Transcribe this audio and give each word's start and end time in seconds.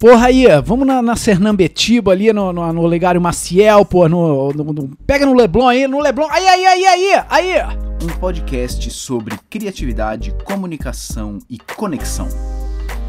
Porra 0.00 0.28
aí, 0.28 0.46
vamos 0.64 0.86
na, 0.86 1.02
na 1.02 1.14
Sernambetiba 1.14 2.12
ali, 2.12 2.32
no, 2.32 2.54
no, 2.54 2.72
no 2.72 2.86
Legário 2.86 3.20
Maciel, 3.20 3.84
pô, 3.84 4.08
no, 4.08 4.50
no, 4.50 4.64
no, 4.72 4.96
pega 5.06 5.26
no 5.26 5.34
Leblon 5.34 5.68
aí, 5.68 5.86
no 5.86 6.00
Leblon, 6.00 6.26
aí, 6.30 6.46
aí, 6.48 6.64
aí, 6.64 6.86
aí, 6.86 7.24
aí. 7.28 7.78
Um 8.02 8.18
podcast 8.18 8.90
sobre 8.90 9.38
criatividade, 9.50 10.34
comunicação 10.42 11.36
e 11.50 11.58
conexão. 11.58 12.28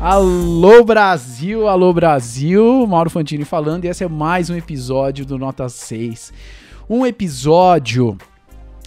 Alô 0.01 0.83
Brasil, 0.83 1.65
alô 1.65 1.93
Brasil, 1.93 2.85
Mauro 2.85 3.09
Fantini 3.09 3.45
falando 3.45 3.85
e 3.85 3.87
esse 3.87 4.03
é 4.03 4.09
mais 4.09 4.49
um 4.49 4.55
episódio 4.57 5.25
do 5.25 5.37
Nota 5.37 5.69
6. 5.69 6.33
Um 6.89 7.05
episódio 7.05 8.17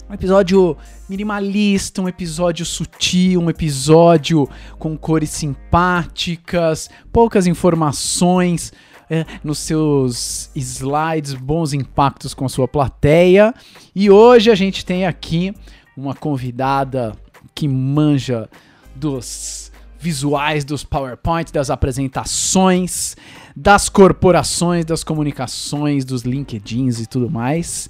um 0.07 0.13
episódio 0.13 0.77
minimalista, 1.09 2.01
um 2.01 2.07
episódio 2.07 2.65
sutil, 2.65 3.41
um 3.41 3.49
episódio 3.49 4.49
com 4.79 4.97
cores 4.97 5.29
simpáticas, 5.29 6.89
poucas 7.11 7.47
informações 7.47 8.73
é, 9.09 9.25
nos 9.43 9.59
seus 9.59 10.49
slides, 10.55 11.33
bons 11.33 11.73
impactos 11.73 12.33
com 12.33 12.49
sua 12.49 12.67
plateia. 12.67 13.53
E 13.95 14.09
hoje 14.09 14.49
a 14.49 14.55
gente 14.55 14.85
tem 14.85 15.05
aqui 15.05 15.53
uma 15.95 16.15
convidada 16.15 17.15
que 17.53 17.67
manja 17.67 18.49
dos 18.95 19.71
visuais, 19.99 20.63
dos 20.63 20.83
PowerPoint, 20.83 21.51
das 21.51 21.69
apresentações, 21.69 23.15
das 23.55 23.89
corporações, 23.89 24.85
das 24.85 25.03
comunicações, 25.03 26.05
dos 26.05 26.23
LinkedIns 26.23 26.99
e 26.99 27.07
tudo 27.07 27.29
mais. 27.29 27.89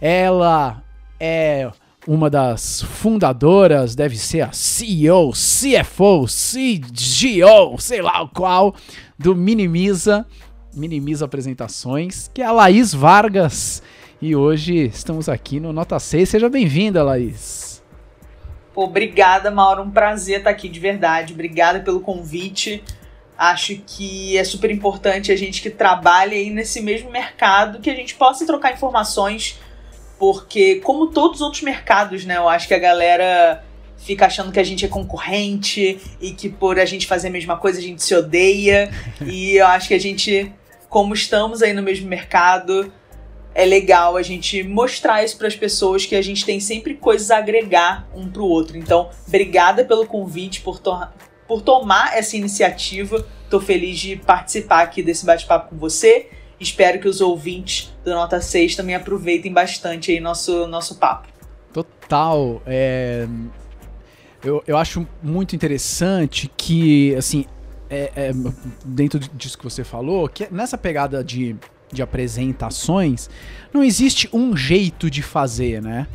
Ela 0.00 0.82
é 1.20 1.70
uma 2.06 2.28
das 2.28 2.82
fundadoras, 2.82 3.94
deve 3.94 4.16
ser 4.16 4.40
a 4.40 4.52
CEO, 4.52 5.30
CFO, 5.30 6.26
CGO, 6.26 7.78
sei 7.78 8.02
lá 8.02 8.22
o 8.22 8.28
qual, 8.28 8.74
do 9.16 9.36
Minimiza, 9.36 10.26
Minimiza 10.74 11.24
Apresentações, 11.24 12.28
que 12.34 12.42
é 12.42 12.44
a 12.44 12.52
Laís 12.52 12.92
Vargas. 12.92 13.82
E 14.20 14.34
hoje 14.34 14.86
estamos 14.86 15.28
aqui 15.28 15.60
no 15.60 15.72
Nota 15.72 15.98
6. 15.98 16.28
Seja 16.28 16.48
bem-vinda, 16.48 17.02
Laís. 17.02 17.82
Obrigada, 18.74 19.50
Mauro. 19.50 19.82
Um 19.82 19.90
prazer 19.90 20.38
estar 20.38 20.50
aqui 20.50 20.68
de 20.68 20.80
verdade. 20.80 21.32
Obrigada 21.32 21.80
pelo 21.80 22.00
convite. 22.00 22.82
Acho 23.36 23.76
que 23.86 24.36
é 24.36 24.44
super 24.44 24.70
importante 24.70 25.30
a 25.30 25.36
gente 25.36 25.62
que 25.62 25.70
trabalha 25.70 26.36
aí 26.36 26.50
nesse 26.50 26.80
mesmo 26.80 27.10
mercado 27.10 27.80
que 27.80 27.90
a 27.90 27.94
gente 27.94 28.14
possa 28.14 28.46
trocar 28.46 28.72
informações 28.72 29.60
porque, 30.22 30.76
como 30.76 31.08
todos 31.08 31.40
os 31.40 31.42
outros 31.42 31.62
mercados, 31.62 32.24
né, 32.24 32.36
eu 32.36 32.48
acho 32.48 32.68
que 32.68 32.74
a 32.74 32.78
galera 32.78 33.64
fica 33.96 34.26
achando 34.26 34.52
que 34.52 34.60
a 34.60 34.62
gente 34.62 34.84
é 34.84 34.88
concorrente 34.88 35.98
e 36.20 36.30
que 36.30 36.48
por 36.48 36.78
a 36.78 36.84
gente 36.84 37.08
fazer 37.08 37.26
a 37.26 37.30
mesma 37.32 37.56
coisa 37.56 37.80
a 37.80 37.82
gente 37.82 38.04
se 38.04 38.14
odeia. 38.14 38.88
e 39.26 39.56
eu 39.56 39.66
acho 39.66 39.88
que 39.88 39.94
a 39.94 39.98
gente, 39.98 40.52
como 40.88 41.12
estamos 41.12 41.60
aí 41.60 41.72
no 41.72 41.82
mesmo 41.82 42.08
mercado, 42.08 42.92
é 43.52 43.64
legal 43.64 44.16
a 44.16 44.22
gente 44.22 44.62
mostrar 44.62 45.24
isso 45.24 45.36
para 45.36 45.48
as 45.48 45.56
pessoas 45.56 46.06
que 46.06 46.14
a 46.14 46.22
gente 46.22 46.46
tem 46.46 46.60
sempre 46.60 46.94
coisas 46.94 47.32
a 47.32 47.38
agregar 47.38 48.08
um 48.14 48.30
para 48.30 48.42
o 48.42 48.48
outro. 48.48 48.78
Então, 48.78 49.10
obrigada 49.26 49.84
pelo 49.84 50.06
convite, 50.06 50.60
por, 50.60 50.78
to 50.78 50.96
por 51.48 51.62
tomar 51.62 52.16
essa 52.16 52.36
iniciativa. 52.36 53.26
Tô 53.50 53.60
feliz 53.60 53.98
de 53.98 54.14
participar 54.14 54.82
aqui 54.82 55.02
desse 55.02 55.26
bate-papo 55.26 55.70
com 55.70 55.76
você 55.76 56.28
Espero 56.62 57.00
que 57.00 57.08
os 57.08 57.20
ouvintes 57.20 57.92
do 58.04 58.10
Nota 58.10 58.40
6 58.40 58.76
também 58.76 58.94
aproveitem 58.94 59.52
bastante 59.52 60.12
aí 60.12 60.20
nosso, 60.20 60.66
nosso 60.66 60.96
papo. 60.96 61.28
Total. 61.72 62.62
É... 62.66 63.26
Eu, 64.44 64.62
eu 64.66 64.76
acho 64.76 65.06
muito 65.22 65.54
interessante 65.54 66.50
que, 66.56 67.14
assim, 67.14 67.46
é, 67.88 68.10
é, 68.16 68.32
dentro 68.84 69.18
disso 69.18 69.56
que 69.56 69.64
você 69.64 69.84
falou, 69.84 70.28
que 70.28 70.48
nessa 70.50 70.76
pegada 70.76 71.22
de, 71.22 71.54
de 71.92 72.02
apresentações, 72.02 73.28
não 73.72 73.84
existe 73.84 74.28
um 74.32 74.56
jeito 74.56 75.10
de 75.10 75.22
fazer, 75.22 75.80
né? 75.80 76.08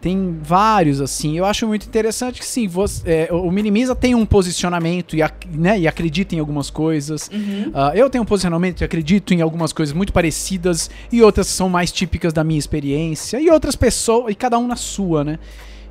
Tem 0.00 0.38
vários, 0.40 1.00
assim. 1.00 1.36
Eu 1.36 1.44
acho 1.44 1.66
muito 1.66 1.86
interessante 1.86 2.38
que, 2.38 2.46
sim, 2.46 2.68
você, 2.68 3.02
é, 3.10 3.28
o 3.32 3.50
Minimiza 3.50 3.96
tem 3.96 4.14
um 4.14 4.24
posicionamento 4.24 5.16
e, 5.16 5.20
né, 5.50 5.78
e 5.78 5.88
acredita 5.88 6.36
em 6.36 6.38
algumas 6.38 6.70
coisas. 6.70 7.28
Uhum. 7.32 7.70
Uh, 7.70 7.96
eu 7.96 8.08
tenho 8.08 8.22
um 8.22 8.26
posicionamento 8.26 8.80
e 8.80 8.84
acredito 8.84 9.34
em 9.34 9.40
algumas 9.40 9.72
coisas 9.72 9.92
muito 9.92 10.12
parecidas 10.12 10.88
e 11.10 11.20
outras 11.20 11.48
são 11.48 11.68
mais 11.68 11.90
típicas 11.90 12.32
da 12.32 12.44
minha 12.44 12.58
experiência. 12.58 13.40
E 13.40 13.50
outras 13.50 13.74
pessoas, 13.74 14.30
e 14.30 14.36
cada 14.36 14.56
um 14.56 14.68
na 14.68 14.76
sua, 14.76 15.24
né? 15.24 15.38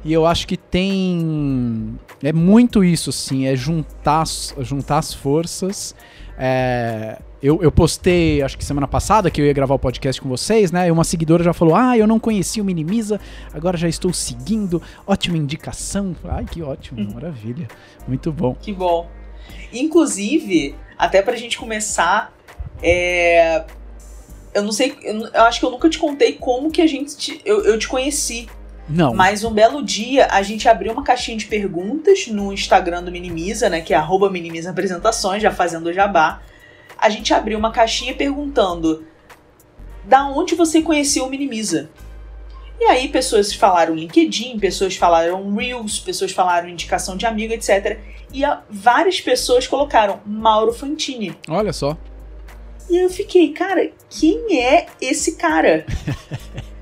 E 0.06 0.13
eu 0.13 0.25
acho 0.25 0.47
que 0.47 0.56
tem. 0.56 1.96
É 2.23 2.31
muito 2.31 2.84
isso, 2.84 3.09
assim, 3.09 3.46
é 3.46 3.56
juntar, 3.56 4.23
juntar 4.62 5.00
as 5.00 5.13
forças. 5.13 5.94
É, 6.37 7.17
eu, 7.41 7.61
eu 7.61 7.71
postei, 7.71 8.41
acho 8.41 8.57
que 8.57 8.65
semana 8.65 8.87
passada, 8.87 9.29
que 9.29 9.41
eu 9.41 9.45
ia 9.45 9.53
gravar 9.53 9.75
o 9.75 9.79
podcast 9.79 10.21
com 10.21 10.29
vocês, 10.29 10.71
né? 10.71 10.87
E 10.87 10.91
uma 10.91 11.03
seguidora 11.03 11.43
já 11.43 11.53
falou: 11.53 11.75
Ah, 11.75 11.97
eu 11.97 12.07
não 12.07 12.19
conhecia 12.19 12.61
o 12.61 12.65
Minimiza, 12.65 13.19
agora 13.53 13.77
já 13.77 13.87
estou 13.87 14.13
seguindo. 14.13 14.81
Ótima 15.05 15.37
indicação. 15.37 16.15
Ai, 16.25 16.45
que 16.45 16.61
ótimo, 16.61 17.01
hum. 17.01 17.11
maravilha. 17.13 17.67
Muito 18.07 18.31
bom. 18.31 18.55
Que 18.55 18.73
bom. 18.73 19.09
Inclusive, 19.71 20.75
até 20.97 21.21
pra 21.21 21.35
gente 21.35 21.57
começar, 21.57 22.33
é... 22.81 23.63
eu 24.53 24.63
não 24.63 24.71
sei, 24.71 24.95
eu, 25.03 25.43
acho 25.43 25.59
que 25.59 25.65
eu 25.65 25.71
nunca 25.71 25.89
te 25.89 25.99
contei 25.99 26.33
como 26.33 26.71
que 26.71 26.81
a 26.81 26.87
gente. 26.87 27.17
Te, 27.17 27.41
eu, 27.45 27.63
eu 27.63 27.77
te 27.77 27.87
conheci. 27.87 28.47
Não. 28.89 29.13
Mas 29.13 29.43
um 29.43 29.51
belo 29.51 29.83
dia 29.83 30.27
a 30.31 30.41
gente 30.41 30.69
abriu 30.69 30.93
uma 30.93 31.03
caixinha 31.03 31.37
de 31.37 31.45
perguntas 31.45 32.27
no 32.27 32.53
Instagram 32.53 33.03
do 33.03 33.11
Minimiza, 33.11 33.69
né? 33.69 33.81
Que 33.81 33.93
é 33.93 33.97
arroba 33.97 34.29
Minimiza 34.29 34.69
Apresentações, 34.69 35.41
já 35.41 35.51
fazendo 35.51 35.87
o 35.87 35.93
jabá 35.93 36.41
a 36.97 37.09
gente 37.09 37.33
abriu 37.33 37.57
uma 37.57 37.71
caixinha 37.71 38.13
perguntando 38.13 39.05
da 40.03 40.27
onde 40.27 40.55
você 40.55 40.81
conheceu 40.81 41.25
o 41.25 41.29
Minimiza. 41.29 41.89
E 42.79 42.85
aí 42.85 43.09
pessoas 43.09 43.53
falaram 43.53 43.95
LinkedIn, 43.95 44.59
pessoas 44.59 44.95
falaram 44.95 45.55
Reels, 45.55 45.99
pessoas 45.99 46.31
falaram 46.31 46.69
indicação 46.69 47.17
de 47.17 47.25
amigo, 47.25 47.53
etc. 47.53 47.99
E 48.31 48.41
várias 48.69 49.19
pessoas 49.19 49.67
colocaram 49.67 50.19
Mauro 50.25 50.73
Fantini. 50.73 51.35
Olha 51.47 51.73
só. 51.73 51.97
E 52.89 52.97
eu 52.97 53.09
fiquei, 53.09 53.51
cara, 53.51 53.91
quem 54.09 54.59
é 54.61 54.85
esse 55.01 55.35
cara? 55.35 55.85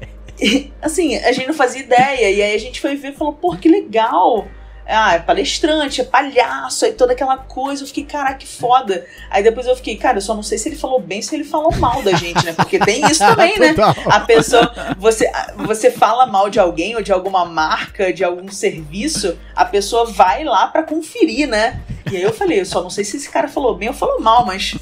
assim, 0.81 1.15
a 1.17 1.31
gente 1.31 1.47
não 1.47 1.53
fazia 1.53 1.81
ideia. 1.81 2.31
E 2.31 2.41
aí 2.41 2.55
a 2.55 2.59
gente 2.59 2.81
foi 2.81 2.95
ver 2.95 3.13
e 3.13 3.15
falou, 3.15 3.33
pô, 3.33 3.55
que 3.55 3.69
legal 3.69 4.47
ah, 4.87 5.15
é 5.15 5.19
palestrante, 5.19 6.01
é 6.01 6.03
palhaço, 6.03 6.85
aí 6.85 6.93
toda 6.93 7.13
aquela 7.13 7.37
coisa. 7.37 7.83
Eu 7.83 7.87
fiquei, 7.87 8.05
caraca, 8.05 8.35
que 8.35 8.47
foda. 8.47 9.05
Aí 9.29 9.41
depois 9.41 9.65
eu 9.65 9.75
fiquei, 9.75 9.97
cara, 9.97 10.17
eu 10.17 10.21
só 10.21 10.35
não 10.35 10.43
sei 10.43 10.57
se 10.57 10.69
ele 10.69 10.75
falou 10.75 10.99
bem, 10.99 11.21
se 11.21 11.33
ele 11.35 11.43
falou 11.43 11.75
mal 11.77 12.03
da 12.03 12.13
gente, 12.13 12.45
né? 12.45 12.53
Porque 12.53 12.77
tem 12.77 13.03
isso 13.09 13.19
também, 13.19 13.57
né? 13.59 13.73
A 14.05 14.19
pessoa, 14.19 14.71
você, 14.97 15.29
você 15.57 15.89
fala 15.89 16.27
mal 16.27 16.49
de 16.49 16.59
alguém 16.59 16.95
ou 16.95 17.01
de 17.01 17.11
alguma 17.11 17.45
marca, 17.45 18.13
de 18.13 18.23
algum 18.23 18.51
serviço, 18.51 19.37
a 19.55 19.65
pessoa 19.65 20.05
vai 20.05 20.43
lá 20.43 20.67
para 20.67 20.83
conferir, 20.83 21.47
né? 21.47 21.81
E 22.11 22.17
aí 22.17 22.21
eu 22.21 22.33
falei, 22.33 22.61
eu 22.61 22.65
só 22.65 22.83
não 22.83 22.89
sei 22.89 23.03
se 23.03 23.17
esse 23.17 23.29
cara 23.29 23.47
falou 23.47 23.75
bem 23.75 23.89
ou 23.89 23.95
falou 23.95 24.21
mal, 24.21 24.45
mas 24.45 24.75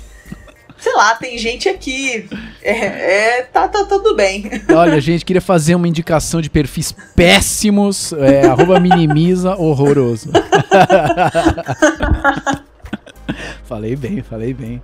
sei 0.84 0.94
lá, 0.96 1.16
tem 1.16 1.38
gente 1.38 1.70
aqui. 1.70 2.28
É, 2.62 3.38
é 3.38 3.42
tá, 3.44 3.70
tá 3.70 3.86
tudo 3.86 4.14
bem. 4.16 4.50
Olha, 4.70 5.00
gente, 5.00 5.24
queria 5.24 5.42
fazer 5.42 5.76
uma 5.76 5.88
indicação 5.88 6.42
de 6.42 6.50
perfis 6.50 6.94
péssimos. 7.16 8.12
É, 8.14 8.48
arroba 8.48 8.82
minimiza 8.82 9.56
horroroso. 9.56 10.30
falei 13.64 13.96
bem, 13.96 14.22
falei 14.22 14.54
bem. 14.54 14.82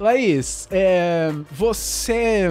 Laís, 0.00 0.66
é, 0.70 1.30
você. 1.50 2.50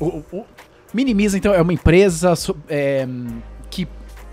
O, 0.00 0.22
o, 0.32 0.46
minimiza, 0.94 1.36
então, 1.36 1.52
é 1.52 1.60
uma 1.60 1.74
empresa 1.74 2.32
é, 2.68 3.06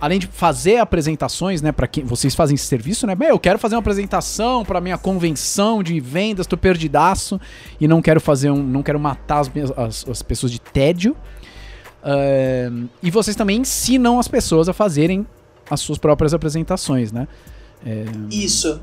além 0.03 0.19
de 0.19 0.27
fazer 0.27 0.79
apresentações, 0.79 1.61
né, 1.61 1.71
para 1.71 1.87
quem 1.87 2.03
vocês 2.03 2.35
fazem 2.35 2.55
esse 2.55 2.65
serviço, 2.65 3.07
né? 3.07 3.15
Bem, 3.15 3.29
eu 3.29 3.39
quero 3.39 3.57
fazer 3.57 3.75
uma 3.75 3.79
apresentação 3.79 4.65
para 4.65 4.81
minha 4.81 4.97
convenção 4.97 5.81
de 5.81 5.97
vendas, 5.97 6.45
tô 6.45 6.57
perdidaço 6.57 7.39
e 7.79 7.87
não 7.87 8.01
quero 8.01 8.19
fazer 8.19 8.51
um, 8.51 8.61
não 8.61 8.83
quero 8.83 8.99
matar 8.99 9.39
as, 9.39 9.49
as, 9.77 10.05
as 10.09 10.21
pessoas 10.21 10.51
de 10.51 10.59
tédio. 10.59 11.15
Uh, 12.03 12.89
e 13.01 13.09
vocês 13.09 13.33
também 13.33 13.61
ensinam 13.61 14.19
as 14.19 14.27
pessoas 14.27 14.67
a 14.67 14.73
fazerem 14.73 15.25
as 15.71 15.79
suas 15.79 15.97
próprias 15.97 16.33
apresentações, 16.33 17.13
né? 17.13 17.25
É, 17.85 18.03
Isso. 18.29 18.81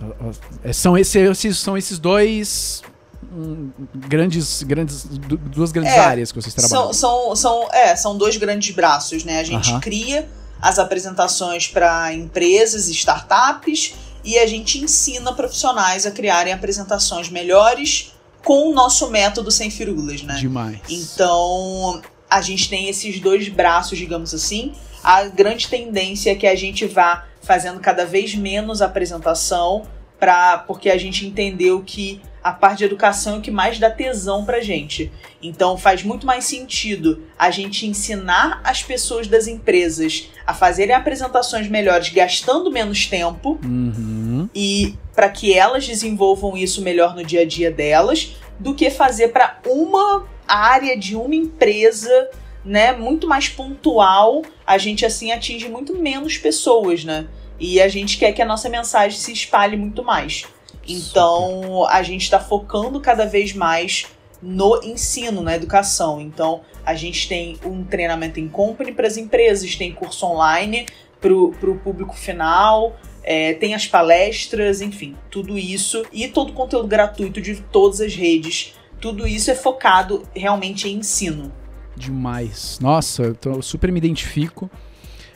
É, 0.65 0.73
são, 0.73 0.97
esses, 0.97 1.59
são 1.59 1.77
esses 1.77 1.99
dois 1.99 2.83
um, 3.31 3.69
grandes, 3.95 4.63
grandes, 4.63 5.05
duas 5.05 5.71
grandes 5.71 5.93
é, 5.93 5.99
áreas 5.99 6.33
que 6.33 6.41
vocês 6.41 6.55
trabalham. 6.55 6.95
São, 6.95 7.35
são, 7.35 7.37
são, 7.37 7.69
é, 7.75 7.95
são 7.95 8.17
dois 8.17 8.39
grandes 8.39 8.75
braços, 8.75 9.23
né? 9.23 9.41
A 9.41 9.45
gente 9.45 9.71
uh 9.71 9.77
-huh. 9.77 9.81
cria 9.83 10.40
as 10.61 10.79
apresentações 10.79 11.67
para 11.67 12.13
empresas 12.13 12.89
e 12.89 12.93
startups 12.93 13.95
e 14.25 14.39
a 14.39 14.47
gente 14.47 14.79
ensina 14.79 15.33
profissionais 15.33 16.07
a 16.07 16.11
criarem 16.11 16.53
apresentações 16.53 17.29
melhores 17.29 18.13
com 18.45 18.71
o 18.71 18.75
nosso 18.75 19.11
método 19.11 19.51
sem 19.51 19.71
firulas, 19.71 20.23
né? 20.23 20.35
Demais. 20.35 20.79
Então, 20.89 22.01
a 22.29 22.41
gente 22.41 22.69
tem 22.69 22.89
esses 22.89 23.21
dois 23.21 23.49
braços, 23.49 23.99
digamos 23.99 24.35
assim. 24.35 24.73
A 25.03 25.25
grande 25.25 25.69
tendência 25.69 26.31
é 26.31 26.35
que 26.35 26.47
a 26.47 26.55
gente 26.55 26.87
vá 26.87 27.27
fazendo 27.43 27.81
cada 27.81 28.05
vez 28.05 28.35
menos 28.35 28.83
apresentação, 28.83 29.83
pra, 30.19 30.59
porque 30.59 30.91
a 30.91 30.99
gente 30.99 31.27
entendeu 31.27 31.83
que 31.83 32.21
a 32.43 32.53
parte 32.53 32.79
de 32.79 32.85
educação 32.85 33.37
é 33.37 33.39
o 33.39 33.41
que 33.41 33.51
mais 33.51 33.79
dá 33.79 33.91
tesão 33.91 34.45
pra 34.45 34.61
gente. 34.61 35.13
Então 35.43 35.77
faz 35.77 36.03
muito 36.03 36.27
mais 36.27 36.45
sentido 36.45 37.23
a 37.39 37.51
gente 37.51 37.87
ensinar 37.87 38.61
as 38.65 38.83
pessoas 38.83 39.27
das 39.27 39.47
empresas 39.47 40.31
a 40.47 40.55
fazerem 40.55 40.95
apresentações 40.95 41.69
melhores 41.69 42.09
gastando 42.11 42.71
menos 42.71 43.07
tempo 43.07 43.59
Uhum. 43.65 44.49
e 44.55 44.95
para 45.15 45.29
que 45.29 45.53
elas 45.53 45.87
desenvolvam 45.87 46.57
isso 46.57 46.81
melhor 46.83 47.15
no 47.15 47.23
dia 47.25 47.43
a 47.43 47.45
dia 47.45 47.71
delas, 47.71 48.37
do 48.59 48.75
que 48.75 48.91
fazer 48.91 49.29
para 49.29 49.59
uma 49.67 50.27
área 50.49 50.97
de 50.97 51.15
uma 51.15 51.35
empresa, 51.35 52.29
né, 52.65 52.93
muito 52.93 53.27
mais 53.27 53.49
pontual. 53.49 54.43
A 54.67 54.79
gente 54.79 55.05
assim 55.05 55.31
atinge 55.33 55.69
muito 55.69 55.97
menos 55.97 56.39
pessoas, 56.39 57.05
né? 57.05 57.27
E 57.59 57.81
a 57.81 57.89
gente 57.89 58.17
quer 58.19 58.33
que 58.33 58.41
a 58.41 58.47
nossa 58.47 58.69
mensagem 58.69 59.19
se 59.19 59.33
espalhe 59.33 59.77
muito 59.77 60.03
mais. 60.03 60.47
Então, 60.87 61.87
a 61.89 62.03
gente 62.03 62.23
está 62.23 62.41
focando 62.41 63.01
cada 63.01 63.25
vez 63.27 63.53
mais 63.53 64.07
no 64.43 64.81
ensino, 64.83 65.43
na 65.43 65.55
educação. 65.55 66.21
Então, 66.21 66.63
a 66.85 66.95
gente 66.95 67.29
tem 67.29 67.57
um 67.65 67.85
treinamento 67.85 68.41
em 68.41 68.49
company 68.49 68.93
para 68.93 69.07
as 69.07 69.17
empresas, 69.17 69.77
tem 69.77 69.93
curso 69.93 70.27
online 70.27 70.87
para 71.21 71.33
o 71.35 71.79
público 71.85 72.17
final, 72.17 72.97
é, 73.23 73.53
tem 73.55 73.75
as 73.75 73.87
palestras, 73.87 74.81
enfim, 74.81 75.15
tudo 75.31 75.59
isso. 75.59 76.03
E 76.13 76.27
todo 76.29 76.51
o 76.51 76.53
conteúdo 76.55 76.89
gratuito 76.89 77.41
de 77.41 77.57
todas 77.71 78.01
as 78.01 78.15
redes. 78.15 78.73
Tudo 79.01 79.27
isso 79.27 79.51
é 79.51 79.55
focado 79.55 80.23
realmente 80.35 80.89
em 80.89 80.97
ensino. 80.97 81.53
Demais. 81.97 82.79
Nossa, 82.81 83.23
eu 83.23 83.35
tô- 83.35 83.51
eu 83.53 83.63
super 83.63 83.93
me 83.93 83.99
identifico. 83.99 84.71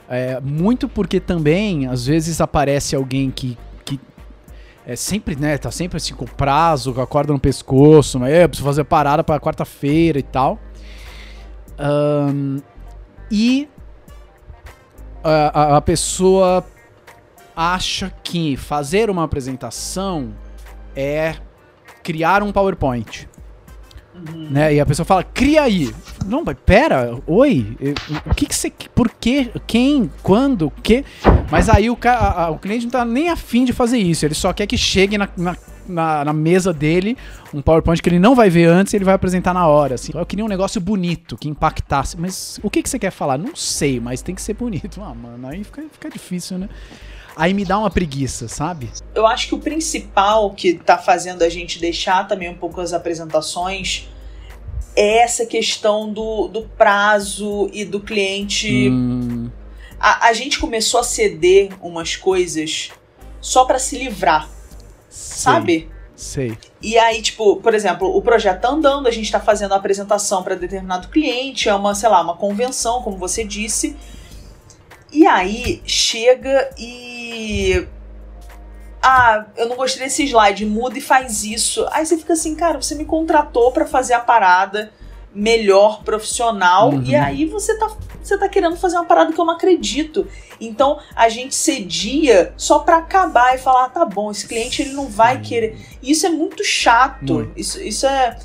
É, 0.08 0.40
muito 0.40 0.88
porque 0.88 1.20
também, 1.20 1.86
às 1.86 2.06
vezes, 2.06 2.40
aparece 2.40 2.94
alguém 2.96 3.30
que 3.30 3.56
é 4.86 4.96
sempre, 4.96 5.34
né, 5.36 5.56
tá 5.58 5.70
sempre 5.70 5.96
assim 5.96 6.14
com 6.14 6.24
prazo, 6.26 6.92
com 6.92 7.00
a 7.00 7.06
corda 7.06 7.32
no 7.32 7.38
pescoço, 7.40 8.18
mas 8.20 8.32
é, 8.32 8.44
eu 8.44 8.48
preciso 8.48 8.66
fazer 8.68 8.84
parada 8.84 9.24
pra 9.24 9.40
quarta-feira 9.40 10.18
e 10.18 10.22
tal. 10.22 10.58
Ahn, 11.78 12.58
e 13.30 13.68
a- 15.22 15.76
a 15.76 15.80
pessoa 15.80 16.64
acha 17.56 18.12
que 18.22 18.56
fazer 18.56 19.08
uma 19.10 19.24
apresentação 19.24 20.34
é 20.94 21.36
criar 22.02 22.42
um 22.42 22.52
PowerPoint 22.52 23.28
né? 24.50 24.74
E 24.74 24.80
a 24.80 24.86
pessoa 24.86 25.04
fala, 25.04 25.22
cria 25.24 25.62
aí. 25.62 25.92
Não, 26.26 26.42
mas 26.44 26.56
pera, 26.64 27.18
oi, 27.26 27.76
o 28.26 28.34
que 28.34 28.46
que 28.46 28.54
você, 28.54 28.72
por 28.94 29.10
quê, 29.10 29.50
quem, 29.66 30.10
quando, 30.22 30.66
o 30.66 30.70
quê? 30.70 31.04
Mas 31.50 31.68
aí 31.68 31.90
o, 31.90 31.98
a- 32.04 32.44
a- 32.44 32.50
o 32.50 32.58
cliente 32.58 32.84
não 32.84 32.90
tá 32.90 33.04
nem 33.04 33.28
afim 33.28 33.64
de 33.64 33.72
fazer 33.72 33.98
isso, 33.98 34.24
ele 34.24 34.34
só 34.34 34.52
quer 34.52 34.66
que 34.66 34.78
chegue 34.78 35.18
na, 35.18 35.28
na, 35.36 35.56
na- 35.86 36.24
na 36.26 36.32
mesa 36.32 36.72
dele 36.72 37.16
um 37.52 37.60
PowerPoint 37.60 38.00
que 38.02 38.08
ele 38.08 38.18
não 38.18 38.34
vai 38.34 38.48
ver 38.48 38.64
antes 38.66 38.92
e 38.92 38.96
ele 38.96 39.04
vai 39.04 39.14
apresentar 39.14 39.52
na 39.52 39.66
hora, 39.66 39.96
assim. 39.96 40.12
Eu 40.14 40.24
queria 40.24 40.44
um 40.44 40.48
negócio 40.48 40.80
bonito, 40.80 41.36
que 41.36 41.48
impactasse, 41.48 42.18
mas 42.18 42.58
o 42.62 42.70
que 42.70 42.82
que 42.82 42.88
você 42.88 42.98
quer 42.98 43.10
falar? 43.10 43.36
Não 43.36 43.54
sei, 43.54 44.00
mas 44.00 44.22
tem 44.22 44.34
que 44.34 44.40
ser 44.42 44.54
bonito. 44.54 45.02
Ah, 45.02 45.14
mano, 45.14 45.46
aí 45.46 45.62
fica, 45.62 45.82
fica 45.92 46.08
difícil, 46.10 46.58
né? 46.58 46.68
Aí 47.36 47.52
me 47.52 47.64
dá 47.64 47.78
uma 47.78 47.90
preguiça, 47.90 48.46
sabe? 48.48 48.90
Eu 49.14 49.26
acho 49.26 49.48
que 49.48 49.54
o 49.54 49.58
principal 49.58 50.50
que 50.50 50.74
tá 50.74 50.96
fazendo 50.96 51.42
a 51.42 51.48
gente 51.48 51.80
deixar 51.80 52.28
também 52.28 52.48
um 52.48 52.54
pouco 52.54 52.80
as 52.80 52.92
apresentações 52.92 54.08
é 54.96 55.18
essa 55.18 55.44
questão 55.44 56.12
do, 56.12 56.46
do 56.48 56.62
prazo 56.62 57.68
e 57.72 57.84
do 57.84 58.00
cliente. 58.00 58.88
Hum, 58.88 59.50
A, 59.98 60.28
a 60.28 60.32
gente 60.32 60.58
começou 60.58 61.00
a 61.00 61.04
ceder 61.04 61.70
umas 61.82 62.14
coisas 62.14 62.90
só 63.40 63.64
pra 63.64 63.78
se 63.78 63.98
livrar, 63.98 64.48
sei, 65.08 65.42
sabe? 65.42 65.90
Sei. 66.14 66.56
E 66.80 66.96
aí, 66.96 67.20
tipo, 67.20 67.56
por 67.56 67.74
exemplo, 67.74 68.16
o 68.16 68.22
projeto 68.22 68.60
tá 68.60 68.68
andando, 68.68 69.08
a 69.08 69.10
gente 69.10 69.30
tá 69.30 69.40
fazendo 69.40 69.72
a 69.72 69.76
apresentação 69.76 70.42
para 70.42 70.54
determinado 70.54 71.08
cliente, 71.08 71.68
é 71.68 71.74
uma, 71.74 71.94
sei 71.94 72.08
lá, 72.08 72.22
uma 72.22 72.36
convenção, 72.36 73.02
como 73.02 73.16
você 73.16 73.42
disse. 73.44 73.96
E 75.14 75.24
aí 75.26 75.80
chega 75.86 76.68
e. 76.76 77.86
Ah, 79.02 79.46
eu 79.56 79.68
não 79.68 79.76
gostei 79.76 80.02
desse 80.04 80.24
slide, 80.24 80.64
muda 80.66 80.98
e 80.98 81.00
faz 81.00 81.44
isso. 81.44 81.86
Aí 81.92 82.04
você 82.04 82.16
fica 82.16 82.32
assim, 82.32 82.54
cara, 82.54 82.80
você 82.80 82.94
me 82.94 83.04
contratou 83.04 83.70
para 83.70 83.86
fazer 83.86 84.14
a 84.14 84.20
parada 84.20 84.90
melhor, 85.34 86.02
profissional, 86.04 86.90
Uhum. 86.90 87.02
e 87.02 87.14
aí 87.14 87.44
você 87.44 87.76
tá, 87.76 87.90
você 88.22 88.38
tá 88.38 88.48
querendo 88.48 88.76
fazer 88.76 88.96
uma 88.96 89.04
parada 89.04 89.32
que 89.32 89.38
eu 89.38 89.44
não 89.44 89.54
acredito. 89.54 90.26
Então 90.60 90.98
a 91.14 91.28
gente 91.28 91.54
cedia 91.54 92.54
só 92.56 92.78
pra 92.78 92.98
acabar 92.98 93.54
e 93.54 93.58
falar, 93.58 93.86
ah, 93.86 93.88
tá 93.88 94.04
bom, 94.04 94.30
esse 94.30 94.46
cliente 94.46 94.80
ele 94.82 94.92
não 94.92 95.06
vai 95.08 95.40
querer. 95.40 95.76
E 96.02 96.10
Isso 96.12 96.24
é 96.26 96.30
muito 96.30 96.64
chato. 96.64 97.34
Muito. 97.34 97.58
Isso, 97.58 97.82
isso 97.82 98.06
é. 98.06 98.38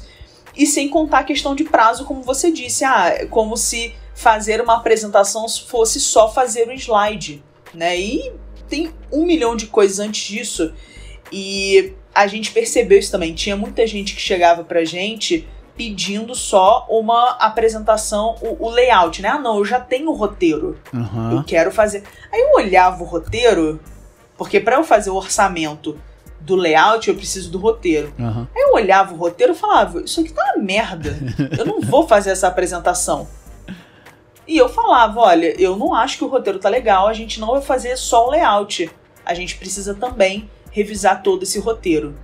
E 0.57 0.65
sem 0.65 0.89
contar 0.89 1.19
a 1.19 1.23
questão 1.23 1.55
de 1.55 1.63
prazo, 1.63 2.03
como 2.05 2.21
você 2.23 2.51
disse. 2.51 2.83
Ah, 2.83 3.07
é 3.09 3.25
como 3.27 3.55
se 3.55 3.93
fazer 4.19 4.59
uma 4.59 4.75
apresentação 4.75 5.47
fosse 5.47 5.97
só 5.97 6.29
fazer 6.29 6.67
um 6.67 6.73
slide. 6.73 7.41
Né? 7.73 7.97
E 7.97 8.33
tem 8.67 8.91
um 9.09 9.25
milhão 9.25 9.55
de 9.55 9.67
coisas 9.67 9.97
antes 9.97 10.27
disso. 10.27 10.73
E 11.31 11.93
a 12.13 12.27
gente 12.27 12.51
percebeu 12.51 12.99
isso 12.99 13.11
também. 13.11 13.33
Tinha 13.33 13.55
muita 13.55 13.87
gente 13.87 14.13
que 14.13 14.19
chegava 14.19 14.61
pra 14.65 14.83
gente 14.83 15.47
pedindo 15.77 16.35
só 16.35 16.85
uma 16.89 17.37
apresentação, 17.39 18.35
o, 18.41 18.65
o 18.65 18.69
layout, 18.69 19.21
né? 19.21 19.29
Ah, 19.29 19.39
não, 19.39 19.59
eu 19.59 19.63
já 19.63 19.79
tenho 19.79 20.09
o 20.09 20.13
roteiro. 20.13 20.77
Aham. 20.93 21.35
Eu 21.35 21.43
quero 21.45 21.71
fazer. 21.71 22.03
Aí 22.29 22.41
eu 22.41 22.55
olhava 22.55 23.01
o 23.01 23.05
roteiro, 23.05 23.79
porque 24.37 24.59
para 24.59 24.75
eu 24.75 24.83
fazer 24.83 25.11
o 25.11 25.15
orçamento 25.15 25.97
do 26.41 26.57
layout 26.57 27.07
eu 27.07 27.15
preciso 27.15 27.49
do 27.49 27.57
roteiro. 27.57 28.13
Aham. 28.19 28.49
Aí 28.53 28.61
eu 28.63 28.73
olhava 28.73 29.13
o 29.13 29.17
roteiro 29.17 29.53
e 29.53 29.55
falava: 29.55 30.01
Isso 30.01 30.19
aqui 30.19 30.33
tá 30.33 30.43
uma 30.53 30.61
merda. 30.61 31.17
Eu 31.57 31.65
não 31.65 31.79
vou 31.79 32.05
fazer 32.05 32.31
essa 32.31 32.49
apresentação. 32.49 33.25
E 34.49 34.57
eu 34.57 34.67
falava: 34.67 35.21
Olha, 35.21 35.53
eu 35.61 35.77
não 35.77 35.93
acho 35.93 36.17
que 36.17 36.23
o 36.23 36.27
roteiro 36.27 36.57
tá 36.57 36.67
legal, 36.67 37.07
a 37.07 37.13
gente 37.13 37.39
não 37.39 37.51
vai 37.51 37.61
fazer 37.61 37.95
só 37.95 38.25
o 38.25 38.31
layout. 38.31 38.89
A 39.23 39.35
gente 39.35 39.55
precisa 39.55 39.93
também 39.93 40.49
revisar 40.71 41.21
todo 41.21 41.43
esse 41.43 41.59
roteiro. 41.59 42.15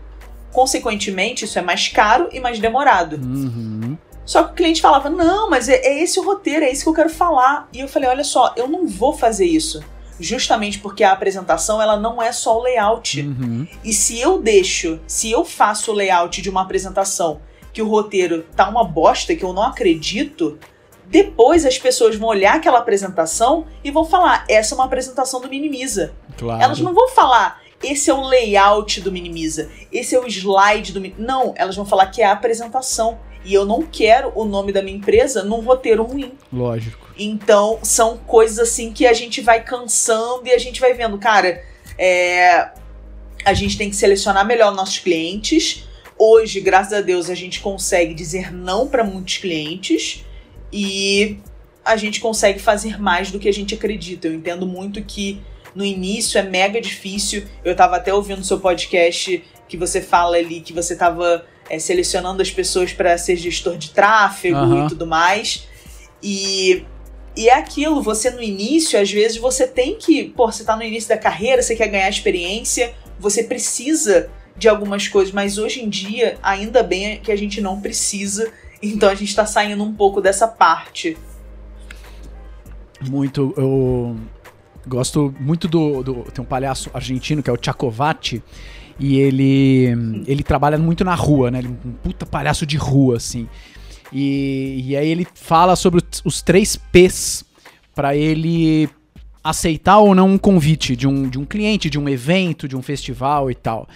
Consequentemente, 0.51 1.45
isso 1.45 1.59
é 1.59 1.61
mais 1.61 1.87
caro 1.87 2.27
e 2.31 2.39
mais 2.39 2.57
demorado. 2.57 3.17
Uhum. 3.17 3.95
Só 4.25 4.43
que 4.43 4.53
o 4.53 4.55
cliente 4.55 4.81
falava: 4.81 5.07
Não, 5.07 5.51
mas 5.51 5.69
é, 5.69 5.75
é 5.75 6.01
esse 6.01 6.19
o 6.19 6.25
roteiro, 6.25 6.65
é 6.65 6.71
isso 6.71 6.81
que 6.81 6.89
eu 6.89 6.95
quero 6.95 7.11
falar. 7.11 7.69
E 7.71 7.81
eu 7.81 7.87
falei: 7.87 8.09
Olha 8.09 8.23
só, 8.23 8.53
eu 8.57 8.67
não 8.67 8.87
vou 8.87 9.13
fazer 9.13 9.45
isso. 9.45 9.83
Justamente 10.19 10.79
porque 10.79 11.03
a 11.03 11.11
apresentação 11.11 11.79
ela 11.79 11.95
não 11.95 12.19
é 12.19 12.31
só 12.31 12.57
o 12.57 12.63
layout. 12.63 13.21
Uhum. 13.21 13.67
E 13.83 13.93
se 13.93 14.19
eu 14.19 14.41
deixo, 14.41 14.99
se 15.05 15.29
eu 15.29 15.45
faço 15.45 15.91
o 15.91 15.93
layout 15.93 16.41
de 16.41 16.49
uma 16.49 16.63
apresentação 16.63 17.39
que 17.71 17.83
o 17.83 17.87
roteiro 17.87 18.45
tá 18.55 18.67
uma 18.67 18.83
bosta, 18.83 19.35
que 19.35 19.43
eu 19.43 19.51
não 19.51 19.61
acredito, 19.61 20.57
depois 21.15 21.65
as 21.65 21.79
pessoas 21.79 22.17
vão 22.17 22.27
olhar 22.27 22.55
aquela 22.55 22.79
apresentação 22.79 23.65
e 23.81 23.89
vão 23.89 24.03
falar: 24.03 24.43
essa 24.49 24.73
é 24.73 24.75
uma 24.75 24.83
apresentação 24.83 25.39
do 25.39 25.47
Minimiza. 25.47 26.13
Claro. 26.37 26.61
Elas 26.61 26.79
não 26.81 26.93
vão 26.93 27.07
falar. 27.07 27.61
Esse 27.81 28.09
é 28.09 28.13
o 28.13 28.21
layout 28.21 28.99
do 28.99 29.13
Minimiza. 29.13 29.69
Esse 29.93 30.13
é 30.13 30.19
o 30.19 30.27
slide 30.27 30.91
do 30.91 30.99
Minimiza. 30.99 31.25
Não, 31.25 31.53
elas 31.55 31.73
vão 31.73 31.85
falar 31.85 32.07
que 32.07 32.21
é 32.21 32.25
a 32.25 32.33
apresentação. 32.33 33.17
E 33.45 33.53
eu 33.53 33.63
não 33.63 33.83
quero 33.83 34.33
o 34.35 34.43
nome 34.43 34.73
da 34.73 34.81
minha 34.81 34.97
empresa 34.97 35.41
num 35.41 35.61
roteiro 35.61 36.03
ruim. 36.03 36.33
Lógico. 36.51 37.07
Então, 37.17 37.79
são 37.81 38.17
coisas 38.17 38.59
assim 38.59 38.91
que 38.91 39.07
a 39.07 39.13
gente 39.13 39.39
vai 39.39 39.63
cansando 39.63 40.41
e 40.47 40.51
a 40.51 40.57
gente 40.57 40.81
vai 40.81 40.93
vendo, 40.93 41.17
cara, 41.17 41.63
é, 41.97 42.71
a 43.45 43.53
gente 43.53 43.77
tem 43.77 43.89
que 43.89 43.95
selecionar 43.95 44.45
melhor 44.45 44.73
nossos 44.75 44.99
clientes. 44.99 45.87
Hoje, 46.17 46.59
graças 46.59 46.91
a 46.91 46.99
Deus, 46.99 47.29
a 47.29 47.35
gente 47.35 47.61
consegue 47.61 48.13
dizer 48.13 48.51
não 48.51 48.87
para 48.87 49.03
muitos 49.03 49.37
clientes 49.37 50.25
e 50.77 51.37
a 51.85 51.95
gente 51.95 52.19
consegue 52.19 52.59
fazer 52.59 52.99
mais 52.99 53.31
do 53.31 53.39
que 53.39 53.47
a 53.47 53.53
gente 53.53 53.73
acredita. 53.73 54.27
Eu 54.27 54.33
entendo 54.33 54.67
muito 54.67 55.01
que 55.01 55.39
no 55.73 55.85
início 55.85 56.37
é 56.37 56.43
mega 56.43 56.81
difícil. 56.81 57.45
Eu 57.63 57.73
tava 57.73 57.95
até 57.95 58.13
ouvindo 58.13 58.43
seu 58.43 58.59
podcast 58.59 59.41
que 59.69 59.77
você 59.77 60.01
fala 60.01 60.35
ali 60.35 60.59
que 60.59 60.73
você 60.73 60.93
tava 60.93 61.45
é, 61.69 61.79
selecionando 61.79 62.41
as 62.41 62.51
pessoas 62.51 62.91
para 62.91 63.17
ser 63.17 63.37
gestor 63.37 63.77
de 63.77 63.91
tráfego 63.91 64.57
Aham. 64.57 64.85
e 64.85 64.89
tudo 64.89 65.07
mais. 65.07 65.65
E, 66.21 66.83
e 67.37 67.47
é 67.47 67.53
aquilo, 67.53 68.01
você 68.01 68.29
no 68.29 68.43
início, 68.43 68.99
às 68.99 69.09
vezes 69.09 69.37
você 69.37 69.65
tem 69.65 69.95
que, 69.95 70.25
pô, 70.25 70.51
você 70.51 70.65
tá 70.65 70.75
no 70.75 70.83
início 70.83 71.07
da 71.07 71.17
carreira, 71.17 71.61
você 71.61 71.73
quer 71.73 71.87
ganhar 71.87 72.09
experiência, 72.09 72.93
você 73.17 73.45
precisa 73.45 74.29
de 74.57 74.67
algumas 74.67 75.07
coisas, 75.07 75.33
mas 75.33 75.57
hoje 75.57 75.81
em 75.81 75.87
dia, 75.87 76.37
ainda 76.43 76.83
bem 76.83 77.19
que 77.21 77.31
a 77.31 77.35
gente 77.35 77.61
não 77.61 77.79
precisa, 77.79 78.51
então 78.93 79.09
a 79.09 79.15
gente 79.15 79.35
tá 79.35 79.45
saindo 79.45 79.83
um 79.83 79.93
pouco 79.93 80.21
dessa 80.21 80.47
parte. 80.47 81.17
Muito. 83.09 83.53
Eu 83.57 84.15
gosto 84.87 85.33
muito 85.39 85.67
do, 85.67 86.03
do- 86.03 86.23
Tem 86.31 86.43
um 86.43 86.47
palhaço 86.47 86.89
argentino 86.93 87.43
que 87.43 87.49
é 87.49 87.53
o 87.53 87.57
Tchacovati. 87.57 88.41
E 88.99 89.17
ele. 89.19 90.23
Ele 90.25 90.43
trabalha 90.43 90.77
muito 90.77 91.03
na 91.03 91.15
rua, 91.15 91.51
né? 91.51 91.59
Ele 91.59 91.67
é 91.67 91.87
um 91.87 91.91
puta 91.91 92.25
palhaço 92.25 92.65
de 92.65 92.77
rua, 92.77 93.17
assim. 93.17 93.47
E, 94.11 94.83
e 94.87 94.95
aí 94.95 95.09
ele 95.09 95.27
fala 95.33 95.75
sobre 95.75 96.01
os, 96.23 96.41
três 96.41 96.77
P's 96.77 97.43
pra 97.93 98.15
ele 98.15 98.87
aceitar 99.43 99.97
ou 99.97 100.15
não 100.15 100.29
um 100.29 100.37
convite 100.37 100.95
de 100.95 101.07
um, 101.07 101.27
de 101.27 101.37
um 101.37 101.45
cliente, 101.45 101.89
de 101.89 101.99
um 101.99 102.07
evento, 102.07 102.67
de 102.67 102.75
um 102.77 102.81
festival 102.81 103.51
e 103.51 103.55
tal. 103.55 103.87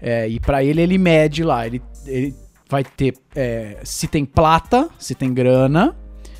É, 0.00 0.28
e 0.28 0.38
para 0.38 0.62
ele, 0.62 0.80
ele 0.80 0.98
mede 0.98 1.42
lá. 1.42 1.66
Ele, 1.66 1.82
ele 2.06 2.34
vai 2.68 2.84
ter 2.84 3.14
é, 3.34 3.80
se 3.84 4.06
tem 4.08 4.24
plata, 4.24 4.88
se 4.98 5.14
tem 5.14 5.32
grana, 5.32 5.94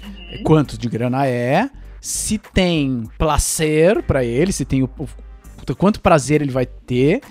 uhum. 0.04 0.42
quanto 0.42 0.78
de 0.78 0.88
grana 0.88 1.26
é, 1.26 1.68
se 2.00 2.38
tem 2.38 3.04
placer 3.18 4.02
para 4.02 4.24
ele, 4.24 4.52
se 4.52 4.64
tem 4.64 4.82
o, 4.82 4.90
o, 4.98 5.76
quanto 5.76 6.00
prazer 6.00 6.42
ele 6.42 6.50
vai 6.50 6.66
ter 6.66 7.22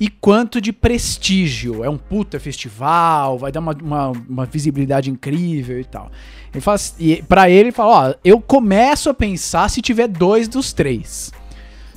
e 0.00 0.08
quanto 0.08 0.60
de 0.60 0.72
prestígio. 0.72 1.84
É 1.84 1.88
um 1.88 1.96
puta 1.96 2.38
festival, 2.40 3.38
vai 3.38 3.52
dar 3.52 3.60
uma, 3.60 3.72
uma, 3.72 4.08
uma 4.10 4.46
visibilidade 4.46 5.10
incrível 5.10 5.80
e 5.80 5.84
tal. 5.84 6.10
Ele 6.52 6.60
fala, 6.60 6.78
e 6.98 7.22
pra 7.22 7.48
ele, 7.48 7.68
ele 7.68 7.72
fala: 7.72 8.10
Ó, 8.10 8.14
eu 8.24 8.40
começo 8.40 9.10
a 9.10 9.14
pensar 9.14 9.68
se 9.68 9.80
tiver 9.82 10.08
dois 10.08 10.48
dos 10.48 10.72
três. 10.72 11.32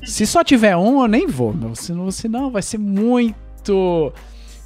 Se 0.03 0.25
só 0.25 0.43
tiver 0.43 0.75
um, 0.77 1.01
eu 1.01 1.07
nem 1.07 1.27
vou, 1.27 1.53
meu. 1.53 1.75
Senão, 1.75 2.09
senão 2.11 2.51
vai 2.51 2.61
ser 2.61 2.77
muito. 2.77 4.13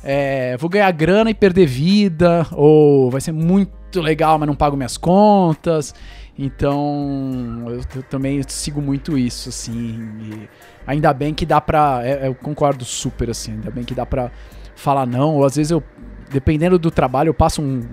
É, 0.03 0.57
vou 0.57 0.69
ganhar 0.69 0.91
grana 0.91 1.29
e 1.29 1.33
perder 1.33 1.65
vida, 1.67 2.47
ou 2.51 3.11
vai 3.11 3.21
ser 3.21 3.31
muito 3.31 4.01
legal, 4.01 4.37
mas 4.39 4.47
não 4.47 4.55
pago 4.55 4.75
minhas 4.75 4.97
contas. 4.97 5.93
Então, 6.37 7.63
eu, 7.67 7.81
eu 7.95 8.03
também 8.03 8.41
sigo 8.47 8.81
muito 8.81 9.17
isso, 9.17 9.49
assim. 9.49 10.47
Ainda 10.87 11.13
bem 11.13 11.33
que 11.33 11.45
dá 11.45 11.61
pra. 11.61 12.01
É, 12.03 12.27
eu 12.27 12.33
concordo 12.33 12.83
super, 12.83 13.29
assim. 13.29 13.51
Ainda 13.53 13.69
bem 13.69 13.83
que 13.83 13.93
dá 13.93 14.05
pra 14.05 14.31
falar 14.75 15.05
não. 15.05 15.35
Ou 15.35 15.45
às 15.45 15.55
vezes 15.55 15.71
eu, 15.71 15.83
dependendo 16.31 16.79
do 16.79 16.89
trabalho, 16.89 17.29
eu 17.29 17.33
passo 17.33 17.61
um, 17.61 17.87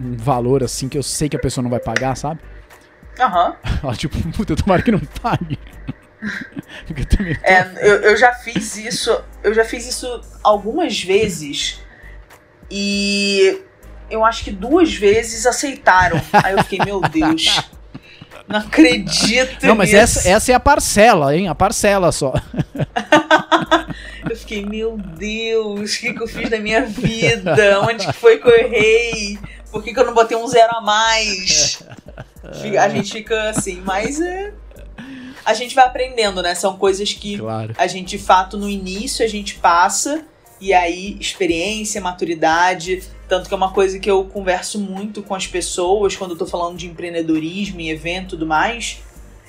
um 0.00 0.16
valor, 0.16 0.64
assim, 0.64 0.88
que 0.88 0.98
eu 0.98 1.02
sei 1.02 1.28
que 1.28 1.36
a 1.36 1.40
pessoa 1.40 1.62
não 1.62 1.70
vai 1.70 1.80
pagar, 1.80 2.16
sabe? 2.16 2.40
Aham. 3.20 3.54
Uhum. 3.84 3.92
tipo, 3.94 4.16
puta, 4.32 4.54
tomara 4.56 4.82
que 4.82 4.90
não 4.92 5.00
pague. 5.20 5.58
eu, 6.88 7.36
é, 7.42 7.72
eu, 7.80 7.96
eu 8.02 8.16
já 8.16 8.32
fiz 8.32 8.76
isso. 8.76 9.22
Eu 9.42 9.52
já 9.52 9.64
fiz 9.64 9.86
isso 9.86 10.20
algumas 10.42 11.02
vezes. 11.02 11.80
E 12.70 13.60
eu 14.08 14.24
acho 14.24 14.44
que 14.44 14.50
duas 14.50 14.94
vezes 14.94 15.46
aceitaram. 15.46 16.20
Aí 16.32 16.52
eu 16.52 16.62
fiquei, 16.62 16.78
meu 16.84 17.00
Deus. 17.00 17.62
Não 18.48 18.58
acredito 18.58 19.66
Não, 19.66 19.74
mas 19.74 19.90
nisso. 19.90 20.18
essa, 20.18 20.28
essa 20.28 20.52
é 20.52 20.54
a 20.54 20.60
parcela, 20.60 21.34
hein? 21.36 21.48
A 21.48 21.54
parcela 21.54 22.12
só. 22.12 22.34
eu 24.28 24.36
fiquei, 24.36 24.64
meu 24.64 24.96
Deus, 24.96 25.94
o 25.94 26.00
que, 26.00 26.12
que 26.12 26.22
eu 26.22 26.28
fiz 26.28 26.50
na 26.50 26.58
minha 26.58 26.84
vida? 26.84 27.80
Onde 27.80 28.06
que 28.06 28.12
foi 28.12 28.38
que 28.38 28.48
eu 28.48 28.54
errei? 28.54 29.38
Por 29.70 29.82
que, 29.82 29.94
que 29.94 29.98
eu 29.98 30.04
não 30.04 30.12
botei 30.12 30.36
um 30.36 30.46
zero 30.46 30.76
a 30.76 30.80
mais? 30.82 31.82
A 32.78 32.88
gente 32.88 33.12
fica 33.12 33.50
assim, 33.50 33.80
mas 33.84 34.20
é. 34.20 34.52
A 35.44 35.54
gente 35.54 35.74
vai 35.74 35.84
aprendendo, 35.84 36.42
né? 36.42 36.54
São 36.54 36.76
coisas 36.76 37.12
que 37.12 37.38
claro. 37.38 37.74
a 37.76 37.86
gente, 37.86 38.10
de 38.10 38.18
fato, 38.18 38.56
no 38.56 38.68
início 38.68 39.24
a 39.24 39.28
gente 39.28 39.56
passa, 39.56 40.24
e 40.60 40.72
aí 40.72 41.16
experiência, 41.18 42.00
maturidade, 42.00 43.02
tanto 43.28 43.48
que 43.48 43.54
é 43.54 43.56
uma 43.56 43.72
coisa 43.72 43.98
que 43.98 44.08
eu 44.08 44.24
converso 44.24 44.78
muito 44.78 45.20
com 45.20 45.34
as 45.34 45.46
pessoas 45.46 46.14
quando 46.14 46.32
eu 46.32 46.38
tô 46.38 46.46
falando 46.46 46.76
de 46.76 46.86
empreendedorismo 46.86 47.80
e 47.80 47.90
evento 47.90 48.26
e 48.26 48.28
tudo 48.30 48.46
mais. 48.46 49.00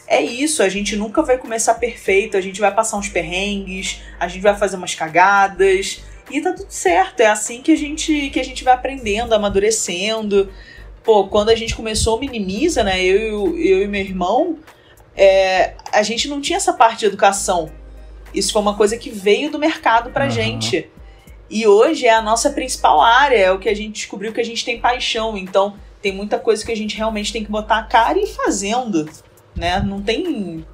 É 0.07 0.19
isso, 0.19 0.63
a 0.63 0.69
gente 0.69 0.95
nunca 0.95 1.21
vai 1.21 1.38
começar 1.38 1.75
perfeito, 1.75 2.35
a 2.35 2.41
gente 2.41 2.59
vai 2.59 2.73
passar 2.73 2.97
uns 2.97 3.09
perrengues, 3.09 4.01
a 4.19 4.27
gente 4.27 4.41
vai 4.41 4.57
fazer 4.57 4.75
umas 4.75 4.95
cagadas 4.95 6.01
e 6.31 6.41
tá 6.41 6.51
tudo 6.51 6.71
certo. 6.71 7.19
É 7.19 7.27
assim 7.27 7.62
que 7.62 7.71
a 7.71 7.77
gente 7.77 8.29
que 8.31 8.39
a 8.39 8.43
gente 8.43 8.63
vai 8.63 8.73
aprendendo, 8.73 9.33
amadurecendo. 9.33 10.51
Pô, 11.03 11.27
quando 11.27 11.50
a 11.50 11.55
gente 11.55 11.75
começou 11.75 12.19
Minimiza, 12.19 12.83
né, 12.83 13.03
eu, 13.03 13.57
eu 13.57 13.83
e 13.83 13.88
meu 13.88 14.01
irmão, 14.01 14.57
é, 15.15 15.74
a 15.91 16.03
gente 16.03 16.27
não 16.27 16.41
tinha 16.41 16.58
essa 16.58 16.74
parte 16.74 17.00
de 17.00 17.05
educação. 17.05 17.72
Isso 18.34 18.51
foi 18.51 18.62
uma 18.62 18.75
coisa 18.75 18.98
que 18.98 19.10
veio 19.10 19.51
do 19.51 19.60
mercado 19.60 20.10
pra 20.10 20.25
uhum. 20.25 20.32
gente. 20.32 20.89
E 21.50 21.67
hoje 21.67 22.08
é 22.08 22.13
a 22.13 22.22
nossa 22.22 22.50
principal 22.50 23.00
área, 23.01 23.38
é 23.38 23.51
o 23.51 23.60
que 23.60 23.70
a 23.70 23.75
gente 23.75 23.93
descobriu 23.93 24.34
que 24.34 24.41
a 24.41 24.46
gente 24.46 24.65
tem 24.65 24.79
paixão. 24.79 25.38
Então, 25.38 25.75
tem 26.01 26.12
muita 26.12 26.39
coisa 26.39 26.65
que 26.65 26.72
a 26.72 26.75
gente 26.75 26.98
realmente 26.98 27.32
tem 27.32 27.43
que 27.43 27.51
botar 27.51 27.77
a 27.77 27.84
cara 27.84 28.17
e 28.17 28.24
ir 28.24 28.27
fazendo, 28.27 29.10
né? 29.55 29.79
Não 29.79 30.01
tem 30.01 30.65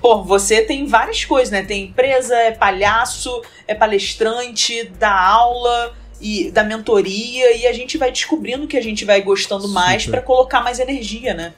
Pô, 0.00 0.22
você 0.22 0.62
tem 0.62 0.86
várias 0.86 1.24
coisas, 1.24 1.50
né? 1.50 1.64
Tem 1.64 1.86
empresa, 1.86 2.36
é 2.36 2.52
palhaço, 2.52 3.42
é 3.66 3.74
palestrante, 3.74 4.84
dá 4.98 5.12
aula 5.12 5.94
e 6.20 6.50
da 6.50 6.62
mentoria 6.62 7.56
e 7.56 7.66
a 7.66 7.72
gente 7.72 7.98
vai 7.98 8.12
descobrindo 8.12 8.68
que 8.68 8.76
a 8.76 8.82
gente 8.82 9.04
vai 9.04 9.20
gostando 9.22 9.66
mais 9.68 10.06
para 10.06 10.22
colocar 10.22 10.60
mais 10.60 10.78
energia, 10.78 11.34
né? 11.34 11.54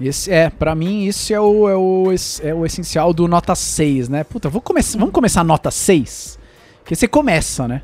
Esse, 0.00 0.30
é, 0.30 0.48
para 0.48 0.74
mim 0.74 1.04
isso 1.04 1.32
é 1.34 1.40
o, 1.40 1.68
é, 1.68 1.76
o, 1.76 2.06
é 2.42 2.54
o 2.54 2.64
essencial 2.64 3.12
do 3.12 3.28
nota 3.28 3.54
6, 3.54 4.08
né? 4.08 4.24
Puta, 4.24 4.48
vou 4.48 4.60
começar, 4.60 4.98
vamos 4.98 5.12
começar 5.12 5.44
nota 5.44 5.70
6? 5.70 6.38
Porque 6.82 6.94
você 6.94 7.06
começa, 7.06 7.68
né? 7.68 7.82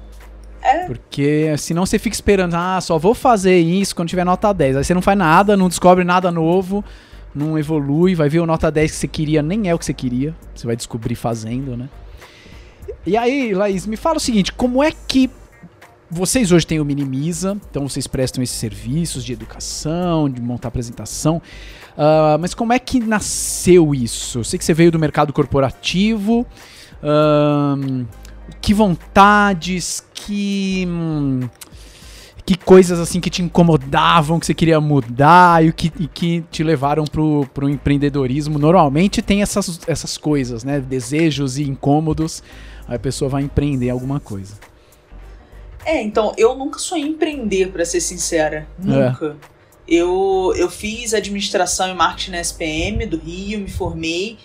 É. 0.62 0.86
Porque 0.86 1.54
senão 1.58 1.86
você 1.86 1.98
fica 1.98 2.14
esperando, 2.14 2.54
ah, 2.54 2.80
só 2.80 2.98
vou 2.98 3.14
fazer 3.14 3.58
isso 3.58 3.94
quando 3.94 4.08
tiver 4.08 4.24
nota 4.24 4.52
10. 4.52 4.76
Aí 4.76 4.84
você 4.84 4.94
não 4.94 5.02
faz 5.02 5.16
nada, 5.16 5.56
não 5.56 5.68
descobre 5.68 6.04
nada 6.04 6.30
novo, 6.30 6.84
não 7.34 7.58
evolui, 7.58 8.14
vai 8.14 8.28
ver 8.28 8.40
o 8.40 8.46
nota 8.46 8.70
10 8.70 8.90
que 8.90 8.96
você 8.96 9.08
queria, 9.08 9.42
nem 9.42 9.68
é 9.68 9.74
o 9.74 9.78
que 9.78 9.84
você 9.84 9.94
queria. 9.94 10.34
Você 10.54 10.66
vai 10.66 10.76
descobrir 10.76 11.14
fazendo, 11.14 11.76
né? 11.76 11.88
E 13.06 13.16
aí, 13.16 13.54
Laís, 13.54 13.86
me 13.86 13.96
fala 13.96 14.16
o 14.16 14.20
seguinte, 14.20 14.52
como 14.52 14.82
é 14.82 14.92
que 15.06 15.30
vocês 16.10 16.52
hoje 16.52 16.66
têm 16.66 16.80
o 16.80 16.84
Minimiza, 16.84 17.56
então 17.70 17.88
vocês 17.88 18.06
prestam 18.06 18.42
esses 18.42 18.56
serviços 18.56 19.24
de 19.24 19.32
educação, 19.32 20.28
de 20.28 20.40
montar 20.40 20.68
apresentação, 20.68 21.36
uh, 21.96 22.38
mas 22.40 22.54
como 22.54 22.72
é 22.72 22.78
que 22.78 22.98
nasceu 22.98 23.94
isso? 23.94 24.38
Eu 24.38 24.44
sei 24.44 24.58
que 24.58 24.64
você 24.64 24.72
veio 24.72 24.90
do 24.90 24.98
mercado 24.98 25.32
corporativo, 25.32 26.46
uh, 27.02 28.06
que 28.60 28.72
vontades, 28.72 30.04
que. 30.14 30.86
Que 32.44 32.56
coisas 32.56 32.98
assim 32.98 33.20
que 33.20 33.28
te 33.28 33.42
incomodavam, 33.42 34.40
que 34.40 34.46
você 34.46 34.54
queria 34.54 34.80
mudar 34.80 35.62
e 35.62 35.70
que, 35.70 35.90
que 35.90 36.42
te 36.50 36.64
levaram 36.64 37.04
pro, 37.04 37.46
pro 37.52 37.68
empreendedorismo. 37.68 38.58
Normalmente 38.58 39.20
tem 39.20 39.42
essas, 39.42 39.78
essas 39.86 40.16
coisas, 40.16 40.64
né? 40.64 40.80
Desejos 40.80 41.58
e 41.58 41.64
incômodos. 41.64 42.42
Aí 42.86 42.96
a 42.96 42.98
pessoa 42.98 43.28
vai 43.28 43.42
empreender 43.42 43.90
alguma 43.90 44.18
coisa. 44.18 44.54
É, 45.84 46.02
então, 46.02 46.34
eu 46.36 46.54
nunca 46.54 46.78
sonhei 46.78 47.06
empreender, 47.06 47.72
para 47.72 47.84
ser 47.84 48.00
sincera. 48.00 48.66
Nunca. 48.78 49.36
É. 49.42 49.58
Eu, 49.86 50.52
eu 50.56 50.70
fiz 50.70 51.14
administração 51.14 51.88
e 51.88 51.94
marketing 51.94 52.32
na 52.32 52.40
SPM 52.40 53.06
do 53.06 53.16
Rio, 53.16 53.58
me 53.58 53.70
formei. 53.70 54.38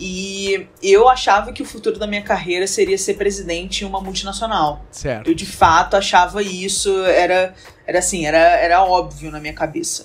E 0.00 0.66
eu 0.80 1.08
achava 1.08 1.52
que 1.52 1.62
o 1.62 1.64
futuro 1.64 1.98
da 1.98 2.06
minha 2.06 2.22
carreira 2.22 2.66
seria 2.66 2.96
ser 2.96 3.14
presidente 3.14 3.82
em 3.82 3.86
uma 3.86 4.00
multinacional. 4.00 4.84
Certo. 4.92 5.28
Eu 5.28 5.34
de 5.34 5.46
fato 5.46 5.96
achava 5.96 6.40
isso, 6.40 7.04
era, 7.04 7.54
era 7.86 7.98
assim, 7.98 8.24
era, 8.24 8.38
era 8.38 8.84
óbvio 8.84 9.30
na 9.30 9.40
minha 9.40 9.52
cabeça. 9.52 10.04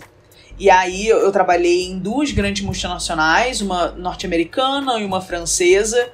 E 0.60 0.70
aí 0.70 1.08
eu, 1.08 1.20
eu 1.20 1.32
trabalhei 1.32 1.86
em 1.86 2.00
duas 2.00 2.32
grandes 2.32 2.64
multinacionais, 2.64 3.62
uma 3.62 3.92
norte-americana 3.92 5.00
e 5.00 5.06
uma 5.06 5.22
francesa, 5.22 6.10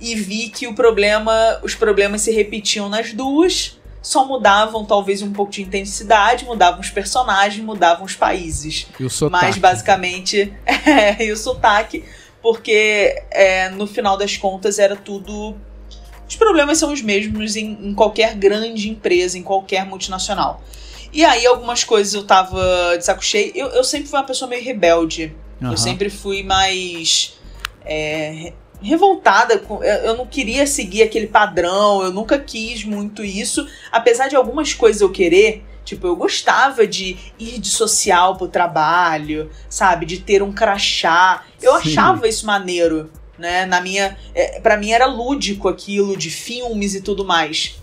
e 0.00 0.14
vi 0.14 0.48
que 0.48 0.66
o 0.66 0.74
problema, 0.74 1.60
os 1.62 1.74
problemas 1.74 2.22
se 2.22 2.30
repetiam 2.30 2.88
nas 2.88 3.12
duas, 3.12 3.75
só 4.06 4.24
mudavam 4.24 4.84
talvez 4.84 5.20
um 5.20 5.32
pouco 5.32 5.50
de 5.50 5.62
intensidade, 5.62 6.44
mudavam 6.44 6.78
os 6.80 6.90
personagens, 6.90 7.64
mudavam 7.64 8.04
os 8.04 8.14
países. 8.14 8.86
E 9.00 9.04
o 9.04 9.10
sotaque. 9.10 9.44
Mas 9.44 9.58
basicamente, 9.58 10.54
é, 10.64 11.24
e 11.24 11.32
o 11.32 11.36
sotaque 11.36 12.04
porque 12.40 13.24
é, 13.32 13.68
no 13.70 13.88
final 13.88 14.16
das 14.16 14.36
contas 14.36 14.78
era 14.78 14.94
tudo. 14.94 15.56
Os 16.28 16.36
problemas 16.36 16.78
são 16.78 16.92
os 16.92 17.02
mesmos 17.02 17.56
em, 17.56 17.72
em, 17.88 17.94
qualquer 17.94 18.36
grande 18.36 18.88
empresa, 18.88 19.36
em 19.36 19.42
qualquer 19.42 19.84
multinacional. 19.84 20.62
E 21.12 21.24
aí, 21.24 21.44
algumas 21.44 21.82
coisas 21.82 22.14
eu 22.14 22.22
tava 22.22 22.96
de 22.96 23.04
saco 23.04 23.24
cheio. 23.24 23.50
Eu, 23.56 23.66
eu 23.70 23.82
sempre 23.82 24.08
fui 24.08 24.20
uma 24.20 24.24
pessoa 24.24 24.48
meio 24.48 24.62
rebelde. 24.62 25.34
Uhum. 25.60 25.72
Eu 25.72 25.76
sempre 25.76 26.08
fui 26.08 26.44
mais. 26.44 27.36
É, 27.84 28.52
revoltada. 28.82 29.62
Eu 30.04 30.16
não 30.16 30.26
queria 30.26 30.66
seguir 30.66 31.02
aquele 31.02 31.26
padrão, 31.26 32.02
eu 32.02 32.12
nunca 32.12 32.38
quis 32.38 32.84
muito 32.84 33.24
isso. 33.24 33.66
Apesar 33.90 34.28
de 34.28 34.36
algumas 34.36 34.72
coisas 34.74 35.00
eu 35.00 35.10
querer, 35.10 35.64
Tipo, 35.86 36.08
eu 36.08 36.16
gostava 36.16 36.84
de 36.84 37.16
ir 37.38 37.60
de 37.60 37.68
social 37.68 38.36
pro 38.36 38.48
trabalho, 38.48 39.48
sabe? 39.68 40.04
De 40.04 40.18
ter 40.18 40.42
um 40.42 40.52
crachá. 40.52 41.44
Eu 41.62 41.74
Sim. 41.74 41.90
achava 41.90 42.26
isso 42.26 42.44
maneiro, 42.44 43.08
né? 43.38 43.64
Na 43.66 43.80
minha. 43.80 44.18
É, 44.34 44.58
para 44.58 44.76
mim 44.76 44.90
era 44.90 45.06
lúdico 45.06 45.68
aquilo 45.68 46.16
de 46.16 46.28
filmes 46.28 46.96
e 46.96 47.00
tudo 47.00 47.24
mais. 47.24 47.80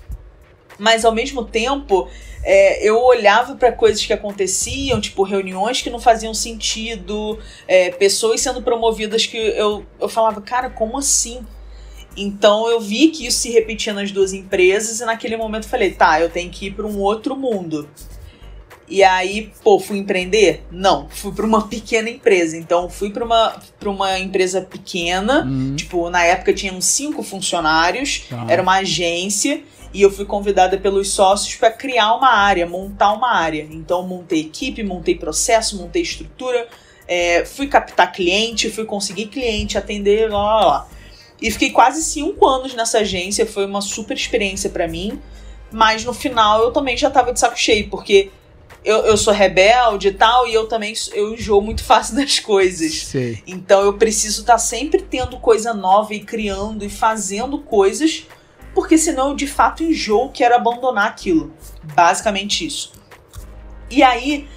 Mas 0.77 1.05
ao 1.05 1.13
mesmo 1.13 1.45
tempo, 1.45 2.07
é, 2.43 2.87
eu 2.87 3.01
olhava 3.01 3.55
para 3.55 3.71
coisas 3.71 4.05
que 4.05 4.13
aconteciam, 4.13 4.99
tipo 4.99 5.23
reuniões 5.23 5.81
que 5.81 5.89
não 5.89 5.99
faziam 5.99 6.33
sentido, 6.33 7.39
é, 7.67 7.91
pessoas 7.91 8.41
sendo 8.41 8.61
promovidas 8.61 9.25
que 9.25 9.37
eu, 9.37 9.85
eu 9.99 10.09
falava, 10.09 10.41
cara, 10.41 10.69
como 10.69 10.97
assim? 10.97 11.45
Então 12.15 12.69
eu 12.69 12.79
vi 12.79 13.09
que 13.09 13.25
isso 13.25 13.39
se 13.39 13.49
repetia 13.49 13.93
nas 13.93 14.11
duas 14.11 14.33
empresas 14.33 14.99
e 14.99 15.05
naquele 15.05 15.37
momento 15.37 15.67
falei, 15.67 15.91
tá, 15.91 16.19
eu 16.19 16.29
tenho 16.29 16.49
que 16.51 16.67
ir 16.67 16.71
para 16.71 16.85
um 16.85 16.99
outro 16.99 17.35
mundo. 17.35 17.87
E 18.87 19.01
aí, 19.01 19.51
pô, 19.63 19.79
fui 19.79 19.97
empreender? 19.97 20.65
Não, 20.69 21.07
fui 21.09 21.31
para 21.31 21.45
uma 21.45 21.65
pequena 21.67 22.09
empresa. 22.09 22.57
Então, 22.57 22.89
fui 22.89 23.09
para 23.09 23.23
uma, 23.23 23.55
pra 23.79 23.89
uma 23.89 24.19
empresa 24.19 24.61
pequena. 24.61 25.43
Uhum. 25.45 25.75
Tipo, 25.75 26.09
na 26.09 26.23
época 26.23 26.53
tinha 26.53 26.73
uns 26.73 26.85
cinco 26.85 27.23
funcionários. 27.23 28.25
Tá. 28.29 28.45
Era 28.47 28.61
uma 28.61 28.77
agência. 28.77 29.63
E 29.93 30.01
eu 30.01 30.11
fui 30.11 30.25
convidada 30.25 30.77
pelos 30.77 31.11
sócios 31.11 31.55
para 31.55 31.69
criar 31.69 32.15
uma 32.15 32.31
área, 32.31 32.65
montar 32.65 33.13
uma 33.13 33.31
área. 33.31 33.67
Então, 33.69 34.07
montei 34.07 34.41
equipe, 34.41 34.83
montei 34.83 35.15
processo, 35.15 35.77
montei 35.77 36.01
estrutura. 36.01 36.67
É, 37.07 37.45
fui 37.45 37.67
captar 37.67 38.11
cliente, 38.11 38.71
fui 38.71 38.85
conseguir 38.85 39.27
cliente, 39.27 39.77
atender, 39.77 40.31
lá, 40.31 40.41
lá, 40.41 40.65
lá. 40.65 40.87
E 41.41 41.51
fiquei 41.51 41.69
quase 41.69 42.01
cinco 42.03 42.47
anos 42.47 42.73
nessa 42.73 42.99
agência. 42.99 43.45
Foi 43.45 43.65
uma 43.65 43.81
super 43.81 44.17
experiência 44.17 44.69
para 44.69 44.87
mim. 44.87 45.21
Mas 45.71 46.03
no 46.05 46.13
final 46.13 46.61
eu 46.61 46.71
também 46.71 46.95
já 46.95 47.09
tava 47.09 47.33
de 47.33 47.39
saco 47.39 47.57
cheio, 47.57 47.89
porque 47.89 48.29
eu, 48.85 48.97
eu 49.05 49.17
sou 49.17 49.33
rebelde 49.33 50.09
e 50.09 50.13
tal, 50.13 50.47
e 50.47 50.53
eu 50.53 50.67
também 50.67 50.93
eu 51.13 51.33
enjoo 51.33 51.61
muito 51.61 51.83
fácil 51.85 52.15
das 52.15 52.39
coisas. 52.39 53.05
Sei. 53.05 53.41
Então 53.47 53.81
eu 53.81 53.93
preciso 53.93 54.41
estar 54.41 54.53
tá 54.53 54.59
sempre 54.59 55.01
tendo 55.01 55.37
coisa 55.39 55.73
nova 55.73 56.13
e 56.13 56.19
criando 56.19 56.85
e 56.85 56.89
fazendo 56.89 57.59
coisas, 57.59 58.25
porque 58.73 58.97
senão 58.97 59.29
eu 59.29 59.35
de 59.35 59.47
fato 59.47 59.83
enjoo, 59.83 60.29
quero 60.31 60.55
abandonar 60.55 61.07
aquilo. 61.07 61.53
Basicamente 61.83 62.65
isso. 62.65 62.93
E 63.89 64.01
aí 64.01 64.47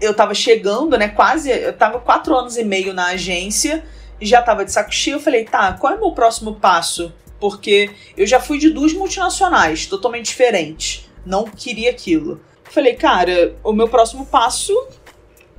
eu 0.00 0.14
tava 0.14 0.34
chegando, 0.34 0.96
né? 0.96 1.08
Quase. 1.08 1.50
Eu 1.50 1.72
tava 1.72 1.98
quatro 1.98 2.36
anos 2.36 2.56
e 2.56 2.64
meio 2.64 2.94
na 2.94 3.08
agência, 3.08 3.84
já 4.20 4.40
tava 4.42 4.64
de 4.64 4.72
saco 4.72 4.92
cheio. 4.92 5.16
Eu 5.16 5.20
falei, 5.20 5.44
tá, 5.44 5.72
qual 5.72 5.92
é 5.92 5.96
o 5.96 6.00
meu 6.00 6.12
próximo 6.12 6.54
passo? 6.54 7.12
Porque 7.40 7.90
eu 8.16 8.26
já 8.26 8.40
fui 8.40 8.58
de 8.58 8.70
duas 8.70 8.92
multinacionais, 8.92 9.86
totalmente 9.86 10.26
diferentes. 10.26 11.10
Não 11.24 11.44
queria 11.44 11.90
aquilo. 11.90 12.40
Falei, 12.64 12.94
cara, 12.94 13.56
o 13.62 13.72
meu 13.72 13.88
próximo 13.88 14.26
passo 14.26 14.72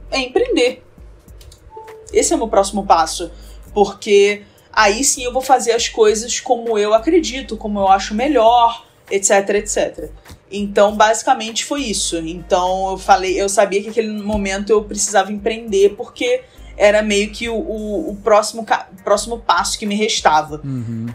é 0.10 0.20
empreender. 0.20 0.84
Esse 2.14 2.32
é 2.34 2.36
o 2.36 2.40
meu 2.40 2.48
próximo 2.48 2.86
passo. 2.86 3.32
Porque 3.74 4.44
aí 4.78 5.04
sim 5.04 5.24
eu 5.24 5.34
vou 5.34 5.42
fazer 5.42 5.72
as 5.72 5.90
coisas 5.90 6.40
como 6.40 6.78
eu 6.78 6.94
acredito, 6.94 7.58
como 7.58 7.80
eu 7.80 7.88
acho 7.88 8.14
melhor, 8.14 8.86
etc, 9.10 9.50
etc. 9.56 10.12
Então, 10.52 10.96
basicamente 10.96 11.66
foi 11.66 11.82
isso. 11.82 12.16
Então, 12.18 12.92
eu 12.92 12.98
falei, 12.98 13.42
eu 13.42 13.50
sabia 13.50 13.82
que 13.82 13.88
naquele 13.88 14.12
momento 14.22 14.70
eu 14.70 14.84
precisava 14.84 15.32
empreender 15.32 15.96
porque 15.98 16.44
era 16.78 17.02
meio 17.02 17.32
que 17.32 17.50
o, 17.50 17.56
o, 17.56 18.12
o 18.12 18.16
próximo, 18.18 18.64
próximo 19.04 19.40
passo 19.40 19.80
que 19.80 19.86
me 19.88 19.96
restava. 19.96 20.62
Uhum. 20.64 21.08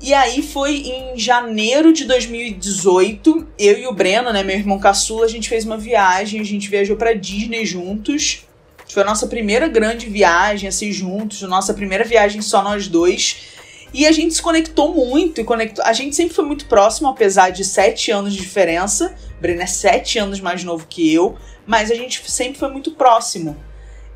E 0.00 0.14
aí 0.14 0.42
foi 0.42 0.76
em 0.76 1.18
janeiro 1.18 1.92
de 1.92 2.06
2018, 2.06 3.48
eu 3.58 3.78
e 3.78 3.86
o 3.86 3.92
Breno, 3.92 4.32
né, 4.32 4.42
meu 4.42 4.56
irmão 4.56 4.78
caçula, 4.78 5.26
a 5.26 5.28
gente 5.28 5.48
fez 5.48 5.66
uma 5.66 5.76
viagem, 5.76 6.40
a 6.40 6.44
gente 6.44 6.70
viajou 6.70 6.96
para 6.96 7.12
Disney 7.12 7.66
juntos. 7.66 8.47
Foi 8.88 9.02
a 9.02 9.06
nossa 9.06 9.26
primeira 9.26 9.68
grande 9.68 10.08
viagem, 10.08 10.68
assim, 10.68 10.90
juntos, 10.90 11.42
nossa 11.42 11.74
primeira 11.74 12.04
viagem 12.04 12.40
só 12.40 12.62
nós 12.62 12.88
dois. 12.88 13.58
E 13.92 14.06
a 14.06 14.12
gente 14.12 14.34
se 14.34 14.42
conectou 14.42 14.94
muito, 14.94 15.40
e 15.40 15.44
conectou. 15.44 15.84
A 15.84 15.92
gente 15.92 16.14
sempre 16.14 16.34
foi 16.34 16.44
muito 16.44 16.66
próximo, 16.66 17.08
apesar 17.08 17.50
de 17.50 17.64
sete 17.64 18.10
anos 18.10 18.34
de 18.34 18.40
diferença. 18.40 19.14
Breno 19.40 19.62
é 19.62 19.66
sete 19.66 20.18
anos 20.18 20.40
mais 20.40 20.64
novo 20.64 20.86
que 20.86 21.12
eu, 21.12 21.36
mas 21.66 21.90
a 21.90 21.94
gente 21.94 22.22
sempre 22.30 22.58
foi 22.58 22.70
muito 22.70 22.92
próximo. 22.92 23.56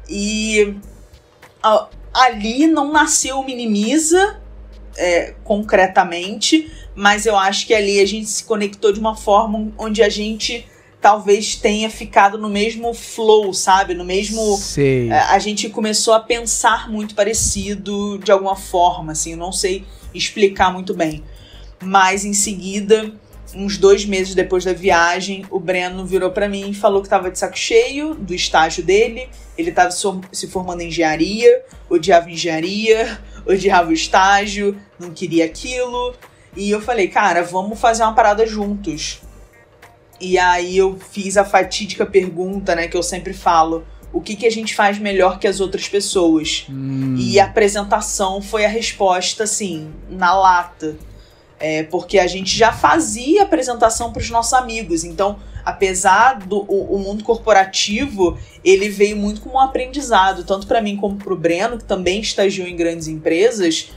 E 0.08 0.74
ali 2.12 2.66
não 2.66 2.92
nasceu 2.92 3.42
Minimiza, 3.42 4.40
é, 4.96 5.34
concretamente, 5.44 6.70
mas 6.94 7.24
eu 7.24 7.36
acho 7.36 7.66
que 7.66 7.74
ali 7.74 8.00
a 8.00 8.06
gente 8.06 8.26
se 8.26 8.44
conectou 8.44 8.92
de 8.92 9.00
uma 9.00 9.16
forma 9.16 9.72
onde 9.78 10.02
a 10.02 10.08
gente 10.08 10.66
talvez 11.02 11.56
tenha 11.56 11.90
ficado 11.90 12.38
no 12.38 12.48
mesmo 12.48 12.94
flow, 12.94 13.52
sabe? 13.52 13.92
No 13.92 14.04
mesmo. 14.04 14.56
Sei. 14.56 15.10
É, 15.10 15.18
a 15.18 15.38
gente 15.40 15.68
começou 15.68 16.14
a 16.14 16.20
pensar 16.20 16.88
muito 16.88 17.14
parecido 17.16 18.18
de 18.18 18.30
alguma 18.30 18.54
forma, 18.54 19.10
assim, 19.10 19.32
eu 19.32 19.36
não 19.36 19.52
sei 19.52 19.84
explicar 20.14 20.72
muito 20.72 20.94
bem. 20.94 21.24
Mas 21.82 22.24
em 22.24 22.32
seguida, 22.32 23.12
uns 23.52 23.76
dois 23.76 24.04
meses 24.04 24.36
depois 24.36 24.64
da 24.64 24.72
viagem, 24.72 25.44
o 25.50 25.58
Breno 25.58 26.06
virou 26.06 26.30
para 26.30 26.48
mim 26.48 26.70
e 26.70 26.74
falou 26.74 27.02
que 27.02 27.08
tava 27.08 27.30
de 27.30 27.38
saco 27.38 27.58
cheio 27.58 28.14
do 28.14 28.32
estágio 28.32 28.84
dele. 28.84 29.28
Ele 29.58 29.72
tava 29.72 29.90
se 29.90 30.46
formando 30.46 30.82
em 30.82 30.88
engenharia, 30.88 31.64
odiava 31.90 32.30
engenharia, 32.30 33.20
odiava 33.44 33.90
o 33.90 33.92
estágio, 33.92 34.78
não 35.00 35.10
queria 35.10 35.44
aquilo. 35.44 36.14
E 36.56 36.70
eu 36.70 36.80
falei, 36.80 37.08
cara, 37.08 37.42
vamos 37.42 37.80
fazer 37.80 38.04
uma 38.04 38.14
parada 38.14 38.46
juntos. 38.46 39.20
E 40.22 40.38
aí 40.38 40.78
eu 40.78 40.96
fiz 41.10 41.36
a 41.36 41.44
fatídica 41.44 42.06
pergunta, 42.06 42.76
né, 42.76 42.86
que 42.86 42.96
eu 42.96 43.02
sempre 43.02 43.32
falo. 43.32 43.84
O 44.12 44.20
que, 44.20 44.36
que 44.36 44.46
a 44.46 44.50
gente 44.50 44.72
faz 44.72 44.96
melhor 44.96 45.40
que 45.40 45.48
as 45.48 45.58
outras 45.58 45.88
pessoas? 45.88 46.64
Hum. 46.70 47.16
E 47.18 47.40
a 47.40 47.46
apresentação 47.46 48.40
foi 48.40 48.64
a 48.64 48.68
resposta, 48.68 49.42
assim, 49.42 49.90
na 50.08 50.32
lata. 50.32 50.96
É, 51.58 51.82
porque 51.82 52.20
a 52.20 52.26
gente 52.28 52.56
já 52.56 52.72
fazia 52.72 53.42
apresentação 53.42 54.12
para 54.12 54.20
os 54.20 54.30
nossos 54.30 54.52
amigos. 54.52 55.02
Então, 55.02 55.38
apesar 55.64 56.38
do 56.38 56.58
o, 56.68 56.94
o, 56.94 56.98
mundo 57.00 57.24
corporativo, 57.24 58.38
ele 58.64 58.88
veio 58.88 59.16
muito 59.16 59.40
como 59.40 59.56
um 59.56 59.60
aprendizado, 59.60 60.44
tanto 60.44 60.68
para 60.68 60.80
mim 60.80 60.96
como 60.96 61.16
para 61.16 61.32
o 61.32 61.36
Breno, 61.36 61.78
que 61.78 61.84
também 61.84 62.20
estagiou 62.20 62.68
em 62.68 62.76
grandes 62.76 63.08
empresas, 63.08 63.90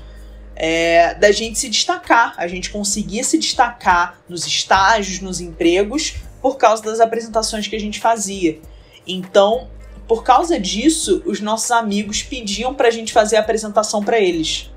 é, 0.56 1.13
da 1.15 1.32
gente 1.32 1.60
se 1.60 1.70
destacar. 1.70 2.34
A 2.38 2.48
gente 2.48 2.70
conseguia 2.70 3.24
se 3.24 3.38
destacar 3.38 4.20
nos 4.28 4.46
estágios, 4.48 5.20
nos 5.20 5.39
empregos, 5.39 6.15
por 6.41 6.58
causa 6.58 6.84
das 6.84 7.00
apresentações 7.00 7.68
que 7.68 7.76
a 7.76 7.80
gente 7.80 8.00
fazia. 8.00 8.60
Então, 9.08 9.68
por 10.08 10.24
causa 10.24 10.60
disso, 10.60 11.22
os 11.26 11.41
nossos 11.41 11.72
amigos 11.72 12.22
pediam 12.24 12.74
para 12.74 12.88
a 12.88 12.91
gente 12.91 13.12
fazer 13.12 13.38
a 13.38 13.39
apresentação 13.39 14.04
para 14.04 14.20
eles. 14.20 14.72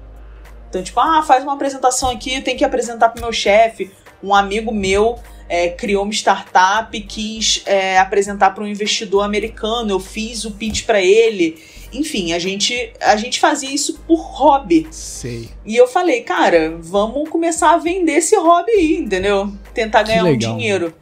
Então, 0.68 0.82
tipo, 0.82 0.98
ah, 1.00 1.22
faz 1.22 1.42
uma 1.44 1.54
apresentação 1.54 2.10
aqui, 2.10 2.40
tem 2.40 2.56
que 2.56 2.64
apresentar 2.64 3.10
para 3.10 3.22
meu 3.22 3.32
chefe. 3.32 3.90
Um 4.22 4.34
amigo 4.34 4.72
meu 4.72 5.18
é, 5.48 5.68
criou 5.68 6.02
uma 6.02 6.12
startup, 6.12 6.98
quis 7.02 7.62
é, 7.64 7.98
apresentar 7.98 8.50
para 8.50 8.62
um 8.62 8.66
investidor 8.66 9.24
americano, 9.24 9.90
eu 9.90 10.00
fiz 10.00 10.44
o 10.44 10.50
pitch 10.52 10.84
para 10.84 11.00
ele. 11.00 11.62
Enfim, 11.92 12.32
a 12.32 12.38
gente, 12.38 12.92
a 13.00 13.16
gente 13.16 13.40
fazia 13.40 13.70
isso 13.70 13.98
por 14.06 14.20
hobby. 14.20 14.86
Sei. 14.90 15.48
E 15.64 15.76
eu 15.76 15.86
falei, 15.86 16.22
cara, 16.22 16.76
vamos 16.80 17.28
começar 17.28 17.72
a 17.72 17.78
vender 17.78 18.18
esse 18.18 18.36
hobby 18.36 18.72
aí, 18.72 18.96
entendeu? 18.96 19.52
Tentar 19.72 20.02
ganhar 20.02 20.24
um 20.24 20.36
dinheiro. 20.36 20.94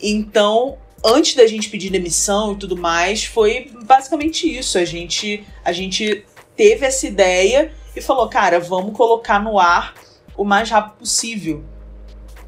Então, 0.00 0.76
antes 1.04 1.34
da 1.34 1.46
gente 1.46 1.70
pedir 1.70 1.90
demissão 1.90 2.52
e 2.52 2.56
tudo 2.56 2.76
mais, 2.76 3.24
foi 3.24 3.70
basicamente 3.84 4.46
isso. 4.46 4.78
A 4.78 4.84
gente, 4.84 5.44
a 5.64 5.72
gente 5.72 6.24
teve 6.56 6.84
essa 6.84 7.06
ideia 7.06 7.72
e 7.96 8.00
falou, 8.00 8.28
cara, 8.28 8.60
vamos 8.60 8.96
colocar 8.96 9.42
no 9.42 9.58
ar 9.58 9.94
o 10.36 10.44
mais 10.44 10.70
rápido 10.70 10.98
possível. 10.98 11.64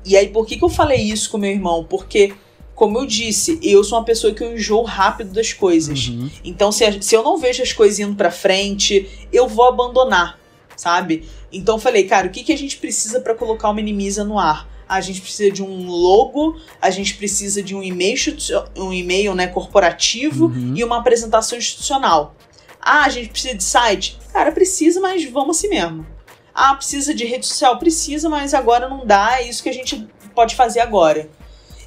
E 0.05 0.17
aí, 0.17 0.29
por 0.29 0.47
que, 0.47 0.57
que 0.57 0.65
eu 0.65 0.69
falei 0.69 1.01
isso 1.01 1.31
com 1.31 1.39
meu 1.39 1.51
irmão? 1.51 1.85
Porque, 1.85 2.35
como 2.75 2.99
eu 2.99 3.07
disse, 3.07 3.59
eu 3.63 3.85
sou 3.85 3.99
uma 3.99 4.05
pessoa 4.05 4.33
que 4.33 4.43
eu 4.43 4.55
enjoo 4.55 4.83
rápido 4.83 5.33
das 5.33 5.53
coisas. 5.53 6.09
Uhum. 6.09 6.31
Então, 6.45 6.73
se, 6.73 6.85
a, 6.85 7.01
se 7.01 7.15
eu 7.15 7.23
não 7.23 7.39
vejo 7.39 7.63
as 7.63 7.73
coisas 7.73 7.99
indo 7.99 8.15
pra 8.15 8.31
frente, 8.31 9.09
eu 9.33 9.47
vou 9.47 9.67
abandonar, 9.67 10.39
sabe? 10.77 11.29
Então, 11.53 11.77
eu 11.77 11.81
falei, 11.81 12.05
cara, 12.05 12.27
o 12.27 12.31
que, 12.31 12.43
que 12.43 12.53
a 12.53 12.59
gente 12.59 12.79
precisa 12.79 13.21
para 13.21 13.35
colocar 13.35 13.69
o 13.69 13.75
Minimiza 13.75 14.25
no 14.25 14.39
ar? 14.39 14.71
a 14.89 15.01
gente 15.01 15.23
precisa 15.23 15.51
de 15.51 15.63
um 15.63 15.87
logo, 15.87 16.61
a 16.81 16.91
gente 16.91 17.15
precisa 17.15 17.63
de 17.63 17.75
um 17.75 17.83
e-mail, 17.83 18.37
um 18.77 18.93
e-mail 18.93 19.35
né, 19.35 19.47
corporativo 19.47 20.47
uhum. 20.47 20.75
e 20.77 20.85
uma 20.85 20.99
apresentação 20.99 21.57
institucional. 21.57 22.35
Ah, 22.79 23.05
a 23.05 23.09
gente 23.09 23.31
precisa 23.31 23.55
de 23.55 23.65
site? 23.65 24.19
Cara, 24.33 24.53
precisa, 24.53 25.01
mas 25.01 25.25
vamos 25.25 25.57
assim 25.57 25.69
mesmo. 25.69 26.07
Ah, 26.55 26.75
precisa 26.75 27.15
de 27.15 27.25
rede 27.25 27.47
social? 27.47 27.79
Precisa, 27.79 28.29
mas 28.29 28.53
agora 28.53 28.87
não 28.87 29.07
dá, 29.07 29.39
é 29.41 29.49
isso 29.49 29.63
que 29.63 29.71
a 29.71 29.75
gente 29.75 30.07
pode 30.35 30.55
fazer 30.55 30.81
agora. 30.81 31.31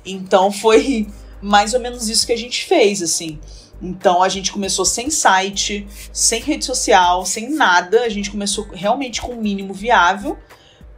Então 0.05 0.51
foi 0.51 1.07
mais 1.41 1.73
ou 1.73 1.79
menos 1.79 2.09
isso 2.09 2.25
que 2.25 2.33
a 2.33 2.37
gente 2.37 2.65
fez, 2.65 3.01
assim. 3.01 3.39
Então 3.81 4.23
a 4.23 4.29
gente 4.29 4.51
começou 4.51 4.85
sem 4.85 5.09
site, 5.09 5.87
sem 6.11 6.41
rede 6.41 6.65
social, 6.65 7.25
sem 7.25 7.49
nada. 7.49 8.01
A 8.01 8.09
gente 8.09 8.31
começou 8.31 8.67
realmente 8.73 9.21
com 9.21 9.33
o 9.33 9.41
mínimo 9.41 9.73
viável, 9.73 10.37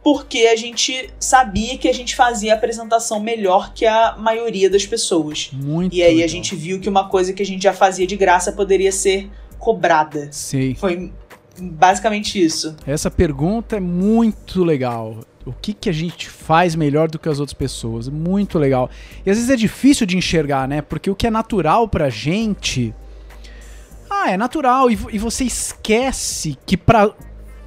porque 0.02 0.46
a 0.46 0.56
gente 0.56 1.10
sabia 1.18 1.76
que 1.76 1.88
a 1.88 1.92
gente 1.92 2.14
fazia 2.14 2.52
a 2.52 2.56
apresentação 2.56 3.20
melhor 3.20 3.72
que 3.74 3.84
a 3.84 4.16
maioria 4.16 4.70
das 4.70 4.86
pessoas. 4.86 5.50
Muito 5.52 5.94
e 5.94 6.02
aí 6.02 6.14
legal. 6.14 6.24
a 6.24 6.28
gente 6.28 6.54
viu 6.54 6.80
que 6.80 6.88
uma 6.88 7.08
coisa 7.08 7.32
que 7.32 7.42
a 7.42 7.46
gente 7.46 7.62
já 7.62 7.72
fazia 7.72 8.06
de 8.06 8.16
graça 8.16 8.52
poderia 8.52 8.92
ser 8.92 9.28
cobrada. 9.58 10.28
Sim. 10.30 10.74
Foi 10.74 11.12
basicamente 11.60 12.42
isso. 12.42 12.76
Essa 12.86 13.10
pergunta 13.10 13.76
é 13.76 13.80
muito 13.80 14.62
legal. 14.62 15.18
O 15.50 15.54
que, 15.60 15.72
que 15.72 15.88
a 15.88 15.92
gente 15.92 16.28
faz 16.28 16.74
melhor 16.74 17.08
do 17.08 17.18
que 17.18 17.28
as 17.28 17.40
outras 17.40 17.54
pessoas? 17.54 18.08
Muito 18.08 18.58
legal. 18.58 18.90
E 19.24 19.30
às 19.30 19.36
vezes 19.36 19.50
é 19.50 19.56
difícil 19.56 20.06
de 20.06 20.16
enxergar, 20.16 20.68
né? 20.68 20.82
Porque 20.82 21.10
o 21.10 21.14
que 21.14 21.26
é 21.26 21.30
natural 21.30 21.88
pra 21.88 22.08
gente. 22.10 22.94
Ah, 24.10 24.30
é 24.30 24.36
natural. 24.36 24.90
E, 24.90 24.98
e 25.12 25.18
você 25.18 25.44
esquece 25.44 26.56
que 26.64 26.76
pra, 26.76 27.10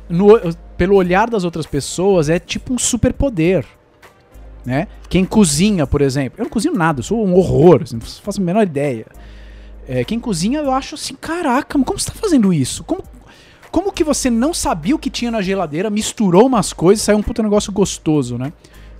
no, 0.10 0.40
pelo 0.78 0.96
olhar 0.96 1.30
das 1.30 1.44
outras 1.44 1.66
pessoas 1.66 2.30
é 2.30 2.40
tipo 2.40 2.74
um 2.74 2.78
superpoder. 2.78 3.66
né? 4.66 4.88
Quem 5.10 5.26
cozinha, 5.26 5.86
por 5.86 6.02
exemplo, 6.02 6.40
eu 6.40 6.44
não 6.44 6.50
cozinho 6.50 6.74
nada, 6.74 7.00
eu 7.00 7.04
sou 7.04 7.26
um 7.26 7.36
horror, 7.36 7.82
assim, 7.84 7.98
não 7.98 8.02
faço 8.02 8.42
a 8.42 8.44
menor 8.44 8.64
ideia. 8.64 9.06
É, 9.88 10.04
quem 10.04 10.20
cozinha, 10.20 10.60
eu 10.60 10.72
acho 10.72 10.96
assim, 10.96 11.16
caraca, 11.16 11.78
como 11.84 12.00
você 12.00 12.08
tá 12.10 12.16
fazendo 12.16 12.54
isso? 12.54 12.84
Como, 12.84 13.04
como 13.72 13.92
que 13.92 14.04
você 14.04 14.30
não 14.30 14.54
sabia 14.54 14.96
o 14.96 15.00
que 15.00 15.10
tinha 15.10 15.32
na 15.32 15.42
geladeira, 15.42 15.90
misturou 15.90 16.46
umas 16.46 16.74
coisas 16.74 17.04
saiu 17.04 17.18
um 17.18 17.24
puta 17.24 17.42
negócio 17.42 17.72
gostoso, 17.72 18.38
né? 18.38 18.52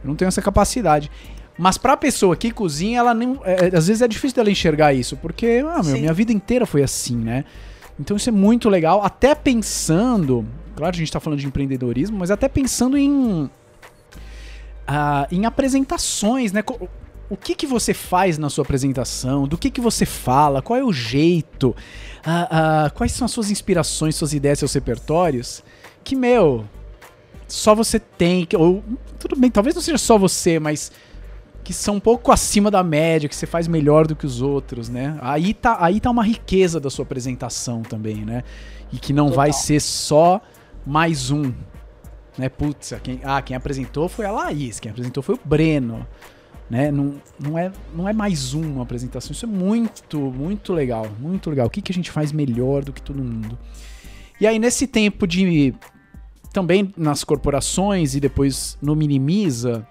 Eu 0.04 0.08
não 0.08 0.16
tenho 0.16 0.30
essa 0.30 0.42
capacidade. 0.42 1.12
Mas 1.58 1.78
pra 1.78 1.96
pessoa 1.98 2.36
que 2.36 2.52
cozinha, 2.52 3.00
ela 3.00 3.14
nem. 3.14 3.40
é, 3.44 3.78
às 3.78 3.88
vezes 3.88 4.02
é 4.02 4.08
difícil 4.08 4.36
dela 4.36 4.50
enxergar 4.50 4.94
isso, 4.94 5.18
porque, 5.18 5.64
ah, 5.68 5.84
meu, 5.84 5.96
Sim. 5.96 6.00
minha 6.02 6.14
vida 6.14 6.32
inteira 6.32 6.66
foi 6.66 6.82
assim, 6.82 7.16
né? 7.16 7.46
Então 8.00 8.18
isso 8.18 8.30
é 8.30 8.32
muito 8.32 8.70
legal, 8.70 9.04
até 9.04 9.36
pensando. 9.36 10.46
Claro, 10.76 10.96
a 10.96 10.98
gente 10.98 11.12
tá 11.12 11.20
falando 11.20 11.40
de 11.40 11.46
empreendedorismo, 11.46 12.18
mas 12.18 12.32
até 12.32 12.48
pensando 12.48 12.98
em. 12.98 13.50
ah, 14.88 15.28
em 15.32 15.46
apresentações, 15.46 16.52
né? 16.52 16.64
O 17.32 17.38
que 17.38 17.56
que 17.56 17.66
você 17.66 17.94
faz 17.94 18.38
na 18.38 18.50
sua 18.50 18.66
apresentação? 18.66 19.48
Do 19.48 19.58
que 19.58 19.72
que 19.72 19.80
você 19.80 20.06
fala? 20.06 20.62
Qual 20.62 20.78
é 20.78 20.84
o 20.84 20.92
jeito? 20.92 21.74
Ah, 22.26 22.48
ah, 22.88 22.90
quais 22.90 23.14
são 23.14 23.24
as 23.24 23.32
suas 23.32 23.50
inspirações, 23.50 24.18
suas 24.18 24.34
ideias, 24.34 24.60
seus 24.60 24.74
repertórios? 24.74 25.64
Que, 26.04 26.14
meu, 26.14 26.66
só 27.48 27.74
você 27.74 28.02
tem. 28.02 28.46
Ou, 28.54 28.84
tudo 29.18 29.38
bem, 29.38 29.50
talvez 29.50 29.74
não 29.74 29.82
seja 29.82 29.98
só 29.98 30.18
você, 30.18 30.60
mas 30.60 30.92
que 31.64 31.74
são 31.74 31.96
um 31.96 32.00
pouco 32.02 32.34
acima 32.34 32.70
da 32.70 32.84
média, 32.84 33.30
que 33.30 33.36
você 33.36 33.46
faz 33.46 33.66
melhor 33.66 34.06
do 34.06 34.14
que 34.14 34.26
os 34.26 34.42
outros, 34.42 34.90
né? 34.90 35.18
Aí 35.22 35.54
tá, 35.54 35.78
aí 35.80 36.02
tá 36.02 36.12
uma 36.12 36.26
riqueza 36.26 36.82
da 36.82 36.90
sua 36.90 37.04
apresentação 37.04 37.82
também, 37.82 38.26
né? 38.26 38.44
E 38.92 38.98
que 38.98 39.14
não 39.14 39.32
vai 39.32 39.52
Total. 39.52 39.64
ser 39.64 39.80
só 39.80 40.42
mais 40.86 41.32
um. 41.32 41.54
Né? 42.38 42.50
Putz, 42.50 42.94
quem, 43.02 43.22
ah, 43.24 43.42
quem 43.42 43.56
apresentou 43.56 44.10
foi 44.10 44.26
a 44.26 44.32
Laís, 44.34 44.82
quem 44.82 44.92
apresentou 44.92 45.24
foi 45.24 45.36
o 45.36 45.40
Breno. 45.46 46.06
Né? 46.72 46.90
Não, 46.90 47.22
não, 47.38 47.60
é, 47.60 47.70
não 47.94 48.08
é 48.08 48.14
mais 48.14 48.54
uma 48.54 48.84
apresentação. 48.84 49.34
Isso 49.34 49.44
é 49.44 49.48
muito, 49.48 50.18
muito 50.18 50.72
legal. 50.72 51.06
Muito 51.20 51.50
legal. 51.50 51.68
O 51.68 51.70
que, 51.70 51.82
que 51.82 51.92
a 51.92 51.94
gente 51.94 52.10
faz 52.10 52.32
melhor 52.32 52.82
do 52.82 52.94
que 52.94 53.02
todo 53.02 53.22
mundo? 53.22 53.60
E 54.40 54.48
aí, 54.48 54.58
nesse 54.58 54.88
tempo 54.88 55.28
de. 55.28 55.76
Também 56.54 56.94
nas 56.96 57.26
corporações 57.26 58.16
e 58.16 58.22
depois 58.22 58.78
no 58.82 58.96
Minimiza. 58.96 59.86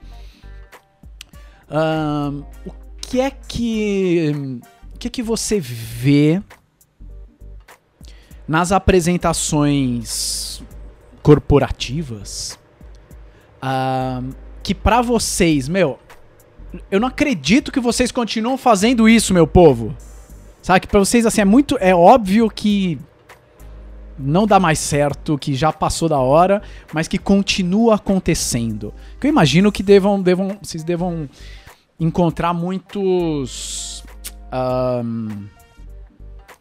ahn, 1.69 2.43
o 2.65 2.73
que 2.99 3.21
é 3.21 3.31
que. 3.31 4.33
O 4.95 4.99
que 4.99 5.09
é 5.09 5.11
que 5.11 5.23
você 5.23 5.61
vê 5.61 6.43
nas 8.49 8.73
apresentações 8.73 10.63
corporativas 11.23 12.59
ahn, 13.61 14.31
que 14.63 14.75
pra 14.75 15.03
vocês, 15.03 15.69
meu, 15.69 15.99
eu 16.91 17.01
não 17.01 17.09
acredito 17.09 17.73
que 17.73 17.81
vocês 17.81 18.13
continuam 18.13 18.57
fazendo 18.57 19.09
isso, 19.09 19.35
meu 19.35 19.47
povo. 19.47 19.95
Sabe 20.63 20.81
que 20.81 20.89
pra 20.89 21.01
vocês 21.01 21.25
assim 21.27 21.41
é 21.41 21.45
muito 21.45 21.77
é 21.81 21.95
óbvio 21.95 22.51
que 22.51 22.99
não 24.19 24.47
dá 24.47 24.61
mais 24.61 24.79
certo, 24.79 25.39
que 25.39 25.55
já 25.55 25.73
passou 25.73 26.09
da 26.09 26.19
hora, 26.19 26.63
mas 26.93 27.09
que 27.09 27.19
continua 27.19 27.95
acontecendo. 27.95 28.93
Que 29.19 29.27
eu 29.27 29.31
imagino 29.31 29.73
que 29.73 29.83
devam, 29.83 30.21
devam 30.21 30.59
vocês 30.63 30.85
devam 30.85 31.29
encontrar 31.99 32.53
muitos 32.53 34.05
ahn, 34.53 35.47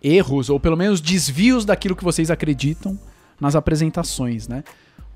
erros 0.02 0.50
ou 0.50 0.60
pelo 0.60 0.78
menos 0.78 1.02
desvios 1.02 1.66
daquilo 1.66 1.96
que 1.96 2.04
vocês 2.04 2.32
acreditam 2.32 2.98
nas 3.40 3.56
apresentações, 3.56 4.48
né? 4.48 4.64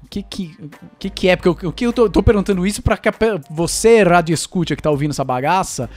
O 0.03 0.07
que 0.09 0.21
que, 0.23 0.57
que, 0.99 1.09
que 1.09 1.27
é? 1.29 1.35
Porque 1.35 1.65
eu- 1.65 1.69
o 1.69 1.73
que 1.73 1.85
eu 1.85 1.93
tô, 1.93 2.09
tô 2.09 2.21
perguntando 2.21 2.65
isso 2.67 2.81
pra 2.81 2.97
que 2.97 3.09
você, 3.49 4.03
rádio 4.03 4.33
escute, 4.33 4.75
que 4.75 4.81
tá 4.81 4.91
ouvindo 4.91 5.11
essa 5.11 5.23
bagaça, 5.23 5.89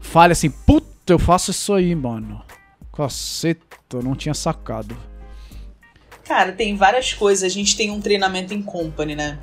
fale 0.00 0.32
assim, 0.32 0.48
puta, 0.50 1.12
eu 1.12 1.18
faço 1.18 1.50
isso 1.50 1.72
aí, 1.74 1.94
mano. 1.94 2.42
Caceta, 2.94 3.66
eu 3.94 4.02
não 4.02 4.14
tinha 4.14 4.34
sacado. 4.34 4.96
Cara, 6.24 6.52
tem 6.52 6.76
várias 6.76 7.12
coisas. 7.12 7.42
A 7.44 7.48
gente 7.48 7.76
tem 7.76 7.90
um 7.90 8.00
treinamento 8.00 8.54
em 8.54 8.62
company, 8.62 9.14
né? 9.16 9.38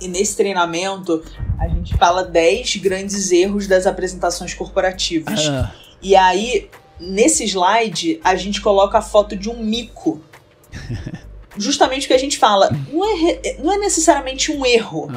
E 0.00 0.06
nesse 0.08 0.36
treinamento, 0.36 1.24
a 1.58 1.66
gente 1.68 1.96
fala 1.96 2.24
10 2.24 2.76
grandes 2.76 3.32
erros 3.32 3.66
das 3.66 3.86
apresentações 3.86 4.52
corporativas. 4.52 5.48
Ah, 5.48 5.72
E 6.02 6.14
aí, 6.14 6.68
nesse 7.00 7.44
slide, 7.44 8.20
a 8.22 8.36
gente 8.36 8.60
coloca 8.60 8.98
a 8.98 9.02
foto 9.02 9.34
de 9.36 9.48
um 9.48 9.62
mico. 9.64 10.20
Justamente 11.56 12.04
o 12.04 12.08
que 12.08 12.14
a 12.14 12.18
gente 12.18 12.38
fala. 12.38 12.70
Não 12.92 13.04
é, 13.04 13.56
não 13.58 13.72
é 13.72 13.78
necessariamente 13.78 14.50
um 14.50 14.64
erro, 14.64 15.08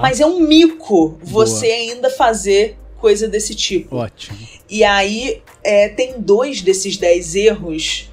mas 0.00 0.20
é 0.20 0.26
um 0.26 0.40
mico 0.40 1.18
você 1.22 1.66
ainda 1.66 2.10
fazer 2.10 2.78
coisa 3.00 3.26
desse 3.26 3.54
tipo. 3.54 3.96
Ótimo. 3.96 4.38
E 4.68 4.84
aí 4.84 5.42
é, 5.64 5.88
tem 5.88 6.20
dois 6.20 6.60
desses 6.62 6.96
dez 6.96 7.34
erros 7.34 8.08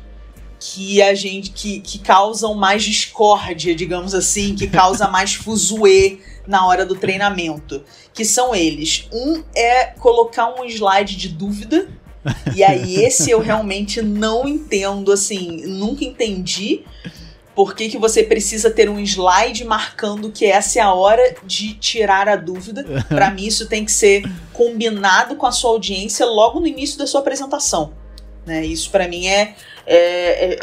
que 0.59 1.01
a 1.01 1.13
gente 1.13 1.51
que, 1.51 1.79
que 1.81 1.99
causam 1.99 2.55
mais 2.55 2.83
discórdia, 2.83 3.75
digamos 3.75 4.15
assim, 4.15 4.55
que 4.55 4.67
causa 4.67 5.07
mais 5.09 5.35
fuzuê 5.35 6.19
na 6.47 6.65
hora 6.65 6.85
do 6.85 6.95
treinamento. 6.95 7.83
Que 8.13 8.25
são 8.25 8.55
eles. 8.55 9.07
Um 9.11 9.43
é 9.55 9.85
colocar 9.99 10.59
um 10.59 10.65
slide 10.65 11.15
de 11.15 11.29
dúvida. 11.29 11.87
E 12.55 12.63
aí, 12.63 12.95
esse 13.05 13.29
eu 13.29 13.39
realmente 13.39 14.01
não 14.01 14.47
entendo, 14.47 15.11
assim, 15.11 15.65
nunca 15.67 16.03
entendi 16.03 16.83
por 17.58 17.74
que, 17.76 17.89
que 17.89 17.98
você 17.98 18.22
precisa 18.22 18.70
ter 18.70 18.88
um 18.88 19.00
slide 19.00 19.65
marcando 19.65 20.32
que 20.32 20.46
essa 20.46 20.78
é 20.78 20.82
a 20.84 20.93
hora 20.93 21.36
de 21.43 21.74
tirar 21.74 22.30
a 22.30 22.36
dúvida. 22.36 22.86
Pra 23.10 23.32
mim, 23.32 23.48
isso 23.48 23.67
tem 23.67 23.84
que 23.84 23.91
ser 23.91 24.22
combinado 24.54 25.36
com 25.36 25.48
a 25.48 25.52
sua 25.52 25.72
audiência 25.72 26.24
logo 26.24 26.60
no 26.60 26.67
início 26.67 27.00
da 27.00 27.08
sua 27.08 27.22
apresentação. 27.22 27.93
Né? 28.46 28.63
Isso 28.63 28.91
pra 28.91 29.08
mim 29.08 29.26
é, 29.26 29.56
é, 29.88 29.96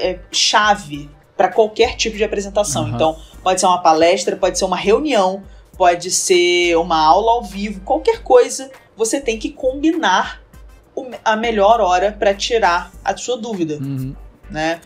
é- 0.06 0.10
é 0.12 0.20
chave 0.30 1.10
pra 1.36 1.48
qualquer 1.48 1.96
tipo 1.96 2.16
de 2.16 2.22
apresentação. 2.22 2.84
Aham. 2.84 2.94
Então, 2.94 3.18
pode 3.42 3.58
ser 3.58 3.66
uma 3.66 3.82
palestra, 3.82 4.36
pode 4.36 4.56
ser 4.56 4.64
uma 4.64 4.76
reunião, 4.76 5.42
pode 5.76 6.12
ser 6.12 6.76
uma 6.76 6.96
aula 7.04 7.32
ao 7.32 7.42
vivo, 7.42 7.80
qualquer 7.80 8.22
coisa, 8.22 8.70
você 8.96 9.20
tem 9.20 9.36
que 9.36 9.50
combinar 9.50 10.40
a 11.24 11.34
melhor 11.34 11.80
hora 11.80 12.12
pra 12.16 12.32
tirar 12.32 12.92
a 13.04 13.16
sua 13.16 13.36
dúvida 13.36 13.74
Uhum. 13.82 14.14
né? 14.48 14.80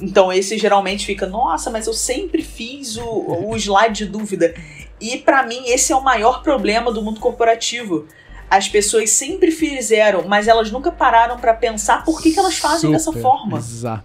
Então 0.00 0.32
esse 0.32 0.56
geralmente 0.56 1.04
fica, 1.04 1.26
nossa, 1.26 1.70
mas 1.70 1.86
eu 1.86 1.92
sempre 1.92 2.42
fiz 2.42 2.96
o, 2.96 3.48
o 3.48 3.56
slide 3.56 4.04
de 4.04 4.06
dúvida. 4.06 4.54
E 5.00 5.18
pra 5.18 5.42
mim 5.42 5.62
esse 5.66 5.92
é 5.92 5.96
o 5.96 6.02
maior 6.02 6.42
problema 6.42 6.90
do 6.92 7.02
mundo 7.02 7.20
corporativo. 7.20 8.06
As 8.48 8.68
pessoas 8.68 9.10
sempre 9.10 9.50
fizeram, 9.50 10.26
mas 10.26 10.48
elas 10.48 10.70
nunca 10.70 10.90
pararam 10.90 11.38
pra 11.38 11.54
pensar 11.54 12.04
por 12.04 12.20
que, 12.20 12.32
que 12.32 12.38
elas 12.38 12.58
fazem 12.58 12.90
dessa 12.90 13.04
Super, 13.04 13.22
forma. 13.22 13.58
Exato. 13.58 14.04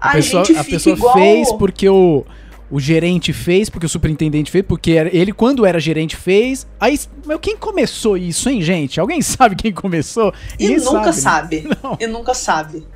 A 0.00 0.10
A, 0.10 0.12
pessoa, 0.12 0.44
gente 0.44 0.58
a 0.58 0.64
fica 0.64 0.76
pessoa 0.76 0.96
igual. 0.96 1.14
fez 1.14 1.52
porque 1.52 1.88
o, 1.88 2.24
o 2.70 2.78
gerente 2.78 3.32
fez, 3.32 3.70
porque 3.70 3.86
o 3.86 3.88
superintendente 3.88 4.50
fez, 4.50 4.64
porque 4.66 4.90
ele, 4.90 5.32
quando 5.32 5.64
era 5.64 5.80
gerente, 5.80 6.16
fez. 6.16 6.66
Aí, 6.78 7.00
meu, 7.26 7.38
quem 7.38 7.56
começou 7.56 8.16
isso, 8.16 8.50
hein, 8.50 8.60
gente? 8.60 9.00
Alguém 9.00 9.22
sabe 9.22 9.56
quem 9.56 9.72
começou? 9.72 10.34
E 10.58 10.68
Ninguém 10.68 10.84
nunca 10.84 11.06
né? 11.06 11.12
sabe. 11.12 11.68
E 11.98 12.06
nunca 12.06 12.34
sabe. 12.34 12.86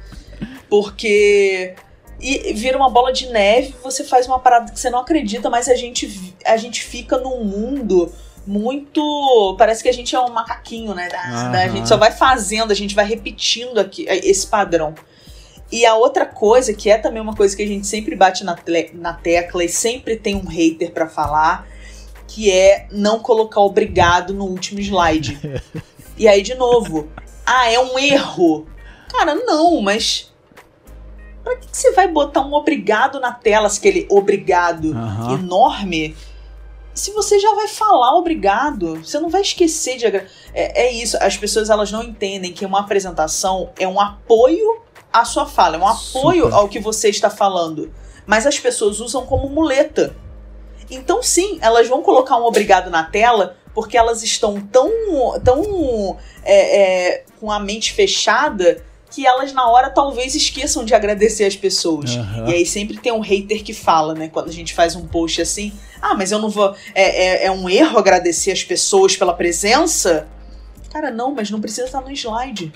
Porque. 0.68 1.74
E 2.22 2.52
vira 2.54 2.76
uma 2.78 2.88
bola 2.88 3.12
de 3.12 3.26
neve, 3.26 3.74
você 3.82 4.04
faz 4.04 4.26
uma 4.28 4.38
parada 4.38 4.70
que 4.72 4.78
você 4.78 4.88
não 4.88 5.00
acredita, 5.00 5.50
mas 5.50 5.68
a 5.68 5.74
gente, 5.74 6.32
a 6.46 6.56
gente 6.56 6.82
fica 6.85 7.18
num 7.18 7.42
mundo 7.44 8.12
muito. 8.46 9.56
Parece 9.58 9.82
que 9.82 9.88
a 9.88 9.92
gente 9.92 10.14
é 10.14 10.20
um 10.20 10.28
macaquinho, 10.30 10.94
né? 10.94 11.08
Da- 11.08 11.48
da- 11.50 11.62
A 11.64 11.68
gente 11.68 11.88
só 11.88 11.96
vai 11.96 12.12
fazendo, 12.12 12.70
a 12.70 12.74
gente 12.74 12.94
vai 12.94 13.04
repetindo 13.04 13.78
aqui, 13.78 14.06
eh, 14.08 14.20
esse 14.28 14.46
padrão. 14.46 14.94
E 15.70 15.87
a 15.87 15.94
outra 15.94 16.26
coisa, 16.26 16.72
que 16.74 16.90
é 16.90 16.98
também 16.98 17.20
uma 17.22 17.35
coisa 17.35 17.56
que 17.56 17.62
a 17.62 17.66
gente 17.66 17.87
sempre 17.87 18.14
bate 18.14 18.44
na, 18.44 18.56
na 18.94 19.12
tecla 19.14 19.64
e 19.64 19.68
sempre 19.68 20.16
tem 20.16 20.37
um 20.37 20.46
hater 20.46 20.92
pra 20.92 21.08
falar, 21.08 21.66
que 22.28 22.50
é 22.52 22.87
não 22.92 23.18
colocar 23.20 23.61
obrigado 23.61 24.32
no 24.35 24.44
último 24.44 24.80
slide. 24.80 25.38
e 26.16 26.28
aí, 26.28 26.42
de 26.42 26.54
novo, 26.54 27.08
ah, 27.44 27.70
é 27.70 27.78
um 27.80 27.98
erro. 27.98 28.66
Cara, 29.11 29.35
não, 29.35 29.80
mas. 29.80 30.32
Pra 31.42 31.57
que, 31.57 31.68
que 31.68 31.76
você 31.76 31.92
vai 31.92 32.09
botar 32.09 32.40
um 32.40 32.55
obrigado 32.55 33.18
na 33.18 33.33
tela, 33.33 33.68
aquele 33.68 34.07
obrigado 34.11 34.92
enorme? 35.33 36.16
Se 36.94 37.11
você 37.12 37.38
já 37.38 37.55
vai 37.55 37.68
falar 37.68 38.16
obrigado, 38.16 38.96
você 38.96 39.18
não 39.18 39.28
vai 39.28 39.40
esquecer 39.40 39.96
de. 39.96 40.07
É, 40.07 40.28
é 40.55 40.92
isso, 40.92 41.16
as 41.20 41.37
pessoas 41.37 41.70
elas 41.70 41.90
não 41.90 42.02
entendem 42.02 42.52
que 42.52 42.66
uma 42.66 42.81
apresentação 42.81 43.70
é 43.78 43.88
um 43.88 43.98
apoio 43.98 44.83
à 45.12 45.24
sua 45.24 45.46
fala, 45.46 45.76
é 45.76 45.78
um 45.78 45.87
apoio 45.87 46.44
Super. 46.44 46.55
ao 46.55 46.68
que 46.68 46.78
você 46.78 47.09
está 47.09 47.31
falando. 47.31 47.92
Mas 48.26 48.46
as 48.46 48.59
pessoas 48.59 49.00
usam 49.00 49.26
como 49.26 49.48
muleta. 49.48 50.14
Então, 50.90 51.22
sim, 51.22 51.59
elas 51.61 51.88
vão 51.88 52.02
colocar 52.02 52.37
um 52.37 52.44
obrigado 52.44 52.90
na 52.90 53.02
tela 53.02 53.57
porque 53.74 53.96
elas 53.96 54.22
estão 54.22 54.61
tão, 54.61 54.90
tão 55.42 56.18
é, 56.44 56.81
é, 56.83 57.24
com 57.40 57.50
a 57.50 57.59
mente 57.59 57.92
fechada 57.92 58.85
que 59.12 59.27
elas 59.27 59.53
na 59.53 59.68
hora 59.68 59.90
talvez 59.90 60.35
esqueçam 60.35 60.85
de 60.85 60.94
agradecer 60.94 61.44
as 61.44 61.55
pessoas. 61.55 62.16
Aham. 62.16 62.48
E 62.48 62.55
aí 62.55 62.66
sempre 62.66 62.96
tem 62.96 63.12
um 63.12 63.20
hater 63.20 63.62
que 63.62 63.75
fala, 63.75 64.14
né? 64.14 64.29
Quando 64.29 64.48
a 64.48 64.53
gente 64.53 64.72
faz 64.72 64.96
um 64.96 65.07
post 65.07 65.42
assim, 65.42 65.70
ah, 66.01 66.14
mas 66.14 66.33
eu 66.33 66.38
não 66.38 66.48
vou. 66.48 66.75
É, 66.94 67.44
é, 67.44 67.46
é 67.46 67.51
um 67.51 67.68
erro 67.68 67.98
agradecer 67.98 68.51
as 68.51 68.64
pessoas 68.64 69.14
pela 69.14 69.35
presença? 69.35 70.27
Cara, 70.90 71.11
não, 71.11 71.35
mas 71.35 71.51
não 71.51 71.61
precisa 71.61 71.87
estar 71.87 72.01
no 72.01 72.11
slide. 72.11 72.72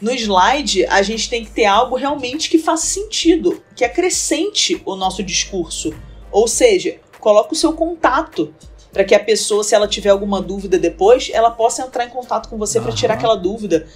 No 0.00 0.10
slide, 0.12 0.86
a 0.86 1.02
gente 1.02 1.28
tem 1.28 1.44
que 1.44 1.50
ter 1.50 1.66
algo 1.66 1.96
realmente 1.96 2.48
que 2.48 2.58
faça 2.58 2.86
sentido, 2.86 3.62
que 3.76 3.84
acrescente 3.84 4.80
o 4.86 4.96
nosso 4.96 5.22
discurso. 5.22 5.92
Ou 6.30 6.48
seja, 6.48 6.98
coloca 7.20 7.52
o 7.52 7.56
seu 7.56 7.72
contato 7.72 8.54
para 8.92 9.04
que 9.04 9.14
a 9.14 9.20
pessoa, 9.20 9.62
se 9.62 9.74
ela 9.74 9.88
tiver 9.88 10.10
alguma 10.10 10.40
dúvida 10.40 10.78
depois, 10.78 11.30
ela 11.32 11.50
possa 11.50 11.82
entrar 11.82 12.04
em 12.04 12.08
contato 12.08 12.48
com 12.48 12.56
você 12.56 12.80
para 12.80 12.88
Aham. 12.88 12.96
tirar 12.96 13.14
aquela 13.14 13.36
dúvida. 13.36 13.86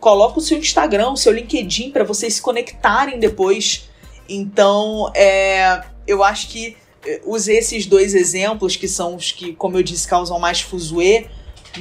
Coloca 0.00 0.38
o 0.38 0.42
seu 0.42 0.58
Instagram, 0.58 1.10
o 1.10 1.16
seu 1.16 1.32
LinkedIn 1.32 1.90
para 1.90 2.04
vocês 2.04 2.34
se 2.34 2.42
conectarem 2.42 3.18
depois. 3.18 3.88
Então, 4.28 5.10
é, 5.14 5.82
eu 6.06 6.22
acho 6.22 6.48
que 6.48 6.76
eh, 7.06 7.20
usei 7.24 7.58
esses 7.58 7.86
dois 7.86 8.14
exemplos 8.14 8.76
que 8.76 8.86
são 8.86 9.16
os 9.16 9.32
que, 9.32 9.54
como 9.54 9.76
eu 9.76 9.82
disse, 9.82 10.06
causam 10.06 10.38
mais 10.38 10.60
fuzuê, 10.60 11.26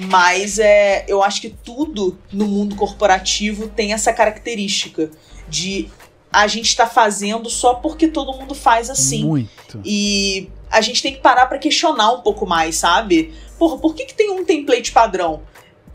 mas 0.09 0.59
é, 0.59 1.05
eu 1.07 1.23
acho 1.23 1.41
que 1.41 1.49
tudo 1.49 2.17
no 2.31 2.47
mundo 2.47 2.75
corporativo 2.75 3.67
tem 3.67 3.93
essa 3.93 4.13
característica 4.13 5.09
de 5.47 5.89
a 6.31 6.45
gente 6.47 6.75
tá 6.75 6.85
fazendo 6.85 7.49
só 7.49 7.75
porque 7.75 8.07
todo 8.07 8.37
mundo 8.37 8.53
faz 8.53 8.89
assim. 8.89 9.23
Muito. 9.23 9.81
E 9.83 10.49
a 10.69 10.81
gente 10.81 11.01
tem 11.01 11.13
que 11.13 11.21
parar 11.21 11.47
pra 11.47 11.57
questionar 11.57 12.11
um 12.11 12.21
pouco 12.21 12.45
mais, 12.45 12.75
sabe? 12.75 13.33
Porra, 13.57 13.77
por 13.77 13.95
que, 13.95 14.05
que 14.05 14.13
tem 14.13 14.29
um 14.31 14.43
template 14.45 14.91
padrão? 14.91 15.41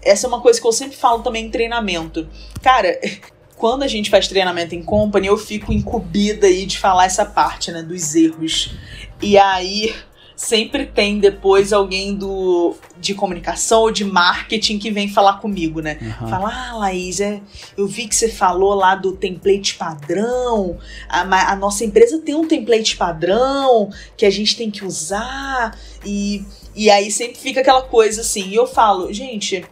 Essa 0.02 0.26
é 0.26 0.28
uma 0.28 0.40
coisa 0.40 0.60
que 0.60 0.66
eu 0.66 0.72
sempre 0.72 0.96
falo 0.96 1.22
também 1.22 1.46
em 1.46 1.50
treinamento. 1.50 2.28
Cara, 2.60 2.98
quando 3.56 3.82
a 3.82 3.88
gente 3.88 4.10
faz 4.10 4.26
treinamento 4.26 4.74
em 4.74 4.82
company, 4.82 5.28
eu 5.28 5.38
fico 5.38 5.72
incumbida 5.72 6.46
aí 6.46 6.66
de 6.66 6.78
falar 6.78 7.04
essa 7.04 7.24
parte, 7.24 7.70
né, 7.70 7.82
dos 7.82 8.14
erros. 8.14 8.74
E 9.20 9.38
aí 9.38 9.94
sempre 10.42 10.86
tem 10.86 11.20
depois 11.20 11.72
alguém 11.72 12.14
do 12.16 12.74
de 12.98 13.14
comunicação 13.14 13.82
ou 13.82 13.92
de 13.92 14.04
marketing 14.04 14.78
que 14.78 14.90
vem 14.90 15.08
falar 15.08 15.40
comigo, 15.40 15.80
né? 15.80 15.98
Aham. 16.00 16.28
Fala, 16.28 16.52
ah, 16.52 16.76
Laís, 16.76 17.20
é, 17.20 17.40
eu 17.76 17.86
vi 17.86 18.06
que 18.06 18.14
você 18.14 18.28
falou 18.28 18.74
lá 18.74 18.94
do 18.94 19.12
template 19.12 19.74
padrão. 19.74 20.78
A, 21.08 21.52
a 21.52 21.56
nossa 21.56 21.84
empresa 21.84 22.18
tem 22.18 22.34
um 22.34 22.46
template 22.46 22.96
padrão 22.96 23.90
que 24.16 24.24
a 24.24 24.30
gente 24.30 24.56
tem 24.56 24.70
que 24.70 24.84
usar. 24.84 25.76
E, 26.04 26.44
e 26.74 26.90
aí 26.90 27.10
sempre 27.10 27.38
fica 27.38 27.60
aquela 27.60 27.82
coisa 27.82 28.20
assim. 28.20 28.48
E 28.48 28.54
eu 28.54 28.66
falo, 28.66 29.12
gente, 29.12 29.64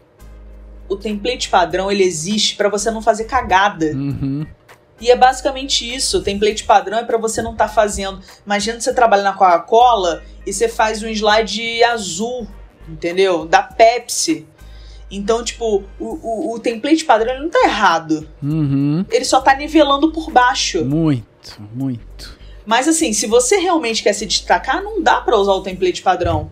o 0.91 0.97
template 0.97 1.49
padrão 1.49 1.91
ele 1.91 2.03
existe 2.03 2.57
para 2.57 2.69
você 2.69 2.91
não 2.91 3.01
fazer 3.01 3.25
cagada. 3.25 3.87
Uhum. 3.87 4.45
E 5.01 5.11
é 5.11 5.17
basicamente 5.17 5.89
isso. 5.95 6.19
O 6.19 6.23
template 6.23 6.65
padrão 6.65 6.99
é 6.99 7.05
para 7.05 7.17
você 7.17 7.41
não 7.41 7.53
estar 7.53 7.69
fazendo. 7.69 8.21
Imagina 8.45 8.79
você 8.79 8.93
trabalha 8.93 9.23
na 9.23 9.33
Coca-Cola 9.33 10.23
e 10.45 10.53
você 10.53 10.69
faz 10.69 11.03
um 11.03 11.09
slide 11.09 11.83
azul, 11.85 12.47
entendeu? 12.87 13.47
Da 13.47 13.63
Pepsi. 13.63 14.47
Então, 15.11 15.43
tipo, 15.43 15.85
o, 15.99 16.05
o, 16.05 16.55
o 16.55 16.59
template 16.59 17.05
padrão 17.05 17.33
ele 17.33 17.43
não 17.45 17.51
tá 17.51 17.63
errado. 17.65 18.29
Uhum. 18.43 19.05
Ele 19.11 19.25
só 19.25 19.41
tá 19.41 19.55
nivelando 19.55 20.13
por 20.13 20.31
baixo. 20.31 20.85
Muito, 20.85 21.63
muito. 21.73 22.39
Mas 22.67 22.87
assim, 22.87 23.13
se 23.13 23.27
você 23.27 23.57
realmente 23.57 24.03
quer 24.03 24.13
se 24.13 24.27
destacar, 24.27 24.83
não 24.83 25.03
dá 25.03 25.21
pra 25.21 25.37
usar 25.37 25.53
o 25.53 25.63
template 25.63 26.03
padrão. 26.03 26.51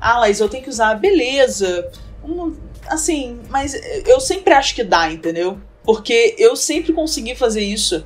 Ah, 0.00 0.18
Laís, 0.18 0.40
eu 0.40 0.48
tenho 0.48 0.64
que 0.64 0.68
usar, 0.68 0.94
beleza. 0.94 1.90
Hum, 2.22 2.54
Assim, 2.86 3.40
mas 3.48 3.74
eu 4.06 4.20
sempre 4.20 4.52
acho 4.52 4.74
que 4.74 4.84
dá, 4.84 5.10
entendeu? 5.10 5.58
Porque 5.82 6.34
eu 6.38 6.54
sempre 6.56 6.92
consegui 6.92 7.34
fazer 7.34 7.62
isso. 7.62 8.04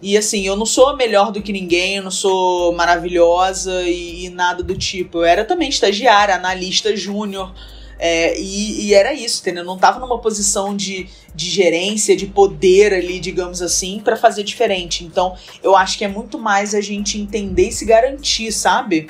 E 0.00 0.16
assim, 0.16 0.46
eu 0.46 0.54
não 0.54 0.66
sou 0.66 0.96
melhor 0.96 1.32
do 1.32 1.42
que 1.42 1.52
ninguém, 1.52 1.96
eu 1.96 2.02
não 2.04 2.10
sou 2.10 2.72
maravilhosa 2.72 3.82
e, 3.82 4.26
e 4.26 4.30
nada 4.30 4.62
do 4.62 4.76
tipo. 4.76 5.18
Eu 5.18 5.24
era 5.24 5.44
também 5.44 5.68
estagiária, 5.68 6.34
analista 6.34 6.94
júnior. 6.96 7.52
é, 7.98 8.38
e, 8.38 8.86
e 8.86 8.94
era 8.94 9.12
isso, 9.12 9.40
entendeu? 9.40 9.64
Eu 9.64 9.66
não 9.66 9.76
tava 9.76 9.98
numa 9.98 10.18
posição 10.20 10.76
de, 10.76 11.08
de 11.34 11.50
gerência, 11.50 12.16
de 12.16 12.26
poder 12.26 12.94
ali, 12.94 13.18
digamos 13.18 13.60
assim, 13.60 14.00
pra 14.00 14.16
fazer 14.16 14.44
diferente. 14.44 15.04
Então, 15.04 15.36
eu 15.62 15.76
acho 15.76 15.98
que 15.98 16.04
é 16.04 16.08
muito 16.08 16.38
mais 16.38 16.74
a 16.74 16.80
gente 16.80 17.18
entender 17.18 17.68
e 17.68 17.72
se 17.72 17.84
garantir, 17.84 18.52
sabe? 18.52 19.08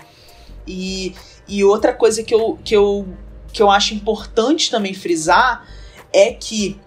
E, 0.66 1.14
e 1.46 1.62
outra 1.64 1.92
coisa 1.92 2.22
que 2.22 2.34
eu, 2.34 2.58
que, 2.64 2.74
eu, 2.74 3.06
que 3.52 3.62
eu 3.62 3.70
acho 3.70 3.94
importante 3.94 4.70
também 4.70 4.94
frisar 4.94 5.66
é 6.12 6.32
que 6.32 6.78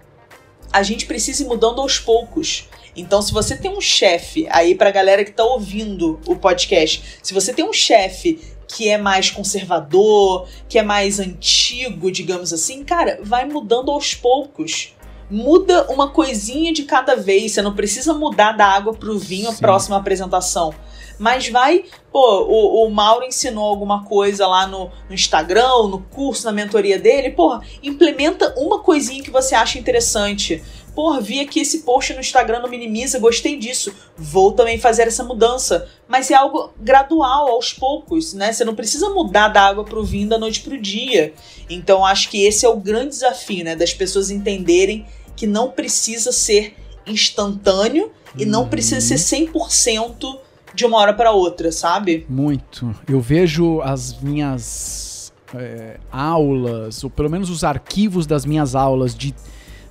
a 0.72 0.82
gente 0.82 1.06
precisa 1.06 1.42
ir 1.42 1.46
mudando 1.46 1.80
aos 1.80 1.98
poucos. 1.98 2.68
Então, 2.96 3.22
se 3.22 3.32
você 3.32 3.56
tem 3.56 3.70
um 3.70 3.80
chefe, 3.80 4.46
aí 4.50 4.74
pra 4.74 4.90
galera 4.90 5.24
que 5.24 5.32
tá 5.32 5.44
ouvindo 5.44 6.20
o 6.26 6.36
podcast, 6.36 7.18
se 7.22 7.32
você 7.32 7.52
tem 7.52 7.64
um 7.64 7.72
chefe 7.72 8.40
que 8.68 8.88
é 8.88 8.96
mais 8.96 9.30
conservador, 9.30 10.48
que 10.68 10.78
é 10.78 10.82
mais 10.82 11.20
antigo, 11.20 12.10
digamos 12.10 12.52
assim, 12.52 12.84
cara, 12.84 13.18
vai 13.22 13.44
mudando 13.44 13.90
aos 13.90 14.14
poucos. 14.14 14.94
Muda 15.32 15.90
uma 15.90 16.10
coisinha 16.10 16.74
de 16.74 16.82
cada 16.82 17.16
vez. 17.16 17.52
Você 17.52 17.62
não 17.62 17.74
precisa 17.74 18.12
mudar 18.12 18.52
da 18.52 18.66
água 18.66 18.92
pro 18.92 19.18
vinho 19.18 19.48
a 19.48 19.52
Sim. 19.52 19.60
próxima 19.60 19.96
apresentação. 19.96 20.74
Mas 21.18 21.48
vai, 21.48 21.84
pô, 22.12 22.42
o, 22.42 22.86
o 22.86 22.90
Mauro 22.90 23.24
ensinou 23.24 23.64
alguma 23.64 24.04
coisa 24.04 24.46
lá 24.46 24.66
no, 24.66 24.90
no 25.08 25.14
Instagram, 25.14 25.88
no 25.88 26.00
curso, 26.10 26.44
na 26.44 26.52
mentoria 26.52 26.98
dele. 26.98 27.30
Porra, 27.30 27.62
implementa 27.82 28.52
uma 28.58 28.80
coisinha 28.80 29.22
que 29.22 29.30
você 29.30 29.54
acha 29.54 29.78
interessante. 29.78 30.62
Porra, 30.94 31.22
vi 31.22 31.40
aqui 31.40 31.60
esse 31.60 31.78
post 31.80 32.12
no 32.12 32.20
Instagram 32.20 32.60
no 32.60 32.68
Minimiza, 32.68 33.18
gostei 33.18 33.56
disso. 33.56 33.94
Vou 34.16 34.52
também 34.52 34.78
fazer 34.78 35.08
essa 35.08 35.24
mudança. 35.24 35.88
Mas 36.06 36.30
é 36.30 36.34
algo 36.34 36.70
gradual, 36.78 37.48
aos 37.48 37.72
poucos, 37.72 38.34
né? 38.34 38.52
Você 38.52 38.64
não 38.64 38.74
precisa 38.74 39.08
mudar 39.08 39.48
da 39.48 39.62
água 39.62 39.84
pro 39.84 40.04
vinho 40.04 40.28
da 40.28 40.36
noite 40.36 40.60
pro 40.60 40.78
dia. 40.78 41.32
Então 41.70 42.04
acho 42.04 42.28
que 42.28 42.44
esse 42.44 42.66
é 42.66 42.68
o 42.68 42.76
grande 42.76 43.10
desafio, 43.10 43.64
né? 43.64 43.74
Das 43.74 43.94
pessoas 43.94 44.30
entenderem 44.30 45.06
que 45.42 45.46
não 45.48 45.72
precisa 45.72 46.30
ser 46.30 46.72
instantâneo 47.04 48.12
e 48.38 48.46
não 48.46 48.68
precisa 48.68 49.00
ser 49.00 49.16
100% 49.16 50.38
de 50.72 50.86
uma 50.86 50.98
hora 50.98 51.12
para 51.12 51.32
outra, 51.32 51.72
sabe? 51.72 52.24
Muito. 52.28 52.94
Eu 53.08 53.20
vejo 53.20 53.80
as 53.80 54.16
minhas 54.22 55.32
é, 55.52 55.98
aulas, 56.12 57.02
ou 57.02 57.10
pelo 57.10 57.28
menos 57.28 57.50
os 57.50 57.64
arquivos 57.64 58.24
das 58.24 58.46
minhas 58.46 58.76
aulas 58.76 59.16
de 59.16 59.34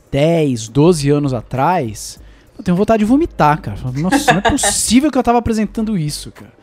10, 0.09 0.69
12 0.69 1.09
anos 1.09 1.33
atrás. 1.33 2.17
Eu 2.57 2.63
tenho 2.63 2.77
vontade 2.77 3.03
de 3.03 3.05
vomitar, 3.05 3.59
cara. 3.59 3.77
Nossa, 3.93 4.31
não 4.31 4.39
é 4.39 4.47
possível 4.51 5.11
que 5.11 5.17
eu 5.17 5.23
tava 5.23 5.39
apresentando 5.39 5.97
isso, 5.97 6.31
cara. 6.31 6.53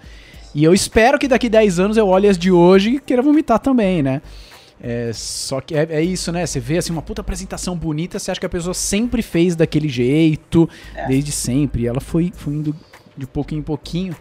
E 0.54 0.64
eu 0.64 0.72
espero 0.72 1.18
que 1.18 1.28
daqui 1.28 1.50
10 1.50 1.78
anos 1.78 1.98
eu 1.98 2.08
olhe 2.08 2.26
as 2.26 2.38
de 2.38 2.50
hoje 2.50 2.94
e 2.94 3.00
queira 3.00 3.20
vomitar 3.20 3.58
também, 3.58 4.02
né? 4.02 4.22
É, 4.80 5.10
só 5.12 5.60
que 5.60 5.74
é, 5.74 5.86
é 5.90 6.02
isso, 6.02 6.30
né? 6.30 6.46
Você 6.46 6.60
vê 6.60 6.78
assim 6.78 6.92
uma 6.92 7.02
puta 7.02 7.20
apresentação 7.20 7.76
bonita, 7.76 8.18
você 8.18 8.30
acha 8.30 8.38
que 8.38 8.46
a 8.46 8.48
pessoa 8.48 8.74
sempre 8.74 9.22
fez 9.22 9.56
daquele 9.56 9.88
jeito, 9.88 10.68
desde 11.08 11.32
sempre. 11.32 11.82
E 11.82 11.86
ela 11.88 12.00
foi, 12.00 12.32
foi 12.34 12.54
indo 12.54 12.74
de 13.16 13.26
pouquinho 13.26 13.58
em 13.58 13.62
pouquinho. 13.62 14.14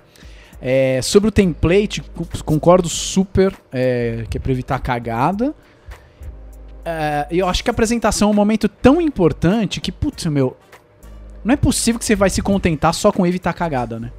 É, 0.60 1.00
sobre 1.04 1.30
o 1.30 1.32
template, 1.32 2.02
co- 2.02 2.26
concordo 2.44 2.90
super 2.90 3.54
é, 3.72 4.26
que 4.30 4.38
é 4.38 4.40
pra 4.40 4.52
evitar 4.52 4.80
cagada. 4.80 5.54
É, 6.84 7.28
E 7.30 7.38
eu 7.38 7.48
acho 7.48 7.64
que 7.64 7.70
a 7.70 7.74
apresentação 7.74 8.30
é 8.30 8.32
um 8.32 8.36
momento 8.36 8.68
tão 8.68 9.00
importante 9.00 9.80
que, 9.80 9.92
putz, 9.92 10.26
meu, 10.26 10.58
não 11.44 11.54
é 11.54 11.58
possível 11.58 12.00
que 12.00 12.06
você 12.06 12.16
vai 12.16 12.32
se 12.32 12.42
contentar 12.42 12.94
só 12.96 13.12
com 13.12 13.28
evitar 13.28 13.54
cagada, 13.54 14.00
né? 14.00 14.12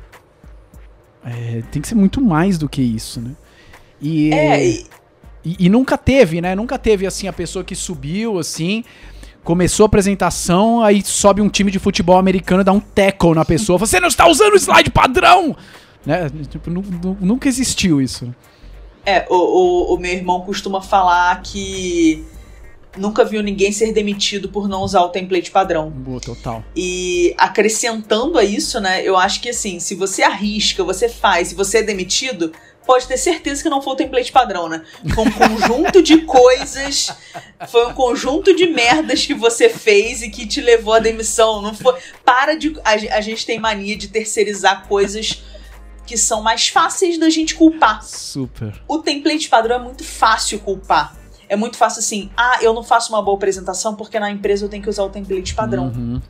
É, 1.24 1.62
tem 1.72 1.82
que 1.82 1.88
ser 1.88 1.96
muito 1.96 2.20
mais 2.20 2.56
do 2.56 2.68
que 2.68 2.80
isso, 2.80 3.20
né? 3.20 3.32
E, 4.00 4.32
É, 4.32 4.64
e- 4.64 4.86
e, 5.58 5.66
e 5.66 5.68
nunca 5.68 5.96
teve, 5.96 6.40
né? 6.40 6.54
Nunca 6.54 6.78
teve, 6.78 7.06
assim, 7.06 7.28
a 7.28 7.32
pessoa 7.32 7.64
que 7.64 7.74
subiu, 7.74 8.38
assim, 8.38 8.84
começou 9.44 9.84
a 9.84 9.86
apresentação, 9.86 10.82
aí 10.82 11.02
sobe 11.04 11.40
um 11.40 11.48
time 11.48 11.70
de 11.70 11.78
futebol 11.78 12.18
americano 12.18 12.64
dá 12.64 12.72
um 12.72 12.80
tackle 12.80 13.34
na 13.34 13.44
pessoa. 13.44 13.78
Você 13.78 13.98
não 14.00 14.08
está 14.08 14.26
usando 14.28 14.52
o 14.52 14.56
slide 14.56 14.90
padrão! 14.90 15.56
Né? 16.04 16.30
Tipo, 16.48 16.70
nu- 16.70 16.84
nu- 17.02 17.16
nunca 17.20 17.48
existiu 17.48 18.00
isso. 18.00 18.34
É, 19.04 19.26
o, 19.30 19.34
o, 19.36 19.94
o 19.94 19.98
meu 19.98 20.12
irmão 20.12 20.40
costuma 20.42 20.80
falar 20.82 21.40
que 21.42 22.24
nunca 22.96 23.24
viu 23.24 23.42
ninguém 23.42 23.72
ser 23.72 23.92
demitido 23.92 24.48
por 24.48 24.68
não 24.68 24.82
usar 24.82 25.00
o 25.02 25.08
template 25.08 25.50
padrão. 25.50 25.88
Boa, 25.90 26.20
total. 26.20 26.62
E 26.76 27.34
acrescentando 27.38 28.38
a 28.38 28.44
isso, 28.44 28.80
né, 28.80 29.02
eu 29.02 29.16
acho 29.16 29.40
que 29.40 29.48
assim, 29.50 29.78
se 29.80 29.94
você 29.94 30.22
arrisca, 30.22 30.82
você 30.84 31.08
faz 31.08 31.52
e 31.52 31.54
você 31.54 31.78
é 31.78 31.82
demitido, 31.82 32.52
pode 32.88 33.06
ter 33.06 33.18
certeza 33.18 33.62
que 33.62 33.68
não 33.68 33.82
foi 33.82 33.92
o 33.92 33.96
template 33.96 34.32
padrão, 34.32 34.66
né? 34.66 34.82
Foi 35.14 35.24
um 35.26 35.30
conjunto 35.30 36.02
de 36.02 36.22
coisas, 36.22 37.12
foi 37.68 37.86
um 37.86 37.92
conjunto 37.92 38.56
de 38.56 38.66
merdas 38.66 39.26
que 39.26 39.34
você 39.34 39.68
fez 39.68 40.22
e 40.22 40.30
que 40.30 40.46
te 40.46 40.62
levou 40.62 40.94
à 40.94 40.98
demissão. 40.98 41.60
Não 41.60 41.74
foi. 41.74 42.00
Para 42.24 42.54
de. 42.54 42.74
A, 42.82 42.92
a 43.18 43.20
gente 43.20 43.44
tem 43.44 43.60
mania 43.60 43.94
de 43.94 44.08
terceirizar 44.08 44.88
coisas 44.88 45.44
que 46.06 46.16
são 46.16 46.40
mais 46.40 46.68
fáceis 46.68 47.18
da 47.18 47.28
gente 47.28 47.54
culpar. 47.54 48.02
Super. 48.02 48.80
O 48.88 49.00
template 49.00 49.50
padrão 49.50 49.76
é 49.76 49.78
muito 49.80 50.02
fácil 50.02 50.58
culpar. 50.60 51.14
É 51.46 51.56
muito 51.56 51.76
fácil 51.76 52.00
assim, 52.00 52.30
ah, 52.34 52.58
eu 52.62 52.72
não 52.72 52.82
faço 52.82 53.12
uma 53.12 53.20
boa 53.20 53.36
apresentação 53.36 53.94
porque 53.94 54.18
na 54.18 54.30
empresa 54.30 54.64
eu 54.64 54.68
tenho 54.70 54.82
que 54.82 54.88
usar 54.88 55.04
o 55.04 55.10
template 55.10 55.54
padrão. 55.54 55.92
Uhum. 55.94 56.22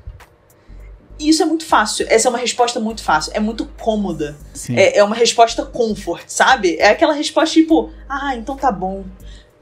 E 1.19 1.29
isso 1.29 1.43
é 1.43 1.47
muito 1.47 1.65
fácil. 1.65 2.07
Essa 2.09 2.29
é 2.29 2.31
uma 2.31 2.39
resposta 2.39 2.79
muito 2.79 3.03
fácil. 3.03 3.33
É 3.35 3.41
muito 3.41 3.67
cômoda. 3.81 4.37
É, 4.71 4.99
é 4.99 5.05
uma 5.05 5.17
resposta 5.17 5.65
comfort, 5.65 6.25
sabe? 6.29 6.77
É 6.79 6.91
aquela 6.91 7.13
resposta 7.13 7.55
tipo, 7.55 7.91
ah, 8.09 8.37
então 8.37 8.57
tá 8.57 8.71
bom. 8.71 9.05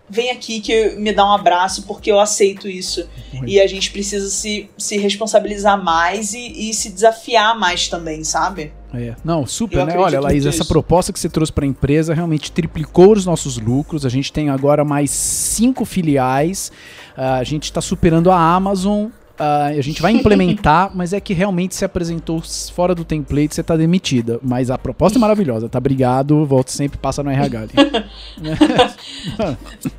Vem 0.08 0.30
aqui 0.30 0.60
que 0.60 0.90
me 0.90 1.12
dá 1.12 1.24
um 1.24 1.32
abraço 1.32 1.82
porque 1.82 2.12
eu 2.12 2.20
aceito 2.20 2.68
isso. 2.68 3.08
Muito. 3.32 3.48
E 3.48 3.60
a 3.60 3.66
gente 3.66 3.90
precisa 3.90 4.28
se, 4.28 4.70
se 4.78 4.96
responsabilizar 4.98 5.82
mais 5.82 6.32
e, 6.32 6.70
e 6.70 6.74
se 6.74 6.90
desafiar 6.90 7.58
mais 7.58 7.88
também, 7.88 8.22
sabe? 8.22 8.72
É. 8.94 9.16
Não, 9.24 9.44
super, 9.46 9.84
né? 9.84 9.98
Olha, 9.98 10.20
Laís, 10.20 10.46
essa 10.46 10.64
proposta 10.64 11.12
que 11.12 11.18
você 11.18 11.28
trouxe 11.28 11.52
para 11.52 11.64
a 11.64 11.68
empresa 11.68 12.14
realmente 12.14 12.52
triplicou 12.52 13.12
os 13.12 13.26
nossos 13.26 13.58
lucros. 13.58 14.06
A 14.06 14.08
gente 14.08 14.32
tem 14.32 14.48
agora 14.48 14.84
mais 14.84 15.10
cinco 15.10 15.84
filiais. 15.84 16.70
Ah, 17.16 17.36
a 17.38 17.44
gente 17.44 17.64
está 17.64 17.80
superando 17.80 18.30
a 18.30 18.38
Amazon. 18.38 19.08
Ah, 19.38 19.66
a 19.66 19.81
gente 19.83 20.01
vai 20.01 20.12
implementar, 20.12 20.90
mas 20.96 21.12
é 21.12 21.20
que 21.20 21.35
realmente 21.35 21.75
se 21.75 21.85
apresentou 21.85 22.42
fora 22.75 22.94
do 22.94 23.05
template, 23.05 23.55
você 23.55 23.62
tá 23.62 23.77
demitida. 23.77 24.38
Mas 24.42 24.70
a 24.70 24.79
proposta 24.79 25.18
é 25.18 25.20
maravilhosa, 25.20 25.68
tá? 25.68 25.77
Obrigado, 25.79 26.44
volto 26.46 26.70
sempre, 26.70 26.96
passa 26.99 27.22
no 27.22 27.31
RH 27.31 27.61
ali. 27.61 27.72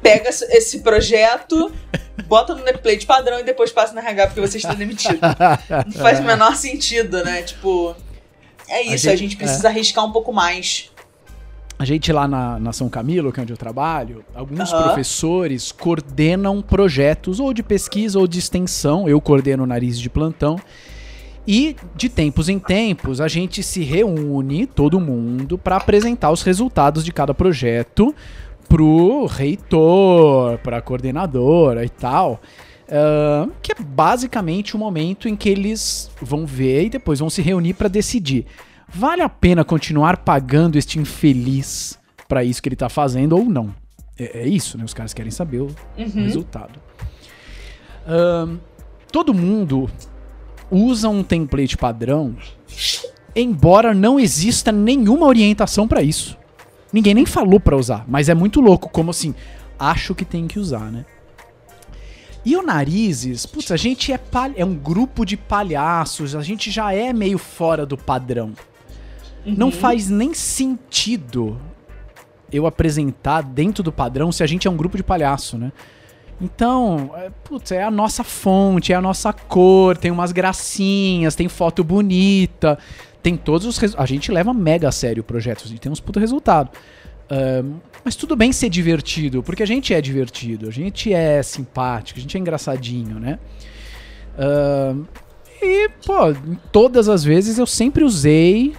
Pega 0.01 0.29
esse- 0.29 0.79
projeto, 0.79 1.71
bota 2.27 2.55
no 2.55 2.61
template 2.63 3.05
padrão 3.05 3.39
e 3.39 3.43
depois 3.43 3.71
passa 3.71 3.93
na 3.93 4.01
RH 4.01 4.27
porque 4.27 4.41
você 4.41 4.57
está 4.57 4.73
demitido. 4.73 5.19
Não 5.85 5.91
faz 6.01 6.19
o 6.19 6.23
menor 6.23 6.55
sentido, 6.55 7.23
né? 7.23 7.41
Tipo, 7.41 7.95
é 8.69 8.81
isso, 8.81 9.07
a 9.07 9.11
gente- 9.15 9.31
gente, 9.31 9.37
precisa 9.37 9.67
arriscar 9.67 10.05
um 10.05 10.11
pouco 10.11 10.31
mais. 10.33 10.89
A 11.79 11.85
gente 11.85 12.11
lá 12.11 12.27
na, 12.27 12.59
na 12.59 12.73
São 12.73 12.89
Camilo, 12.89 13.31
que 13.31 13.39
é 13.39 13.43
onde 13.43 13.53
eu 13.53 13.57
trabalho, 13.57 14.25
alguns 14.33 14.73
Aham. 14.73 14.83
professores 14.83 15.71
coordenam 15.71 16.59
projetos 16.61 17.39
ou 17.39 17.53
de 17.53 17.61
pesquisa 17.61 18.17
ou 18.17 18.27
de 18.27 18.39
extensão. 18.39 19.07
Eu 19.07 19.21
coordeno 19.21 19.63
o 19.63 19.67
nariz 19.67 19.99
de 19.99 20.09
plantão. 20.09 20.59
E 21.47 21.77
de 21.95 22.09
tempos 22.09 22.49
em 22.49 22.59
tempos 22.59 23.21
a 23.21 23.27
gente 23.27 23.63
se 23.63 23.81
reúne, 23.81 24.65
todo 24.65 24.99
mundo, 24.99 25.57
para 25.57 25.77
apresentar 25.77 26.31
os 26.31 26.41
resultados 26.41 27.05
de 27.05 27.13
cada 27.13 27.33
projeto 27.33 28.13
pro 28.67 29.25
reitor, 29.27 30.57
pra 30.57 30.81
coordenadora 30.81 31.85
e 31.85 31.89
tal. 31.89 32.41
Ahn, 32.89 33.49
que 33.61 33.71
é 33.71 33.75
basicamente 33.79 34.75
o 34.75 34.79
momento 34.79 35.29
em 35.29 35.35
que 35.35 35.47
eles 35.47 36.09
vão 36.21 36.45
ver 36.45 36.85
e 36.85 36.89
depois 36.89 37.19
vão 37.19 37.29
se 37.29 37.41
reunir 37.41 37.73
para 37.73 37.87
decidir. 37.87 38.45
Vale 38.89 39.21
a 39.21 39.29
pena 39.29 39.63
continuar 39.63 40.17
pagando 40.17 40.77
este 40.77 40.99
infeliz 40.99 41.99
para 42.27 42.43
isso 42.43 42.61
que 42.61 42.69
ele 42.69 42.75
tá 42.75 42.89
fazendo 42.89 43.37
ou 43.37 43.45
não? 43.45 43.73
É, 44.17 44.41
é 44.41 44.47
isso, 44.47 44.77
né? 44.77 44.83
Os 44.83 44.93
caras 44.93 45.13
querem 45.13 45.31
saber 45.31 45.59
o 45.61 45.67
Uhum. 45.97 46.07
resultado. 46.23 46.79
Ahn, 48.07 48.57
todo 49.11 49.33
mundo 49.33 49.89
usa 50.71 51.09
um 51.09 51.23
template 51.23 51.77
padrão, 51.77 52.35
embora 53.35 53.93
não 53.93 54.19
exista 54.19 54.71
nenhuma 54.71 55.25
orientação 55.25 55.87
para 55.87 56.01
isso. 56.01 56.37
Ninguém 56.91 57.13
nem 57.13 57.25
falou 57.25 57.59
para 57.59 57.75
usar, 57.75 58.05
mas 58.07 58.29
é 58.29 58.33
muito 58.33 58.61
louco, 58.61 58.89
como 58.89 59.11
assim, 59.11 59.35
acho 59.77 60.15
que 60.15 60.23
tem 60.25 60.47
que 60.47 60.57
usar, 60.57 60.89
né? 60.91 61.05
E 62.45 62.55
o 62.55 62.63
Narizes, 62.63 63.45
putz, 63.45 63.71
a 63.71 63.77
gente 63.77 64.13
é, 64.13 64.19
é 64.55 64.63
um 64.63 64.73
grupo 64.73 65.25
de 65.25 65.35
palhaços, 65.35 66.33
a 66.33 66.41
gente 66.41 66.71
já 66.71 66.93
é 66.93 67.11
meio 67.11 67.37
fora 67.37 67.85
do 67.85 67.97
padrão. 67.97 68.53
Não 69.55 69.67
Uhum. 69.67 69.71
faz 69.71 70.09
nem 70.09 70.33
sentido 70.33 71.57
eu 72.51 72.65
apresentar 72.65 73.41
dentro 73.41 73.83
do 73.83 73.91
padrão 73.91 74.31
se 74.31 74.43
a 74.43 74.47
gente 74.47 74.67
é 74.67 74.71
um 74.71 74.77
grupo 74.77 74.97
de 74.97 75.03
palhaço, 75.03 75.57
né? 75.57 75.71
Então, 76.39 77.11
é, 77.15 77.31
putz, 77.43 77.71
é 77.71 77.83
a 77.83 77.89
nossa 77.89 78.23
fonte, 78.23 78.93
é 78.93 78.95
a 78.95 79.01
nossa 79.01 79.33
cor, 79.33 79.97
tem 79.97 80.11
umas 80.11 80.31
gracinhas, 80.31 81.33
tem 81.33 81.47
foto 81.49 81.83
bonita, 81.83 82.77
tem 83.23 83.35
todos 83.35 83.65
os. 83.65 83.95
A 83.95 84.05
gente 84.05 84.31
leva 84.31 84.53
mega 84.53 84.87
a 84.87 84.91
sério 84.91 85.21
o 85.21 85.23
projeto, 85.23 85.63
a 85.65 85.67
gente 85.67 85.79
tem 85.79 85.91
uns 85.91 85.99
puta 85.99 86.19
resultado. 86.19 86.69
Ahn, 87.29 87.79
mas 88.05 88.15
tudo 88.15 88.35
bem 88.35 88.53
ser 88.53 88.69
divertido, 88.69 89.41
porque 89.43 89.63
a 89.63 89.65
gente 89.65 89.93
é 89.93 89.99
divertido, 89.99 90.67
a 90.69 90.71
gente 90.71 91.11
é 91.11 91.41
simpático, 91.43 92.19
a 92.19 92.21
gente 92.21 92.37
é 92.37 92.39
engraçadinho, 92.39 93.19
né? 93.19 93.39
Ahn, 94.37 95.03
e, 95.61 95.89
pô, 96.05 96.33
todas 96.71 97.09
as 97.09 97.23
vezes 97.23 97.57
eu 97.57 97.65
sempre 97.65 98.03
usei 98.03 98.75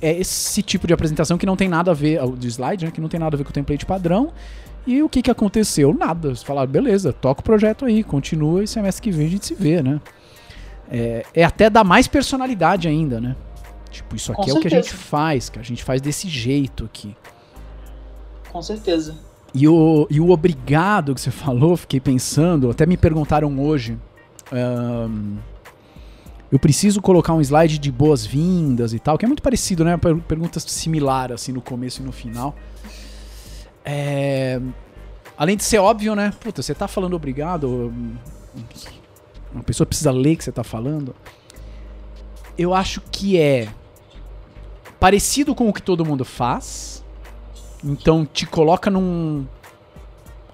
é 0.00 0.18
esse 0.18 0.62
tipo 0.62 0.86
de 0.86 0.92
apresentação 0.92 1.36
que 1.38 1.46
não 1.46 1.56
tem 1.56 1.68
nada 1.68 1.90
a 1.90 1.94
ver, 1.94 2.22
o 2.22 2.36
de 2.36 2.48
slide, 2.48 2.84
né, 2.86 2.90
que 2.90 3.00
não 3.00 3.08
tem 3.08 3.18
nada 3.20 3.36
a 3.36 3.38
ver 3.38 3.44
com 3.44 3.50
o 3.50 3.52
template 3.52 3.84
padrão. 3.86 4.32
E 4.86 5.02
o 5.02 5.08
que 5.08 5.20
que 5.20 5.30
aconteceu? 5.30 5.92
Nada. 5.92 6.28
Eles 6.28 6.42
falaram, 6.42 6.70
beleza, 6.70 7.12
toca 7.12 7.40
o 7.40 7.44
projeto 7.44 7.84
aí, 7.84 8.02
continua 8.02 8.64
e 8.64 8.66
semestre 8.66 9.02
que 9.02 9.10
vem 9.10 9.26
a 9.26 9.30
gente 9.30 9.46
se 9.46 9.54
vê, 9.54 9.82
né? 9.82 10.00
É, 10.90 11.26
é 11.34 11.44
até 11.44 11.68
dar 11.68 11.84
mais 11.84 12.08
personalidade 12.08 12.88
ainda, 12.88 13.20
né? 13.20 13.36
Tipo, 13.90 14.16
isso 14.16 14.32
Com 14.32 14.42
aqui 14.42 14.50
é 14.50 14.54
o 14.54 14.60
que 14.60 14.66
a 14.66 14.70
gente 14.70 14.84
certeza. 14.84 15.04
faz, 15.04 15.48
que 15.50 15.58
a 15.58 15.62
gente 15.62 15.84
faz 15.84 16.00
desse 16.00 16.28
jeito 16.28 16.84
aqui. 16.84 17.14
Com 18.50 18.62
certeza. 18.62 19.14
E 19.54 19.66
o, 19.68 20.06
e 20.10 20.20
o 20.20 20.30
obrigado 20.30 21.14
que 21.14 21.20
você 21.20 21.30
falou, 21.30 21.76
fiquei 21.76 22.00
pensando, 22.00 22.70
até 22.70 22.86
me 22.86 22.96
perguntaram 22.96 23.58
hoje. 23.60 23.98
ahn, 24.52 25.36
eu 26.50 26.58
preciso 26.58 27.00
colocar 27.02 27.34
um 27.34 27.40
slide 27.40 27.78
de 27.78 27.90
boas-vindas 27.92 28.92
e 28.94 28.98
tal, 28.98 29.18
que 29.18 29.24
é 29.24 29.28
muito 29.28 29.42
parecido, 29.42 29.84
né? 29.84 29.96
Per- 29.96 30.16
Pergunta 30.22 30.58
similar, 30.60 31.32
assim, 31.32 31.52
no 31.52 31.60
começo 31.60 32.00
e 32.02 32.04
no 32.04 32.12
final. 32.12 32.54
É, 33.84 34.60
além 35.36 35.56
de 35.56 35.64
ser 35.64 35.78
óbvio, 35.78 36.14
né? 36.14 36.32
Puta, 36.40 36.62
você 36.62 36.74
tá 36.74 36.86
falando 36.88 37.14
obrigado. 37.14 37.92
Uma 39.52 39.62
pessoa 39.64 39.86
precisa 39.86 40.10
ler 40.10 40.34
o 40.34 40.36
que 40.38 40.44
você 40.44 40.52
tá 40.52 40.64
falando. 40.64 41.14
Eu 42.56 42.74
acho 42.74 43.00
que 43.12 43.38
é 43.38 43.68
parecido 44.98 45.54
com 45.54 45.68
o 45.68 45.72
que 45.72 45.82
todo 45.82 46.04
mundo 46.04 46.24
faz. 46.24 47.04
Então 47.84 48.26
te 48.26 48.44
coloca 48.46 48.90
num. 48.90 49.46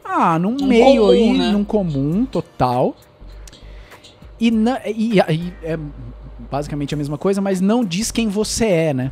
Ah, 0.04 0.38
num 0.38 0.56
Um 0.60 0.66
meio 0.66 0.84
comum, 1.02 1.08
aí, 1.10 1.38
né? 1.38 1.50
num 1.50 1.64
comum 1.64 2.26
total. 2.26 2.94
E, 4.46 4.50
na- 4.50 4.80
e 4.86 5.20
aí 5.26 5.54
é 5.62 5.78
basicamente 6.50 6.92
a 6.92 6.96
mesma 6.96 7.16
coisa, 7.16 7.40
mas 7.40 7.60
não 7.60 7.84
diz 7.84 8.10
quem 8.10 8.28
você 8.28 8.66
é, 8.66 8.94
né? 8.94 9.10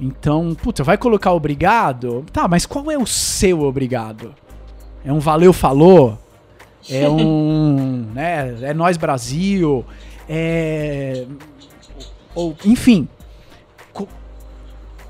Então, 0.00 0.54
puta, 0.54 0.82
vai 0.82 0.96
colocar 0.96 1.32
obrigado? 1.32 2.24
Tá, 2.32 2.48
mas 2.48 2.64
qual 2.66 2.90
é 2.90 2.96
o 2.98 3.06
seu 3.06 3.60
obrigado? 3.62 4.34
É 5.04 5.12
um 5.12 5.18
valeu 5.20 5.52
falou? 5.52 6.18
É 6.88 7.06
um, 7.10 8.06
né, 8.14 8.56
é 8.62 8.74
nós 8.74 8.96
Brasil? 8.96 9.84
É 10.28 11.26
ou 12.34 12.56
enfim, 12.64 13.06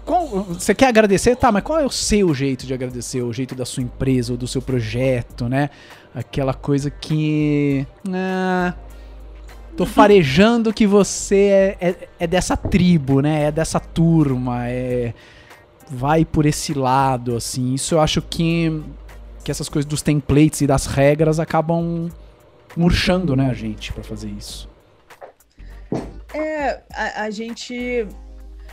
qual- 0.04 0.28
você 0.48 0.74
quer 0.74 0.88
agradecer? 0.88 1.36
Tá, 1.36 1.52
mas 1.52 1.62
qual 1.62 1.78
é 1.78 1.86
o 1.86 1.90
seu 1.90 2.34
jeito 2.34 2.66
de 2.66 2.74
agradecer? 2.74 3.22
O 3.22 3.32
jeito 3.32 3.54
da 3.54 3.64
sua 3.64 3.82
empresa 3.84 4.32
ou 4.32 4.36
do 4.36 4.48
seu 4.48 4.60
projeto, 4.60 5.48
né? 5.48 5.70
Aquela 6.14 6.52
coisa 6.52 6.90
que. 6.90 7.86
Ah, 8.12 8.74
tô 9.76 9.86
farejando 9.86 10.72
que 10.72 10.86
você 10.86 11.76
é, 11.80 11.88
é, 11.88 12.08
é 12.20 12.26
dessa 12.26 12.56
tribo, 12.56 13.20
né? 13.20 13.44
É 13.44 13.52
dessa 13.52 13.80
turma, 13.80 14.68
é. 14.68 15.14
Vai 15.90 16.24
por 16.24 16.46
esse 16.46 16.74
lado, 16.74 17.36
assim. 17.36 17.74
Isso 17.74 17.94
eu 17.94 18.00
acho 18.00 18.20
que. 18.20 18.82
Que 19.42 19.50
essas 19.50 19.68
coisas 19.68 19.88
dos 19.88 20.02
templates 20.02 20.60
e 20.60 20.66
das 20.66 20.86
regras 20.86 21.40
acabam 21.40 22.08
murchando, 22.76 23.34
né, 23.34 23.50
a 23.50 23.54
gente, 23.54 23.92
pra 23.92 24.04
fazer 24.04 24.30
isso. 24.30 24.68
É, 26.34 26.80
a, 26.92 27.24
a 27.24 27.30
gente. 27.30 28.06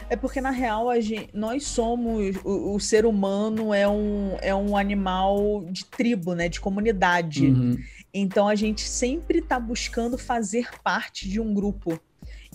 É 0.09 0.15
porque, 0.15 0.41
na 0.41 0.49
real, 0.49 0.89
a 0.89 0.99
gente, 0.99 1.29
nós 1.33 1.65
somos. 1.65 2.35
O, 2.43 2.75
o 2.75 2.79
ser 2.79 3.05
humano 3.05 3.73
é 3.73 3.87
um, 3.87 4.37
é 4.41 4.55
um 4.55 4.75
animal 4.75 5.63
de 5.69 5.85
tribo, 5.85 6.33
né? 6.33 6.49
De 6.49 6.59
comunidade. 6.59 7.47
Uhum. 7.47 7.77
Então 8.13 8.47
a 8.47 8.55
gente 8.55 8.81
sempre 8.81 9.39
está 9.39 9.59
buscando 9.59 10.17
fazer 10.17 10.67
parte 10.83 11.29
de 11.29 11.39
um 11.39 11.53
grupo. 11.53 11.99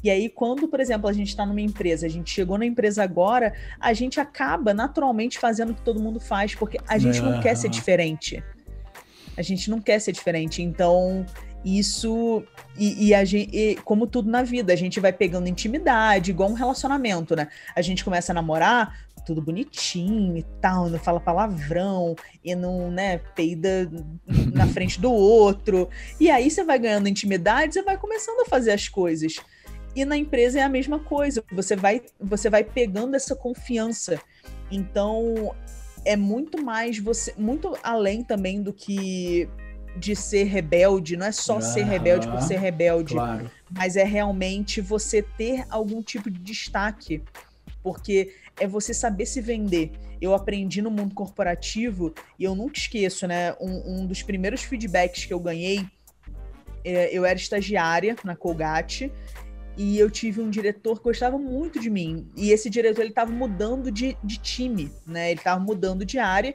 E 0.02 0.10
aí, 0.10 0.28
quando, 0.28 0.68
por 0.68 0.80
exemplo, 0.80 1.08
a 1.08 1.12
gente 1.12 1.28
está 1.28 1.46
numa 1.46 1.60
empresa, 1.60 2.04
a 2.04 2.10
gente 2.10 2.30
chegou 2.30 2.58
na 2.58 2.66
empresa 2.66 3.02
agora, 3.02 3.54
a 3.80 3.94
gente 3.94 4.20
acaba 4.20 4.74
naturalmente 4.74 5.38
fazendo 5.38 5.70
o 5.70 5.74
que 5.74 5.80
todo 5.80 5.98
mundo 5.98 6.20
faz, 6.20 6.54
porque 6.54 6.78
a 6.86 6.98
gente 6.98 7.22
não 7.22 7.40
quer 7.40 7.56
ser 7.56 7.68
Aham. 7.68 7.72
diferente. 7.72 8.44
A 9.36 9.40
gente 9.40 9.70
não 9.70 9.80
quer 9.80 9.98
ser 10.00 10.12
diferente. 10.12 10.60
Então, 10.60 11.24
isso. 11.64 12.42
E, 12.76 13.08
e 13.08 13.14
a 13.14 13.24
gente, 13.24 13.56
e 13.56 13.76
como 13.76 14.06
tudo 14.06 14.30
na 14.30 14.42
vida, 14.42 14.72
a 14.72 14.76
gente 14.76 15.00
vai 15.00 15.12
pegando 15.12 15.48
intimidade, 15.48 16.30
igual 16.30 16.50
um 16.50 16.54
relacionamento, 16.54 17.34
né? 17.34 17.48
A 17.74 17.80
gente 17.80 18.04
começa 18.04 18.32
a 18.32 18.34
namorar, 18.34 19.06
tudo 19.24 19.40
bonitinho 19.40 20.36
e 20.36 20.42
tal, 20.60 20.90
não 20.90 20.98
fala 20.98 21.18
palavrão 21.18 22.14
e 22.44 22.54
não, 22.54 22.90
né, 22.90 23.18
peida 23.34 23.90
na 24.52 24.66
frente 24.68 25.00
do 25.00 25.10
outro. 25.10 25.88
E 26.20 26.30
aí 26.30 26.50
você 26.50 26.62
vai 26.62 26.78
ganhando 26.78 27.08
intimidade, 27.08 27.74
você 27.74 27.82
vai 27.82 27.96
começando 27.96 28.40
a 28.40 28.46
fazer 28.46 28.72
as 28.72 28.88
coisas. 28.88 29.36
E 29.96 30.04
na 30.04 30.16
empresa 30.16 30.58
é 30.58 30.62
a 30.62 30.68
mesma 30.68 30.98
coisa, 30.98 31.42
você 31.52 31.76
vai, 31.76 32.02
você 32.20 32.50
vai 32.50 32.64
pegando 32.64 33.14
essa 33.14 33.34
confiança. 33.34 34.20
Então, 34.70 35.54
é 36.04 36.16
muito 36.16 36.62
mais 36.62 36.98
você, 36.98 37.32
muito 37.38 37.76
além 37.82 38.22
também 38.22 38.60
do 38.60 38.72
que 38.72 39.48
de 39.96 40.16
ser 40.16 40.44
rebelde, 40.44 41.16
não 41.16 41.26
é 41.26 41.32
só 41.32 41.60
ser 41.60 41.84
rebelde 41.84 42.28
por 42.28 42.40
ser 42.42 42.58
rebelde, 42.58 43.14
Claro. 43.14 43.50
mas 43.70 43.96
é 43.96 44.04
realmente 44.04 44.80
você 44.80 45.22
ter 45.22 45.64
algum 45.70 46.02
tipo 46.02 46.30
de 46.30 46.38
destaque, 46.40 47.22
porque 47.82 48.34
é 48.58 48.66
você 48.66 48.92
saber 48.92 49.26
se 49.26 49.40
vender. 49.40 49.92
Eu 50.20 50.34
aprendi 50.34 50.80
no 50.80 50.90
mundo 50.90 51.14
corporativo 51.14 52.14
e 52.38 52.44
eu 52.44 52.54
nunca 52.54 52.78
esqueço, 52.78 53.26
né? 53.26 53.52
Um, 53.60 54.00
um 54.00 54.06
dos 54.06 54.22
primeiros 54.22 54.62
feedbacks 54.62 55.24
que 55.26 55.34
eu 55.34 55.40
ganhei, 55.40 55.86
é, 56.84 57.16
eu 57.16 57.24
era 57.24 57.38
estagiária 57.38 58.16
na 58.24 58.34
Colgate 58.34 59.12
e 59.76 59.98
eu 59.98 60.10
tive 60.10 60.40
um 60.40 60.48
diretor 60.48 60.98
que 60.98 61.04
gostava 61.04 61.36
muito 61.36 61.80
de 61.80 61.90
mim. 61.90 62.28
E 62.36 62.50
esse 62.50 62.70
diretor 62.70 63.00
ele 63.02 63.10
estava 63.10 63.30
mudando 63.32 63.90
de, 63.90 64.16
de 64.22 64.38
time, 64.38 64.90
né? 65.06 65.30
Ele 65.30 65.40
estava 65.40 65.60
mudando 65.60 66.04
de 66.04 66.18
área. 66.18 66.54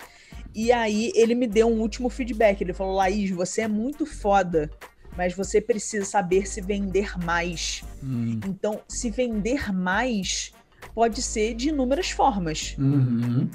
E 0.54 0.72
aí 0.72 1.12
ele 1.16 1.36
me 1.36 1.48
deu 1.48 1.68
um 1.68 1.80
último 1.80 2.10
feedback. 2.10 2.62
Ele 2.62 2.74
falou: 2.74 2.96
Laís, 2.96 3.30
você 3.32 3.62
é 3.62 3.68
muito 3.68 4.06
foda, 4.06 4.70
mas 5.16 5.34
você 5.34 5.62
precisa 5.62 6.06
saber 6.06 6.48
se 6.48 6.62
vender 6.62 7.18
mais. 7.24 7.84
Hum. 8.04 8.40
Então, 8.46 8.82
se 8.88 9.10
vender 9.10 9.74
mais 9.74 10.54
pode 10.94 11.22
ser 11.22 11.54
de 11.54 11.70
inúmeras 11.70 12.10
formas. 12.10 12.76
Uhum. 12.78 13.50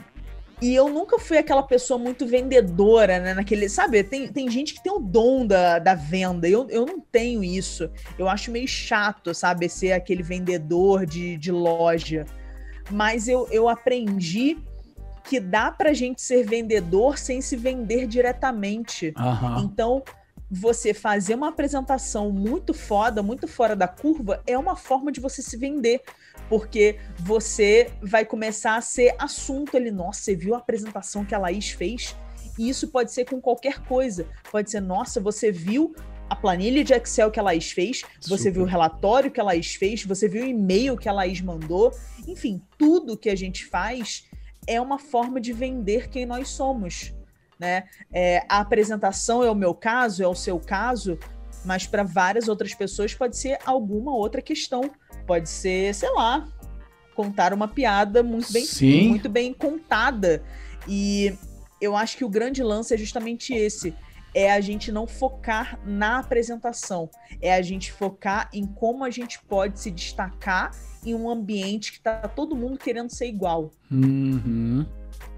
E 0.62 0.74
eu 0.74 0.88
nunca 0.88 1.18
fui 1.18 1.36
aquela 1.36 1.62
pessoa 1.62 1.98
muito 1.98 2.26
vendedora, 2.26 3.18
né? 3.18 3.34
Naquele. 3.34 3.68
Sabe, 3.68 4.02
tem, 4.02 4.28
tem 4.28 4.48
gente 4.48 4.74
que 4.74 4.82
tem 4.82 4.92
o 4.92 4.98
dom 4.98 5.46
da, 5.46 5.78
da 5.78 5.94
venda. 5.94 6.48
Eu, 6.48 6.66
eu 6.70 6.86
não 6.86 7.00
tenho 7.00 7.42
isso. 7.42 7.90
Eu 8.18 8.28
acho 8.28 8.50
meio 8.50 8.68
chato, 8.68 9.34
sabe? 9.34 9.68
Ser 9.68 9.92
aquele 9.92 10.22
vendedor 10.22 11.04
de, 11.04 11.36
de 11.36 11.50
loja. 11.50 12.24
Mas 12.90 13.28
eu, 13.28 13.48
eu 13.50 13.68
aprendi 13.68 14.56
que 15.24 15.40
dá 15.40 15.70
pra 15.70 15.92
gente 15.92 16.20
ser 16.20 16.44
vendedor 16.44 17.18
sem 17.18 17.40
se 17.40 17.56
vender 17.56 18.06
diretamente. 18.06 19.12
Aham. 19.16 19.62
Então, 19.64 20.02
você 20.50 20.92
fazer 20.92 21.34
uma 21.34 21.48
apresentação 21.48 22.30
muito 22.30 22.74
foda, 22.74 23.22
muito 23.22 23.48
fora 23.48 23.74
da 23.74 23.88
curva, 23.88 24.42
é 24.46 24.56
uma 24.56 24.76
forma 24.76 25.10
de 25.10 25.20
você 25.20 25.42
se 25.42 25.56
vender. 25.56 26.02
Porque 26.48 26.98
você 27.18 27.90
vai 28.02 28.24
começar 28.24 28.76
a 28.76 28.80
ser 28.80 29.14
assunto 29.18 29.76
ali. 29.76 29.90
Nossa, 29.90 30.20
você 30.20 30.36
viu 30.36 30.54
a 30.54 30.58
apresentação 30.58 31.24
que 31.24 31.34
a 31.34 31.38
Laís 31.38 31.70
fez? 31.70 32.14
E 32.58 32.68
isso 32.68 32.88
pode 32.88 33.12
ser 33.12 33.24
com 33.24 33.40
qualquer 33.40 33.80
coisa. 33.80 34.28
Pode 34.52 34.70
ser, 34.70 34.80
nossa, 34.80 35.20
você 35.20 35.50
viu 35.50 35.94
a 36.28 36.36
planilha 36.36 36.84
de 36.84 36.92
Excel 36.92 37.30
que 37.30 37.38
a 37.38 37.42
Laís 37.42 37.70
fez, 37.70 38.02
você 38.20 38.44
Super. 38.44 38.52
viu 38.52 38.62
o 38.62 38.66
relatório 38.66 39.30
que 39.30 39.40
a 39.40 39.44
Laís 39.44 39.74
fez, 39.74 40.04
você 40.04 40.28
viu 40.28 40.42
o 40.42 40.46
e-mail 40.46 40.96
que 40.96 41.08
a 41.08 41.12
Laís 41.12 41.40
mandou. 41.40 41.92
Enfim, 42.26 42.62
tudo 42.78 43.16
que 43.16 43.28
a 43.28 43.36
gente 43.36 43.66
faz 43.66 44.24
é 44.66 44.80
uma 44.80 44.98
forma 44.98 45.40
de 45.40 45.52
vender 45.52 46.08
quem 46.08 46.26
nós 46.26 46.48
somos. 46.48 47.14
Né? 47.58 47.84
É, 48.12 48.44
a 48.48 48.58
apresentação 48.58 49.42
é 49.42 49.50
o 49.50 49.54
meu 49.54 49.74
caso, 49.74 50.22
é 50.22 50.28
o 50.28 50.34
seu 50.34 50.58
caso, 50.58 51.18
mas 51.64 51.86
para 51.86 52.02
várias 52.02 52.48
outras 52.48 52.74
pessoas 52.74 53.14
pode 53.14 53.36
ser 53.36 53.58
alguma 53.64 54.14
outra 54.14 54.42
questão. 54.42 54.90
Pode 55.26 55.48
ser, 55.48 55.94
sei 55.94 56.10
lá, 56.10 56.46
contar 57.14 57.52
uma 57.52 57.68
piada 57.68 58.22
muito 58.22 58.52
bem, 58.52 58.64
Sim. 58.64 59.08
muito 59.08 59.28
bem 59.28 59.54
contada. 59.54 60.42
E 60.86 61.36
eu 61.80 61.96
acho 61.96 62.16
que 62.16 62.24
o 62.24 62.28
grande 62.28 62.62
lance 62.62 62.92
é 62.92 62.98
justamente 62.98 63.54
esse. 63.54 63.94
É 64.34 64.52
a 64.52 64.60
gente 64.60 64.90
não 64.90 65.06
focar 65.06 65.78
na 65.86 66.18
apresentação. 66.18 67.08
É 67.40 67.54
a 67.54 67.62
gente 67.62 67.92
focar 67.92 68.50
em 68.52 68.66
como 68.66 69.04
a 69.04 69.10
gente 69.10 69.40
pode 69.44 69.78
se 69.78 69.90
destacar 69.90 70.72
em 71.04 71.14
um 71.14 71.28
ambiente 71.28 71.92
que 71.92 72.00
tá 72.00 72.16
todo 72.28 72.54
mundo 72.56 72.78
querendo 72.78 73.10
ser 73.10 73.26
igual. 73.26 73.70
Uhum. 73.90 74.84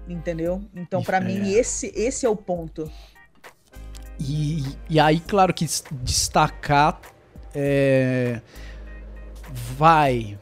Entendeu? 0.07 0.61
Então, 0.75 1.03
para 1.03 1.17
É. 1.17 1.21
mim, 1.21 1.49
esse, 1.51 1.91
esse 1.95 2.25
é 2.25 2.29
o 2.29 2.35
ponto. 2.35 2.89
E, 4.19 4.63
e 4.89 4.99
aí, 4.99 5.19
claro 5.19 5.53
que 5.53 5.65
destacar 6.01 6.99
é, 7.53 8.41
vai. 9.77 10.37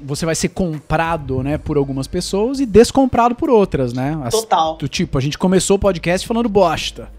Você 0.00 0.24
vai 0.24 0.34
ser 0.34 0.48
comprado, 0.48 1.42
né, 1.42 1.58
por 1.58 1.76
algumas 1.76 2.06
pessoas 2.06 2.60
e 2.60 2.66
descomprado 2.66 3.34
por 3.34 3.50
outras, 3.50 3.92
né? 3.92 4.18
As- 4.24 4.32
Total. 4.32 4.76
do 4.78 4.88
tipo, 4.88 5.18
a 5.18 5.20
gente 5.20 5.36
começou 5.36 5.76
o 5.76 5.78
podcast 5.78 6.26
falando 6.26 6.48
bosta. 6.48 7.10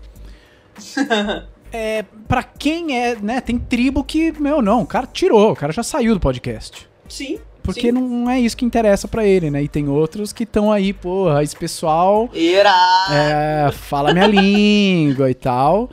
é, 1.72 2.04
para 2.28 2.44
quem 2.44 2.98
é, 2.98 3.16
né, 3.16 3.42
tem 3.42 3.58
tribo 3.58 4.04
que, 4.04 4.32
meu, 4.40 4.62
não, 4.62 4.82
o 4.82 4.86
cara 4.86 5.08
tirou, 5.08 5.52
o 5.52 5.56
cara 5.56 5.72
já 5.72 5.84
saiu 5.84 6.14
do 6.14 6.20
podcast. 6.20 6.88
Sim. 7.08 7.40
Porque 7.64 7.82
sim. 7.82 7.92
não 7.92 8.30
é 8.30 8.40
isso 8.40 8.56
que 8.56 8.64
interessa 8.64 9.08
pra 9.08 9.26
ele, 9.26 9.52
né? 9.52 9.62
E 9.62 9.68
tem 9.68 9.90
outros 9.90 10.32
que 10.32 10.44
estão 10.44 10.72
aí, 10.72 10.94
porra, 10.94 11.44
esse 11.44 11.56
pessoal 11.56 12.30
Irá. 12.34 13.08
é, 13.12 13.72
fala 13.74 14.14
minha 14.14 14.28
língua 14.28 15.30
e 15.30 15.34
tal. 15.34 15.90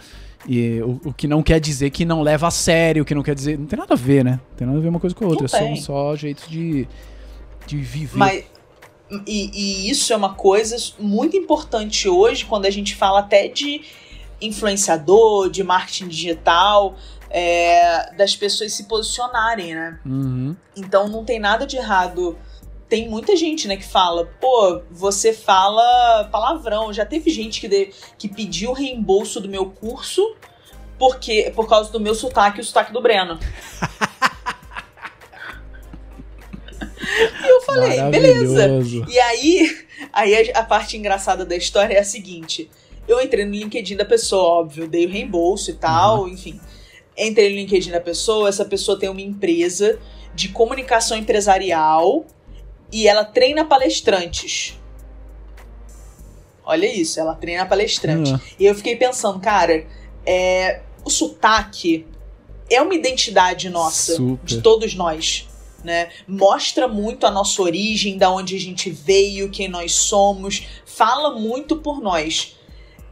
E 0.46 0.80
o, 0.82 1.00
o 1.06 1.12
que 1.12 1.26
não 1.26 1.42
quer 1.42 1.58
dizer 1.58 1.90
que 1.90 2.04
não 2.04 2.22
leva 2.22 2.46
a 2.46 2.50
sério, 2.50 3.02
o 3.02 3.04
que 3.04 3.14
não 3.14 3.24
quer 3.24 3.34
dizer. 3.34 3.58
Não 3.58 3.66
tem 3.66 3.78
nada 3.78 3.94
a 3.94 3.96
ver, 3.96 4.24
né? 4.24 4.38
Não 4.50 4.56
tem 4.56 4.66
nada 4.68 4.78
a 4.78 4.82
ver 4.82 4.88
uma 4.88 5.00
coisa 5.00 5.16
com 5.16 5.24
a 5.24 5.28
outra. 5.28 5.48
São 5.48 5.74
só 5.74 6.14
jeitos 6.14 6.48
de, 6.48 6.86
de 7.66 7.76
viver. 7.78 8.18
Mas 8.18 8.44
e, 9.26 9.50
e 9.52 9.90
isso 9.90 10.12
é 10.12 10.16
uma 10.16 10.34
coisa 10.34 10.76
muito 10.98 11.36
importante 11.36 12.08
hoje 12.08 12.44
quando 12.44 12.66
a 12.66 12.70
gente 12.70 12.94
fala 12.94 13.20
até 13.20 13.48
de 13.48 13.82
influenciador, 14.46 15.50
de 15.50 15.62
marketing 15.62 16.08
digital, 16.08 16.96
é, 17.30 18.12
das 18.16 18.36
pessoas 18.36 18.72
se 18.72 18.84
posicionarem, 18.84 19.74
né? 19.74 19.98
Uhum. 20.04 20.54
Então 20.76 21.08
não 21.08 21.24
tem 21.24 21.38
nada 21.40 21.66
de 21.66 21.76
errado. 21.76 22.38
Tem 22.88 23.08
muita 23.08 23.34
gente, 23.34 23.66
né, 23.66 23.76
que 23.76 23.84
fala, 23.84 24.26
pô, 24.40 24.82
você 24.90 25.32
fala 25.32 26.28
palavrão. 26.30 26.92
Já 26.92 27.04
teve 27.04 27.30
gente 27.30 27.60
que, 27.60 27.66
de- 27.68 27.90
que 28.18 28.28
pediu 28.28 28.72
reembolso 28.72 29.40
do 29.40 29.48
meu 29.48 29.66
curso 29.66 30.22
porque 30.98 31.50
por 31.56 31.68
causa 31.68 31.90
do 31.90 31.98
meu 31.98 32.14
sotaque 32.14 32.58
e 32.58 32.60
o 32.60 32.64
sotaque 32.64 32.92
do 32.92 33.00
Breno. 33.02 33.38
e 37.44 37.48
eu 37.48 37.60
falei, 37.62 38.00
beleza. 38.10 38.68
E 39.08 39.18
aí, 39.18 39.86
aí 40.12 40.50
a, 40.52 40.60
a 40.60 40.62
parte 40.64 40.96
engraçada 40.96 41.44
da 41.44 41.56
história 41.56 41.94
é 41.94 42.00
a 42.00 42.04
seguinte: 42.04 42.70
eu 43.06 43.20
entrei 43.20 43.44
no 43.44 43.52
LinkedIn 43.52 43.96
da 43.96 44.04
pessoa, 44.04 44.60
óbvio, 44.60 44.88
dei 44.88 45.06
o 45.06 45.08
reembolso 45.08 45.70
e 45.70 45.74
tal, 45.74 46.28
enfim. 46.28 46.60
Entrei 47.16 47.50
no 47.50 47.56
LinkedIn 47.56 47.90
da 47.90 48.00
pessoa, 48.00 48.48
essa 48.48 48.64
pessoa 48.64 48.98
tem 48.98 49.08
uma 49.08 49.20
empresa 49.20 49.98
de 50.34 50.48
comunicação 50.48 51.16
empresarial 51.16 52.24
e 52.90 53.06
ela 53.06 53.24
treina 53.24 53.64
palestrantes. 53.64 54.78
Olha 56.64 56.86
isso, 56.86 57.20
ela 57.20 57.34
treina 57.34 57.66
palestrante. 57.66 58.32
Ah. 58.32 58.40
E 58.58 58.64
eu 58.64 58.74
fiquei 58.74 58.96
pensando, 58.96 59.38
cara, 59.38 59.86
é, 60.24 60.80
o 61.04 61.10
sotaque 61.10 62.06
é 62.70 62.80
uma 62.80 62.94
identidade 62.94 63.68
nossa, 63.68 64.16
Super. 64.16 64.44
de 64.44 64.62
todos 64.62 64.94
nós. 64.94 65.48
Né? 65.84 66.08
Mostra 66.26 66.88
muito 66.88 67.26
a 67.26 67.30
nossa 67.30 67.60
origem, 67.60 68.16
da 68.16 68.30
onde 68.30 68.56
a 68.56 68.60
gente 68.60 68.90
veio, 68.90 69.50
quem 69.50 69.68
nós 69.68 69.92
somos, 69.92 70.66
fala 70.86 71.38
muito 71.38 71.76
por 71.76 72.00
nós. 72.00 72.56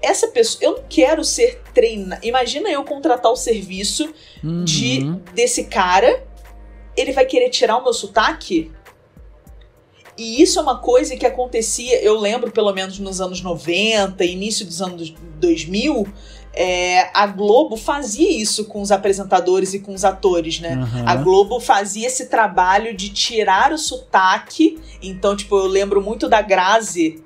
Essa 0.02 0.28
pessoa, 0.28 0.62
eu 0.64 0.76
não 0.78 0.84
quero 0.88 1.24
ser 1.24 1.62
treinada. 1.72 2.20
Imagina 2.26 2.68
eu 2.68 2.82
contratar 2.84 3.30
o 3.30 3.36
serviço 3.36 4.12
de 4.64 4.98
Uhum. 5.04 5.20
desse 5.34 5.64
cara, 5.64 6.24
ele 6.96 7.12
vai 7.12 7.24
querer 7.24 7.48
tirar 7.50 7.76
o 7.78 7.84
meu 7.84 7.92
sotaque? 7.92 8.70
E 10.18 10.42
isso 10.42 10.58
é 10.58 10.62
uma 10.62 10.78
coisa 10.78 11.16
que 11.16 11.24
acontecia, 11.24 12.02
eu 12.02 12.18
lembro 12.20 12.50
pelo 12.50 12.72
menos 12.72 12.98
nos 12.98 13.20
anos 13.20 13.40
90, 13.40 14.22
início 14.24 14.66
dos 14.66 14.82
anos 14.82 15.14
2000, 15.40 16.06
é, 16.54 17.08
a 17.14 17.26
Globo 17.26 17.78
fazia 17.78 18.30
isso 18.30 18.66
com 18.66 18.82
os 18.82 18.92
apresentadores 18.92 19.72
e 19.72 19.78
com 19.78 19.94
os 19.94 20.04
atores, 20.04 20.60
né? 20.60 20.74
Aham. 20.74 21.04
A 21.06 21.16
Globo 21.16 21.58
fazia 21.58 22.06
esse 22.06 22.26
trabalho 22.26 22.94
de 22.94 23.08
tirar 23.08 23.72
o 23.72 23.78
sotaque. 23.78 24.78
Então, 25.02 25.34
tipo, 25.34 25.56
eu 25.56 25.66
lembro 25.66 26.02
muito 26.02 26.28
da 26.28 26.42
Grazi, 26.42 27.22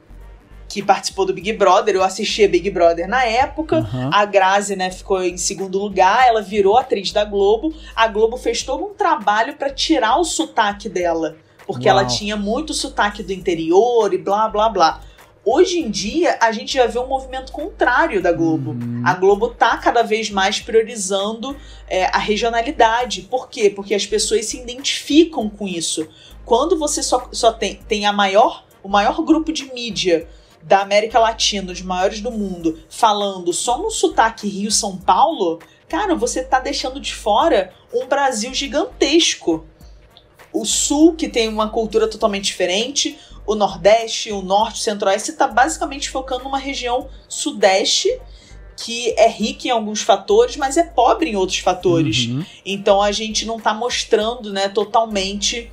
que 0.77 0.83
participou 0.83 1.25
do 1.25 1.33
Big 1.33 1.55
Brother. 1.55 1.95
Eu 1.95 2.03
assistia 2.03 2.47
Big 2.47 2.71
Brother 2.71 3.09
na 3.09 3.25
época. 3.25 3.79
Aham. 3.79 4.11
A 4.13 4.27
Grazi, 4.27 4.77
né, 4.77 4.91
ficou 4.91 5.23
em 5.23 5.39
segundo 5.39 5.79
lugar, 5.79 6.29
ela 6.29 6.43
virou 6.43 6.77
atriz 6.77 7.13
da 7.13 7.25
Globo. 7.25 7.73
A 7.95 8.07
Globo 8.09 8.37
fez 8.37 8.63
todo 8.63 8.85
um 8.85 8.93
trabalho 8.93 9.57
pra 9.57 9.71
tirar 9.71 10.19
o 10.19 10.25
sotaque 10.25 10.87
dela, 10.91 11.37
porque 11.67 11.89
Uau. 11.89 11.99
ela 11.99 12.07
tinha 12.07 12.37
muito 12.37 12.75
sotaque 12.75 13.23
do 13.23 13.33
interior 13.33 14.13
e 14.13 14.19
blá 14.19 14.49
blá 14.49 14.69
blá. 14.69 15.01
Hoje 15.43 15.79
em 15.79 15.91
dia, 15.91 16.37
a 16.43 16.53
gente 16.53 16.75
já 16.75 16.87
vê 16.87 16.99
um 16.99 17.07
movimento 17.07 17.53
contrário 17.53 18.21
da 18.21 18.33
Globo. 18.33 18.73
Uhum. 18.73 19.03
A 19.03 19.15
Globo 19.15 19.49
tá 19.49 19.79
cada 19.79 20.03
vez 20.03 20.29
mais 20.29 20.61
priorizando 20.61 21.57
é, 21.89 22.05
a 22.07 22.19
regionalidade. 22.19 23.23
Por 23.23 23.49
quê? 23.49 23.71
Porque 23.71 23.95
as 23.95 24.05
pessoas 24.05 24.45
se 24.45 24.61
identificam 24.61 25.49
com 25.49 25.67
isso. 25.67 26.07
Quando 26.45 26.77
você 26.79 27.03
só, 27.03 27.29
só 27.33 27.51
tem, 27.51 27.77
tem 27.89 28.05
a 28.05 28.13
maior, 28.13 28.65
o 28.83 28.89
maior 28.89 29.23
grupo 29.23 29.53
de 29.53 29.73
mídia 29.73 30.29
da 30.67 30.81
América 30.81 31.21
Latina, 31.21 31.71
os 31.71 31.81
maiores 31.81 32.21
do 32.21 32.33
mundo, 32.33 32.81
falando 32.91 33.53
só 33.53 33.79
no 33.79 33.89
sotaque 33.89 34.49
Rio-São 34.49 34.97
Paulo, 34.97 35.61
cara, 35.89 36.17
você 36.17 36.43
tá 36.43 36.59
deixando 36.59 36.99
de 36.99 37.15
fora 37.15 37.73
um 37.95 38.07
Brasil 38.07 38.53
gigantesco. 38.53 39.65
O 40.53 40.65
Sul, 40.65 41.15
que 41.15 41.29
tem 41.29 41.49
uma 41.49 41.71
cultura 41.71 42.09
totalmente 42.09 42.47
diferente, 42.47 43.17
o 43.47 43.55
Nordeste, 43.55 44.33
o 44.33 44.43
Norte, 44.43 44.81
o 44.81 44.83
Centro-Oeste, 44.83 45.27
você 45.27 45.33
está 45.33 45.47
basicamente 45.47 46.11
focando 46.11 46.43
numa 46.43 46.59
região 46.59 47.09
Sudeste 47.29 48.21
que 48.77 49.15
é 49.17 49.27
rica 49.29 49.69
em 49.69 49.71
alguns 49.71 50.03
fatores, 50.03 50.57
mas 50.57 50.77
é 50.77 50.83
pobre 50.83 51.31
em 51.31 51.37
outros 51.37 51.61
fatores. 51.61 52.27
Uhum. 52.27 52.45
Então 52.65 53.01
a 53.01 53.11
gente 53.11 53.47
não 53.47 53.57
está 53.57 53.73
mostrando, 53.73 54.53
né, 54.53 54.69
totalmente 54.69 55.73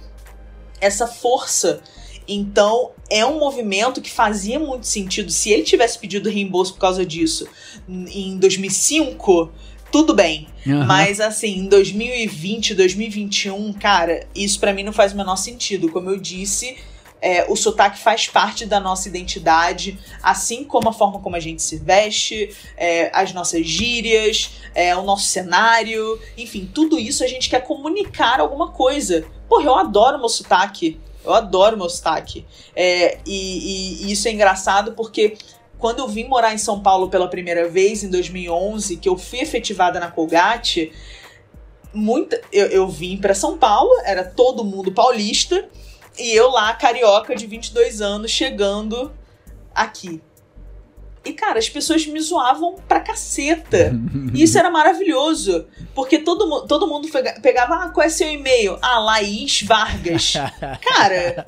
essa 0.79 1.05
força. 1.05 1.81
Então 2.27 2.91
é 3.09 3.25
um 3.25 3.39
movimento 3.39 4.01
que 4.01 4.11
fazia 4.11 4.59
muito 4.59 4.87
sentido. 4.87 5.31
Se 5.31 5.51
ele 5.51 5.63
tivesse 5.63 5.99
pedido 5.99 6.29
reembolso 6.29 6.73
por 6.73 6.79
causa 6.79 7.05
disso 7.05 7.47
em 7.87 8.37
2005, 8.37 9.51
tudo 9.91 10.13
bem. 10.13 10.47
Uhum. 10.65 10.85
Mas 10.85 11.19
assim, 11.19 11.59
em 11.59 11.67
2020, 11.67 12.73
2021, 12.73 13.73
cara, 13.73 14.25
isso 14.35 14.59
para 14.59 14.73
mim 14.73 14.83
não 14.83 14.93
faz 14.93 15.13
o 15.13 15.17
menor 15.17 15.35
sentido. 15.35 15.91
Como 15.91 16.09
eu 16.09 16.17
disse, 16.17 16.77
é, 17.23 17.45
o 17.49 17.55
sotaque 17.55 17.99
faz 17.99 18.27
parte 18.27 18.65
da 18.65 18.81
nossa 18.81 19.07
identidade, 19.07 19.97
assim 20.21 20.65
como 20.65 20.89
a 20.89 20.91
forma 20.91 21.19
como 21.19 21.37
a 21.37 21.39
gente 21.39 21.63
se 21.63 21.77
veste, 21.77 22.53
é, 22.75 23.09
as 23.17 23.31
nossas 23.31 23.65
gírias, 23.65 24.51
é, 24.75 24.93
o 24.93 25.03
nosso 25.03 25.27
cenário, 25.27 26.19
enfim, 26.37 26.69
tudo 26.73 26.99
isso 26.99 27.23
a 27.23 27.27
gente 27.27 27.49
quer 27.49 27.63
comunicar 27.63 28.41
alguma 28.41 28.71
coisa. 28.71 29.25
Porra, 29.47 29.63
eu 29.63 29.75
adoro 29.75 30.19
meu 30.19 30.27
sotaque. 30.27 30.99
Eu 31.23 31.33
adoro 31.33 31.77
meu 31.77 31.89
sotaque. 31.89 32.45
É, 32.75 33.19
e, 33.25 34.03
e, 34.03 34.05
e 34.05 34.11
isso 34.11 34.27
é 34.27 34.31
engraçado 34.31 34.93
porque 34.93 35.37
quando 35.77 35.99
eu 35.99 36.07
vim 36.07 36.25
morar 36.27 36.53
em 36.53 36.57
São 36.57 36.81
Paulo 36.81 37.09
pela 37.09 37.27
primeira 37.27 37.67
vez, 37.67 38.03
em 38.03 38.09
2011, 38.09 38.97
que 38.97 39.09
eu 39.09 39.17
fui 39.17 39.39
efetivada 39.39 39.99
na 39.99 40.09
Colgate, 40.09 40.91
muita, 41.93 42.39
eu, 42.51 42.67
eu 42.67 42.87
vim 42.87 43.17
para 43.17 43.33
São 43.33 43.57
Paulo, 43.57 43.91
era 44.05 44.23
todo 44.23 44.63
mundo 44.63 44.91
paulista, 44.91 45.67
e 46.17 46.31
eu 46.33 46.49
lá, 46.49 46.73
carioca 46.73 47.35
de 47.35 47.45
22 47.47 48.01
anos, 48.01 48.31
chegando 48.31 49.11
aqui. 49.75 50.21
E, 51.25 51.31
cara, 51.31 51.57
as 51.57 51.69
pessoas 51.69 52.05
me 52.05 52.19
zoavam 52.19 52.75
pra 52.87 52.99
caceta. 52.99 53.93
E 54.33 54.43
isso 54.43 54.57
era 54.57 54.69
maravilhoso. 54.69 55.65
Porque 55.95 56.19
todo, 56.19 56.67
todo 56.67 56.87
mundo 56.87 57.07
pegava, 57.41 57.75
ah, 57.75 57.89
qual 57.89 58.05
é 58.05 58.09
seu 58.09 58.29
e-mail? 58.29 58.77
Ah, 58.81 58.99
Laís 58.99 59.61
Vargas. 59.61 60.33
cara, 60.83 61.45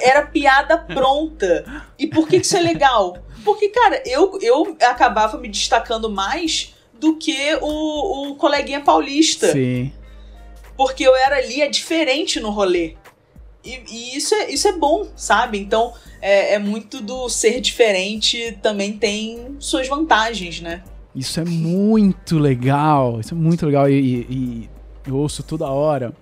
era 0.00 0.26
piada 0.26 0.78
pronta. 0.78 1.84
E 1.98 2.06
por 2.06 2.28
que 2.28 2.36
isso 2.36 2.56
é 2.56 2.60
legal? 2.60 3.16
Porque, 3.44 3.68
cara, 3.70 4.00
eu, 4.06 4.38
eu 4.40 4.76
acabava 4.80 5.36
me 5.36 5.48
destacando 5.48 6.08
mais 6.08 6.74
do 6.94 7.16
que 7.16 7.58
o, 7.60 8.30
o 8.30 8.36
coleguinha 8.36 8.80
paulista. 8.80 9.50
Sim. 9.50 9.92
Porque 10.76 11.02
eu 11.02 11.16
era 11.16 11.36
ali, 11.36 11.60
é 11.60 11.68
diferente 11.68 12.38
no 12.38 12.50
rolê. 12.50 12.96
E, 13.64 13.82
e, 13.88 14.16
isso, 14.16 14.34
é, 14.34 14.50
isso 14.50 14.68
é 14.68 14.72
bom, 14.72 15.08
sabe? 15.16 15.58
Então, 15.58 15.92
é, 16.22 16.54
é, 16.54 16.58
muito 16.58 17.02
do 17.02 17.28
ser 17.28 17.60
diferente 17.60 18.56
também 18.62 18.96
tem 18.96 19.56
suas 19.58 19.88
vantagens, 19.88 20.60
né? 20.60 20.82
Isso 21.14 21.40
é 21.40 21.44
muito 21.44 22.38
legal, 22.38 23.20
isso 23.20 23.34
é 23.34 23.36
muito 23.36 23.66
legal 23.66 23.90
e, 23.90 23.94
e, 23.94 24.26
e 24.30 24.70
eu 25.06 25.16
ouço 25.16 25.42
toda 25.42 25.66
hora 25.66 26.14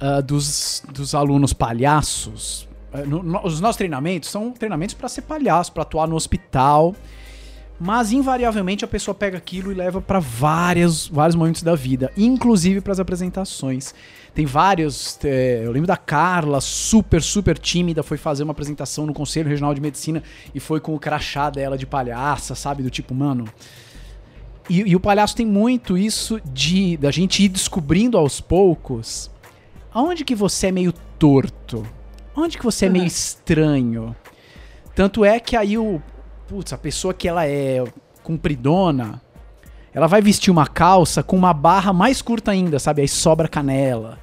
uh, 0.00 0.22
dos, 0.22 0.82
dos 0.90 1.14
alunos 1.14 1.52
palhaços. 1.52 2.68
Uh, 2.94 3.06
no, 3.06 3.22
no, 3.22 3.44
os 3.44 3.60
nossos 3.60 3.76
treinamentos 3.76 4.30
são 4.30 4.52
treinamentos 4.52 4.94
para 4.94 5.08
ser 5.08 5.22
palhaço, 5.22 5.72
para 5.72 5.82
atuar 5.82 6.06
no 6.06 6.14
hospital, 6.14 6.94
mas 7.82 8.12
invariavelmente 8.12 8.84
a 8.84 8.88
pessoa 8.88 9.14
pega 9.14 9.36
aquilo 9.36 9.72
e 9.72 9.74
leva 9.74 10.00
para 10.00 10.20
vários, 10.20 11.08
vários 11.08 11.34
momentos 11.34 11.62
da 11.62 11.74
vida, 11.74 12.12
inclusive 12.16 12.80
para 12.80 12.92
as 12.92 13.00
apresentações. 13.00 13.92
Tem 14.32 14.46
vários. 14.46 15.18
É, 15.24 15.62
eu 15.64 15.72
lembro 15.72 15.88
da 15.88 15.96
Carla, 15.96 16.60
super, 16.60 17.20
super 17.20 17.58
tímida, 17.58 18.02
foi 18.02 18.16
fazer 18.16 18.44
uma 18.44 18.52
apresentação 18.52 19.04
no 19.04 19.12
Conselho 19.12 19.48
Regional 19.48 19.74
de 19.74 19.80
Medicina 19.80 20.22
e 20.54 20.60
foi 20.60 20.78
com 20.78 20.94
o 20.94 20.98
crachá 20.98 21.50
dela 21.50 21.76
de 21.76 21.84
palhaça, 21.84 22.54
sabe? 22.54 22.82
Do 22.82 22.90
tipo, 22.90 23.14
mano. 23.14 23.46
E, 24.70 24.90
e 24.90 24.94
o 24.94 25.00
palhaço 25.00 25.34
tem 25.34 25.44
muito 25.44 25.98
isso 25.98 26.40
de 26.44 26.96
da 26.96 27.10
gente 27.10 27.42
ir 27.42 27.48
descobrindo 27.48 28.16
aos 28.16 28.40
poucos 28.40 29.28
aonde 29.92 30.24
que 30.24 30.34
você 30.34 30.68
é 30.68 30.72
meio 30.72 30.92
torto, 31.18 31.84
onde 32.36 32.56
que 32.56 32.64
você 32.64 32.86
é 32.86 32.88
meio 32.88 33.06
estranho. 33.06 34.14
Tanto 34.94 35.24
é 35.24 35.40
que 35.40 35.56
aí 35.56 35.76
o. 35.76 36.00
Putz, 36.52 36.70
a 36.70 36.76
pessoa 36.76 37.14
que 37.14 37.26
ela 37.26 37.46
é 37.46 37.82
compridona, 38.22 39.22
ela 39.90 40.06
vai 40.06 40.20
vestir 40.20 40.50
uma 40.50 40.66
calça 40.66 41.22
com 41.22 41.34
uma 41.34 41.54
barra 41.54 41.94
mais 41.94 42.20
curta 42.20 42.50
ainda, 42.50 42.78
sabe? 42.78 43.00
Aí 43.00 43.08
sobra 43.08 43.48
canela. 43.48 44.18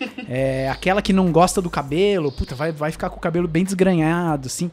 É, 0.28 0.68
aquela 0.68 1.00
que 1.00 1.12
não 1.12 1.30
gosta 1.30 1.62
do 1.62 1.70
cabelo, 1.70 2.32
puta, 2.32 2.54
vai, 2.54 2.72
vai 2.72 2.90
ficar 2.90 3.08
com 3.08 3.16
o 3.16 3.20
cabelo 3.20 3.46
bem 3.46 3.62
desgranhado, 3.62 4.48
assim. 4.48 4.68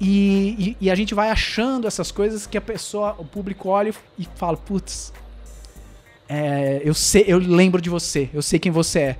E, 0.00 0.76
e, 0.80 0.86
e, 0.86 0.90
a 0.90 0.94
gente 0.94 1.14
vai 1.14 1.28
achando 1.30 1.88
essas 1.88 2.12
coisas 2.12 2.46
que 2.46 2.56
a 2.56 2.60
pessoa, 2.60 3.16
o 3.18 3.24
público 3.24 3.68
olha 3.68 3.92
e 4.16 4.26
fala, 4.36 4.56
putz, 4.56 5.12
é, 6.28 6.80
eu 6.84 6.94
sei, 6.94 7.24
eu 7.26 7.38
lembro 7.38 7.82
de 7.82 7.90
você, 7.90 8.30
eu 8.32 8.40
sei 8.40 8.60
quem 8.60 8.70
você 8.70 8.98
é. 9.00 9.16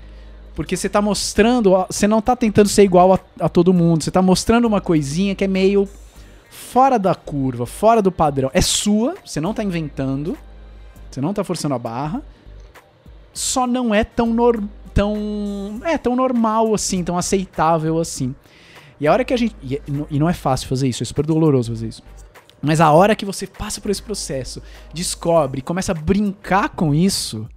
Porque 0.54 0.76
você 0.76 0.88
tá 0.88 1.02
mostrando, 1.02 1.72
você 1.88 2.06
não 2.06 2.22
tá 2.22 2.36
tentando 2.36 2.68
ser 2.68 2.84
igual 2.84 3.14
a, 3.14 3.20
a 3.40 3.48
todo 3.48 3.74
mundo, 3.74 4.04
você 4.04 4.10
tá 4.10 4.22
mostrando 4.22 4.66
uma 4.66 4.80
coisinha 4.80 5.34
que 5.34 5.44
é 5.44 5.48
meio 5.48 5.88
fora 6.53 6.98
da 6.98 7.14
curva, 7.14 7.64
fora 7.64 8.03
do 8.03 8.12
padrão. 8.12 8.50
É 8.53 8.61
sua, 8.61 9.14
você 9.24 9.40
não 9.40 9.55
tá 9.55 9.64
inventando, 9.64 10.36
você 11.11 11.20
não 11.20 11.32
tá 11.32 11.42
forçando 11.42 11.74
a 11.74 11.78
barra, 11.78 12.22
só 13.32 13.66
não 13.66 13.94
é 13.94 14.05
tão 14.05 14.26
normal 14.26 14.68
tão. 14.92 15.80
É, 15.84 15.98
tão 15.98 16.14
normal 16.14 16.74
assim, 16.74 17.03
tão 17.03 17.16
aceitável 17.16 17.98
assim. 17.98 18.34
E 19.00 19.07
a 19.07 19.12
hora 19.12 19.24
que 19.24 19.34
a 19.34 19.36
gente. 19.36 19.57
E 20.11 20.18
não 20.18 20.28
é 20.28 20.34
fácil 20.34 20.68
fazer 20.68 20.88
isso, 20.88 21.03
é 21.03 21.07
super 21.07 21.26
doloroso 21.26 21.72
fazer 21.72 21.88
isso. 21.88 22.03
Mas 22.61 22.80
a 22.80 22.92
hora 22.92 23.16
que 23.16 23.24
você 23.24 23.46
passa 23.46 23.80
por 23.80 23.90
esse 23.90 24.03
processo, 24.03 24.62
descobre, 24.94 25.62
começa 25.62 25.90
a 25.90 25.94
brincar 25.94 26.68
com 26.68 26.94
isso, 26.94 27.48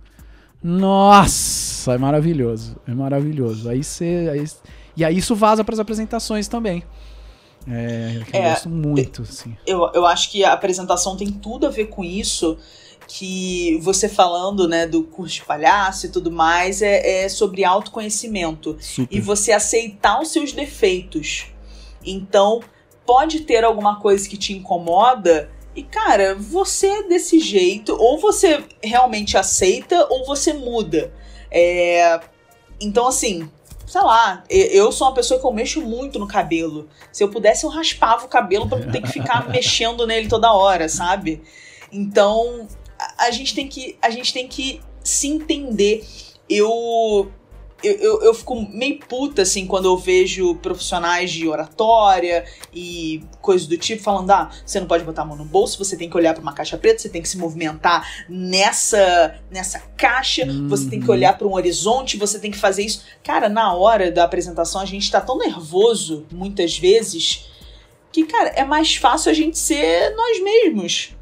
nossa, 0.64 1.94
é 1.94 1.98
maravilhoso. 1.98 2.76
É 2.88 2.94
maravilhoso. 2.94 3.70
Aí 3.70 3.84
você. 3.84 4.30
Aí, 4.32 4.46
e 4.98 5.06
aí 5.06 5.18
isso 5.18 5.36
vaza 5.36 5.64
para 5.64 5.74
as 5.74 5.80
apresentações 5.80 6.48
também. 6.48 6.84
É, 7.68 8.22
eu 8.34 8.40
é, 8.40 8.50
gosto 8.50 8.70
muito, 8.70 9.22
assim. 9.24 9.56
Eu, 9.66 9.90
eu 9.94 10.06
acho 10.06 10.32
que 10.32 10.44
a 10.44 10.54
apresentação 10.54 11.18
tem 11.18 11.32
tudo 11.32 11.66
a 11.66 11.70
ver 11.70 11.88
com 11.88 12.04
isso 12.04 12.58
que 13.08 13.78
você 13.82 14.10
falando, 14.10 14.68
né, 14.68 14.88
do 14.88 15.04
curso 15.04 15.36
de 15.36 15.44
palhaço 15.44 16.08
e 16.08 16.10
tudo 16.10 16.32
mais, 16.32 16.82
é, 16.82 17.26
é 17.26 17.30
sobre 17.30 17.64
autoconhecimento. 17.64 18.76
Super. 18.80 19.16
E 19.16 19.22
você 19.22 19.52
aceitar 19.52 20.20
os 20.22 20.30
seus 20.30 20.52
defeitos. 20.52 21.48
Então, 22.04 22.62
pode 23.06 23.42
ter 23.42 23.64
alguma 23.64 24.00
coisa 24.00 24.28
que 24.28 24.38
te 24.38 24.54
incomoda 24.54 25.52
e, 25.76 25.84
cara, 25.84 26.36
você 26.36 26.88
é 26.88 27.04
desse 27.04 27.40
jeito, 27.40 27.94
ou 28.00 28.18
você 28.18 28.64
realmente 28.82 29.38
aceita, 29.38 30.08
ou 30.10 30.26
você 30.26 30.54
muda. 30.54 31.14
É... 31.52 32.20
Então, 32.80 33.08
assim, 33.08 33.50
sei 33.96 34.02
lá, 34.02 34.44
eu 34.50 34.92
sou 34.92 35.08
uma 35.08 35.14
pessoa 35.14 35.40
que 35.40 35.46
eu 35.46 35.54
mexo 35.54 35.82
muito 35.82 36.20
no 36.20 36.28
cabelo. 36.28 36.90
Se 37.14 37.24
eu 37.24 37.30
pudesse, 37.30 37.64
eu 37.64 37.70
raspava 37.70 38.26
o 38.26 38.28
cabelo 38.28 38.68
pra 38.68 38.78
não 38.78 38.92
ter 38.92 39.02
que 39.02 39.08
ficar 39.08 39.48
mexendo 39.48 40.06
nele 40.06 40.28
toda 40.28 40.52
hora, 40.52 40.90
sabe? 40.90 41.42
Então, 41.90 42.68
a, 43.18 43.32
gente 43.32 43.56
tem 43.56 43.70
que 43.70 43.98
a 44.02 44.10
gente 44.10 44.34
tem 44.34 44.50
que 44.50 44.82
se 45.02 45.30
entender. 45.30 46.06
Eu 46.50 47.32
eu, 47.84 47.94
eu, 47.94 48.22
eu, 48.24 48.34
fico 48.34 48.56
meio 48.70 49.00
puta, 49.00 49.42
assim, 49.42 49.68
quando 49.68 49.86
eu 49.86 49.98
vejo 49.98 50.56
profissionais 50.56 51.32
de 51.32 51.48
oratória 51.48 52.46
e 52.74 53.22
coisas 53.42 53.68
do 53.68 53.78
tipo 53.78 54.02
falando: 54.02 54.32
ah, 54.32 54.50
você 54.66 54.80
não 54.80 54.88
pode 54.88 55.04
botar 55.04 55.24
a 55.24 55.26
mão 55.26 55.38
no 55.38 55.46
bolso, 55.46 55.78
você 55.78 55.96
tem 55.96 56.10
que 56.10 56.18
olhar 56.18 56.34
para 56.34 56.42
uma 56.42 56.54
caixa 56.54 56.78
preta, 56.78 57.00
você 57.00 57.10
tem 57.10 57.22
que 57.22 57.30
se 57.30 57.38
movimentar 57.38 58.26
nessa, 58.30 59.40
nessa 59.52 59.80
caixa, 59.98 60.46
uhum. 60.46 60.68
você 60.68 60.90
tem 60.90 61.00
que 61.00 61.12
olhar 61.12 61.38
para 61.38 61.48
um 61.48 61.54
horizonte, 61.54 62.18
você 62.18 62.40
tem 62.40 62.50
que 62.50 62.58
fazer 62.58 62.84
isso. 62.84 63.04
Cara, 63.24 63.50
na 63.50 63.74
hora 63.74 64.12
da 64.12 64.24
apresentação 64.24 64.82
a 64.82 64.86
gente 64.86 65.12
tá 65.12 65.22
tão 65.22 65.38
nervoso, 65.38 66.26
muitas 66.32 66.78
vezes, 66.78 67.48
que, 68.12 68.26
cara, 68.26 68.50
é 68.50 68.64
mais 68.64 68.96
fácil 68.96 69.32
a 69.32 69.34
gente 69.34 69.60
ser 69.60 70.16
nós 70.16 70.42
mesmos 70.42 71.16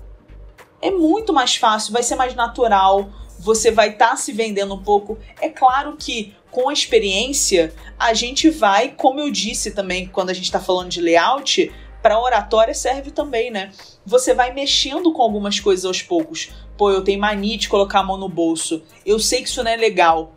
é 0.84 0.92
muito 0.92 1.32
mais 1.32 1.56
fácil, 1.56 1.94
vai 1.94 2.04
ser 2.04 2.16
mais 2.18 2.36
natural, 2.36 3.10
você 3.44 3.70
vai 3.70 3.90
estar 3.90 4.12
tá 4.12 4.16
se 4.16 4.32
vendendo 4.32 4.74
um 4.74 4.82
pouco. 4.82 5.18
É 5.42 5.50
claro 5.50 5.98
que 5.98 6.34
com 6.50 6.70
a 6.70 6.74
experiência, 6.74 7.74
a 8.00 8.14
gente 8.14 8.50
vai, 8.50 8.90
como 8.90 9.20
eu 9.20 9.30
disse 9.32 9.72
também 9.72 10.08
quando 10.08 10.30
a 10.30 10.34
gente 10.34 10.46
está 10.46 10.60
falando 10.60 10.90
de 10.90 11.02
layout, 11.02 11.72
para 12.02 12.20
oratória 12.20 12.74
serve 12.74 13.12
também, 13.12 13.50
né? 13.50 13.72
Você 14.06 14.34
vai 14.34 14.54
mexendo 14.54 15.12
com 15.12 15.22
algumas 15.22 15.60
coisas 15.60 15.84
aos 15.84 16.02
poucos. 16.02 16.52
Pô, 16.78 16.92
eu 16.92 17.04
tenho 17.04 17.20
mania 17.20 17.58
de 17.58 17.68
colocar 17.68 18.00
a 18.00 18.04
mão 18.04 18.18
no 18.18 18.30
bolso. 18.30 18.84
Eu 19.06 19.20
sei 19.20 19.42
que 19.42 19.50
isso 19.50 19.64
não 19.64 19.72
é 19.72 19.76
legal. 19.76 20.36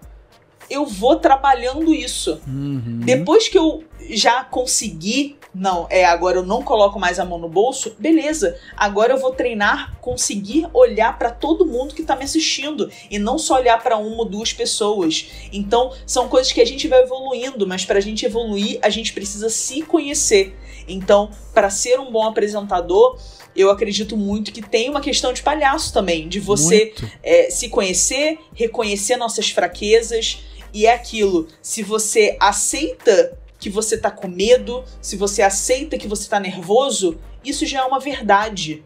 Eu 0.70 0.86
vou 0.86 1.16
trabalhando 1.16 1.94
isso. 1.94 2.40
Uhum. 2.46 3.00
Depois 3.04 3.48
que 3.48 3.58
eu 3.58 3.84
já 4.10 4.44
consegui, 4.44 5.36
não, 5.54 5.86
é 5.88 6.04
agora 6.04 6.38
eu 6.38 6.44
não 6.44 6.62
coloco 6.62 6.98
mais 6.98 7.18
a 7.18 7.24
mão 7.24 7.38
no 7.38 7.48
bolso, 7.48 7.96
beleza. 7.98 8.58
Agora 8.76 9.14
eu 9.14 9.18
vou 9.18 9.32
treinar, 9.32 9.96
conseguir 10.00 10.68
olhar 10.74 11.18
para 11.18 11.30
todo 11.30 11.64
mundo 11.64 11.94
que 11.94 12.02
tá 12.02 12.14
me 12.14 12.24
assistindo 12.24 12.90
e 13.10 13.18
não 13.18 13.38
só 13.38 13.54
olhar 13.54 13.82
para 13.82 13.96
uma 13.96 14.18
ou 14.18 14.24
duas 14.24 14.52
pessoas. 14.52 15.30
Então, 15.52 15.92
são 16.06 16.28
coisas 16.28 16.52
que 16.52 16.60
a 16.60 16.66
gente 16.66 16.86
vai 16.88 17.02
evoluindo, 17.02 17.66
mas 17.66 17.84
pra 17.84 18.00
gente 18.00 18.26
evoluir, 18.26 18.78
a 18.82 18.90
gente 18.90 19.12
precisa 19.12 19.48
se 19.48 19.82
conhecer. 19.82 20.56
Então, 20.86 21.30
para 21.54 21.70
ser 21.70 21.98
um 21.98 22.10
bom 22.10 22.24
apresentador, 22.24 23.18
eu 23.56 23.70
acredito 23.70 24.16
muito 24.16 24.52
que 24.52 24.60
tem 24.60 24.90
uma 24.90 25.00
questão 25.00 25.32
de 25.32 25.42
palhaço 25.42 25.92
também, 25.92 26.28
de 26.28 26.38
você 26.38 26.92
é, 27.22 27.50
se 27.50 27.70
conhecer, 27.70 28.38
reconhecer 28.54 29.16
nossas 29.16 29.50
fraquezas. 29.50 30.44
E 30.72 30.86
é 30.86 30.94
aquilo, 30.94 31.48
se 31.62 31.82
você 31.82 32.36
aceita 32.40 33.38
que 33.58 33.70
você 33.70 33.96
tá 33.96 34.10
com 34.10 34.28
medo, 34.28 34.84
se 35.00 35.16
você 35.16 35.42
aceita 35.42 35.98
que 35.98 36.08
você 36.08 36.28
tá 36.28 36.38
nervoso, 36.38 37.18
isso 37.44 37.64
já 37.64 37.80
é 37.80 37.84
uma 37.84 37.98
verdade. 37.98 38.82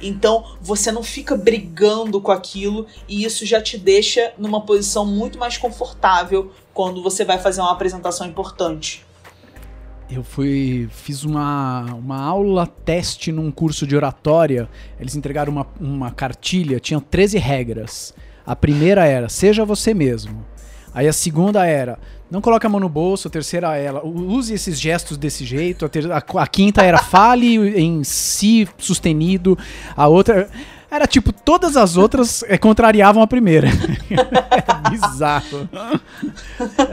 Então 0.00 0.44
você 0.60 0.90
não 0.90 1.02
fica 1.02 1.36
brigando 1.36 2.20
com 2.20 2.32
aquilo 2.32 2.86
e 3.08 3.24
isso 3.24 3.44
já 3.44 3.60
te 3.60 3.76
deixa 3.76 4.32
numa 4.38 4.60
posição 4.62 5.04
muito 5.04 5.38
mais 5.38 5.58
confortável 5.58 6.52
quando 6.72 7.02
você 7.02 7.24
vai 7.24 7.38
fazer 7.38 7.60
uma 7.60 7.72
apresentação 7.72 8.26
importante. 8.26 9.04
Eu 10.10 10.24
fui. 10.24 10.88
fiz 10.90 11.22
uma, 11.22 11.84
uma 11.94 12.20
aula 12.20 12.66
teste 12.66 13.30
num 13.30 13.50
curso 13.50 13.86
de 13.86 13.94
oratória. 13.94 14.68
Eles 14.98 15.14
entregaram 15.14 15.52
uma, 15.52 15.66
uma 15.80 16.10
cartilha, 16.10 16.80
tinha 16.80 17.00
13 17.00 17.38
regras. 17.38 18.12
A 18.44 18.56
primeira 18.56 19.06
era, 19.06 19.28
seja 19.28 19.64
você 19.64 19.94
mesmo. 19.94 20.44
Aí 20.94 21.06
a 21.06 21.12
segunda 21.12 21.64
era, 21.66 21.98
não 22.30 22.40
coloque 22.40 22.66
a 22.66 22.68
mão 22.68 22.80
no 22.80 22.88
bolso. 22.88 23.28
A 23.28 23.30
terceira 23.30 23.76
era, 23.76 24.04
use 24.04 24.54
esses 24.54 24.78
gestos 24.78 25.16
desse 25.16 25.44
jeito. 25.44 25.84
A, 25.84 25.88
ter, 25.88 26.10
a, 26.10 26.18
a 26.18 26.46
quinta 26.46 26.82
era, 26.82 26.98
fale 26.98 27.56
em 27.80 28.04
si 28.04 28.68
sustenido. 28.78 29.58
A 29.96 30.06
outra. 30.06 30.48
Era 30.90 31.06
tipo, 31.06 31.32
todas 31.32 31.76
as 31.76 31.96
outras 31.96 32.42
é, 32.44 32.58
contrariavam 32.58 33.22
a 33.22 33.26
primeira. 33.26 33.68
é 34.10 34.90
bizarro. 34.90 35.68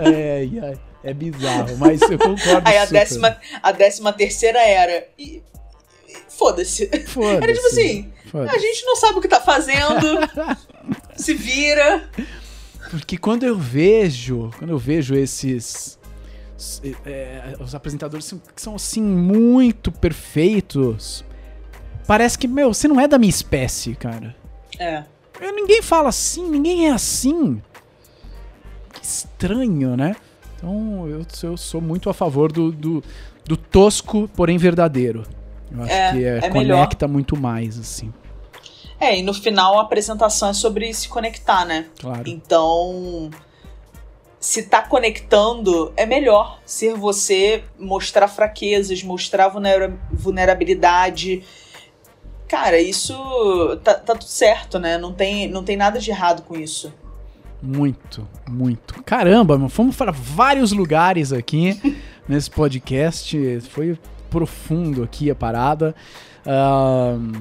É, 0.06 0.46
é, 0.46 0.78
é 1.04 1.14
bizarro, 1.14 1.76
mas 1.78 2.02
eu 2.02 2.18
concordo. 2.20 2.62
Aí 2.64 2.78
a 2.78 2.86
décima, 2.86 3.36
a 3.62 3.72
décima 3.72 4.14
terceira 4.14 4.60
era. 4.60 5.08
E, 5.18 5.42
Foda-se. 6.38 6.88
Foda 7.08 7.44
era 7.44 7.54
tipo 7.54 7.68
assim: 7.68 8.12
a 8.34 8.58
gente 8.60 8.86
não 8.86 8.96
sabe 8.96 9.18
o 9.18 9.22
que 9.22 9.28
tá 9.28 9.42
fazendo, 9.42 10.20
se 11.18 11.34
vira. 11.34 12.08
Porque 12.90 13.18
quando 13.18 13.44
eu 13.44 13.58
vejo, 13.58 14.52
quando 14.58 14.72
eu 14.72 14.78
vejo 14.78 15.16
esses 15.16 15.98
é, 17.06 17.56
os 17.60 17.76
apresentadores 17.76 18.26
são, 18.26 18.42
que 18.56 18.62
são 18.62 18.76
assim 18.76 19.02
muito 19.02 19.92
perfeitos, 19.92 21.24
parece 22.08 22.38
que 22.38 22.48
meu, 22.48 22.74
você 22.74 22.88
não 22.88 23.00
é 23.00 23.08
da 23.08 23.18
minha 23.18 23.30
espécie, 23.30 23.96
cara. 23.96 24.36
É. 24.80 25.04
Ninguém 25.40 25.82
fala 25.82 26.10
assim, 26.10 26.50
ninguém 26.50 26.88
é 26.88 26.92
assim. 26.92 27.62
Que 28.94 29.04
estranho, 29.04 29.96
né? 29.96 30.16
Então 30.56 31.08
eu, 31.08 31.26
eu 31.44 31.58
sou 31.58 31.80
muito 31.80 32.10
a 32.10 32.14
favor 32.14 32.52
do, 32.52 32.72
do, 32.72 33.04
do 33.46 33.56
tosco, 33.56 34.28
porém 34.36 34.58
verdadeiro. 34.58 35.24
Eu 35.72 35.84
acho 35.84 35.92
É, 35.94 36.12
que 36.12 36.24
é, 36.24 36.38
é 36.38 36.50
conecta 36.50 37.08
muito 37.08 37.38
mais, 37.38 37.78
assim. 37.78 38.12
É, 39.00 39.18
e 39.18 39.22
no 39.22 39.34
final 39.34 39.78
a 39.78 39.84
apresentação 39.84 40.50
é 40.50 40.54
sobre 40.54 40.94
se 40.94 41.08
conectar, 41.08 41.66
né? 41.66 41.86
Claro. 42.00 42.24
Então, 42.26 43.30
se 44.40 44.64
tá 44.64 44.82
conectando, 44.82 45.94
é 45.96 46.06
melhor 46.06 46.60
ser 46.66 46.96
você, 46.96 47.64
mostrar 47.78 48.28
fraquezas, 48.28 49.04
mostrar 49.04 49.50
vulnera- 49.50 49.98
vulnerabilidade. 50.12 51.44
Cara, 52.48 52.80
isso 52.80 53.14
tá, 53.84 53.94
tá 53.96 54.14
tudo 54.14 54.30
certo, 54.30 54.80
né? 54.80 54.98
Não 54.98 55.14
tem, 55.14 55.48
não 55.48 55.64
tem 55.64 55.76
nada 55.78 56.00
de 56.00 56.10
errado 56.10 56.42
com 56.44 56.56
isso. 56.56 56.94
Muito, 57.62 58.28
muito. 58.48 59.04
Caramba, 59.04 59.58
mano, 59.58 59.70
fomos 59.70 59.96
para 59.96 60.12
vários 60.12 60.72
lugares 60.72 61.34
aqui 61.34 61.80
nesse 62.28 62.50
podcast. 62.50 63.60
Foi 63.70 63.98
profundo 64.30 65.04
aqui 65.04 65.30
a 65.32 65.36
parada. 65.36 65.96
Ahn, 66.48 67.34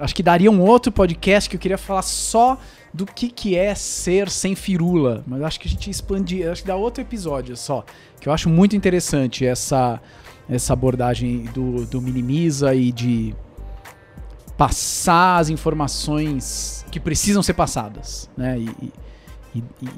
acho 0.00 0.14
que 0.14 0.22
daria 0.22 0.50
um 0.50 0.60
outro 0.60 0.92
podcast 0.92 1.48
que 1.48 1.56
eu 1.56 1.60
queria 1.60 1.78
falar 1.78 2.02
só 2.02 2.58
do 2.92 3.06
que, 3.06 3.30
que 3.30 3.56
é 3.56 3.74
ser 3.74 4.28
sem 4.28 4.54
firula. 4.54 5.24
Mas 5.26 5.40
acho 5.42 5.58
que 5.60 5.66
a 5.66 5.70
gente 5.70 5.88
expandir, 5.90 6.48
acho 6.50 6.62
que 6.62 6.68
dá 6.68 6.76
outro 6.76 7.00
episódio 7.02 7.56
só. 7.56 7.84
Que 8.20 8.28
eu 8.28 8.32
acho 8.32 8.48
muito 8.50 8.76
interessante 8.76 9.46
essa, 9.46 10.00
essa 10.48 10.72
abordagem 10.74 11.44
do, 11.54 11.86
do 11.86 12.00
minimiza 12.02 12.74
e 12.74 12.92
de 12.92 13.34
passar 14.58 15.38
as 15.38 15.48
informações 15.48 16.84
que 16.90 17.00
precisam 17.00 17.42
ser 17.42 17.54
passadas, 17.54 18.28
né? 18.36 18.58
E, 18.58 18.64
e, 18.64 18.92
e- 19.54 19.64
e- 19.82 19.88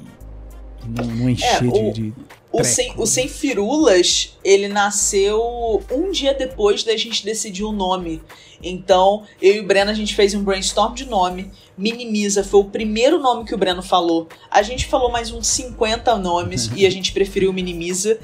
e 0.85 0.89
não, 0.89 1.05
não 1.15 1.29
encher 1.29 1.65
É, 1.65 1.67
o- 1.67 1.71
de, 1.71 1.91
de 1.91 2.13
O 2.53 2.63
sem, 2.63 2.93
o 2.97 3.07
sem 3.07 3.27
Firulas, 3.27 4.37
ele 4.43 4.67
nasceu 4.67 5.83
um 5.91 6.11
dia 6.11 6.35
depois 6.35 6.83
da 6.83 6.95
gente 6.95 7.25
decidir 7.25 7.63
o 7.63 7.71
nome. 7.71 8.21
Então, 8.61 9.23
eu 9.41 9.55
e 9.55 9.59
o 9.59 9.65
Breno, 9.65 9.89
a 9.89 9.93
gente 9.95 10.13
fez 10.13 10.35
um 10.35 10.43
brainstorm 10.43 10.93
de 10.93 11.05
nome. 11.05 11.51
Minimiza 11.75 12.43
foi 12.43 12.59
o 12.59 12.65
primeiro 12.65 13.19
nome 13.19 13.43
que 13.43 13.55
o 13.55 13.57
Breno 13.57 13.81
falou. 13.81 14.27
A 14.51 14.61
gente 14.61 14.85
falou 14.85 15.11
mais 15.11 15.31
uns 15.31 15.47
50 15.47 16.15
nomes 16.17 16.69
e 16.77 16.85
a 16.85 16.91
gente 16.91 17.11
preferiu 17.11 17.51
Minimiza. 17.51 18.19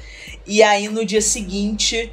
E 0.46 0.62
aí, 0.62 0.88
no 0.88 1.04
dia 1.04 1.20
seguinte, 1.20 2.12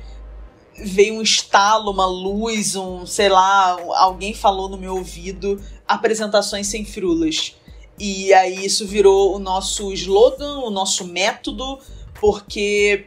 veio 0.76 1.16
um 1.16 1.22
estalo, 1.22 1.92
uma 1.92 2.08
luz, 2.08 2.76
um, 2.76 3.06
sei 3.06 3.30
lá, 3.30 3.78
alguém 3.96 4.34
falou 4.34 4.68
no 4.68 4.78
meu 4.78 4.96
ouvido, 4.96 5.62
apresentações 5.88 6.66
sem 6.66 6.84
firulas. 6.84 7.56
E 8.00 8.32
aí 8.34 8.66
isso 8.66 8.86
virou 8.86 9.36
o 9.36 9.40
nosso 9.40 9.92
slogan, 9.94 10.60
o 10.60 10.70
nosso 10.70 11.06
método, 11.06 11.80
porque 12.20 13.06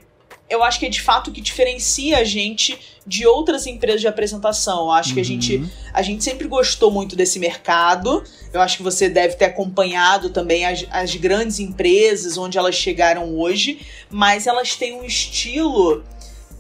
eu 0.49 0.65
acho 0.65 0.81
que 0.81 0.87
é 0.87 0.89
de 0.89 1.01
fato 1.01 1.29
o 1.29 1.33
que 1.33 1.41
diferencia 1.41 2.19
a 2.19 2.25
gente 2.25 2.77
de 3.07 3.25
outras 3.27 3.67
empresas 3.67 4.01
de 4.01 4.09
apresentação. 4.09 4.81
Eu 4.87 4.91
acho 4.91 5.15
que 5.15 5.21
a 5.21 5.25
gente 5.25 5.57
Uhum. 5.57 5.71
a 5.95 6.03
gente 6.03 6.25
sempre 6.25 6.49
gostou 6.49 6.91
muito 6.91 7.15
desse 7.15 7.39
mercado. 7.39 8.25
Eu 8.53 8.61
acho 8.61 8.77
que 8.77 8.83
você 8.83 9.09
deve 9.09 9.37
ter 9.37 9.45
acompanhado 9.45 10.31
também 10.31 10.67
as, 10.67 10.85
as 10.91 11.15
grandes 11.15 11.61
empresas 11.61 12.37
onde 12.37 12.59
elas 12.59 12.75
chegaram 12.75 13.39
hoje, 13.39 13.81
mas 14.11 14.47
elas 14.49 14.75
têm 14.75 14.93
um 14.95 15.05
estilo 15.05 16.03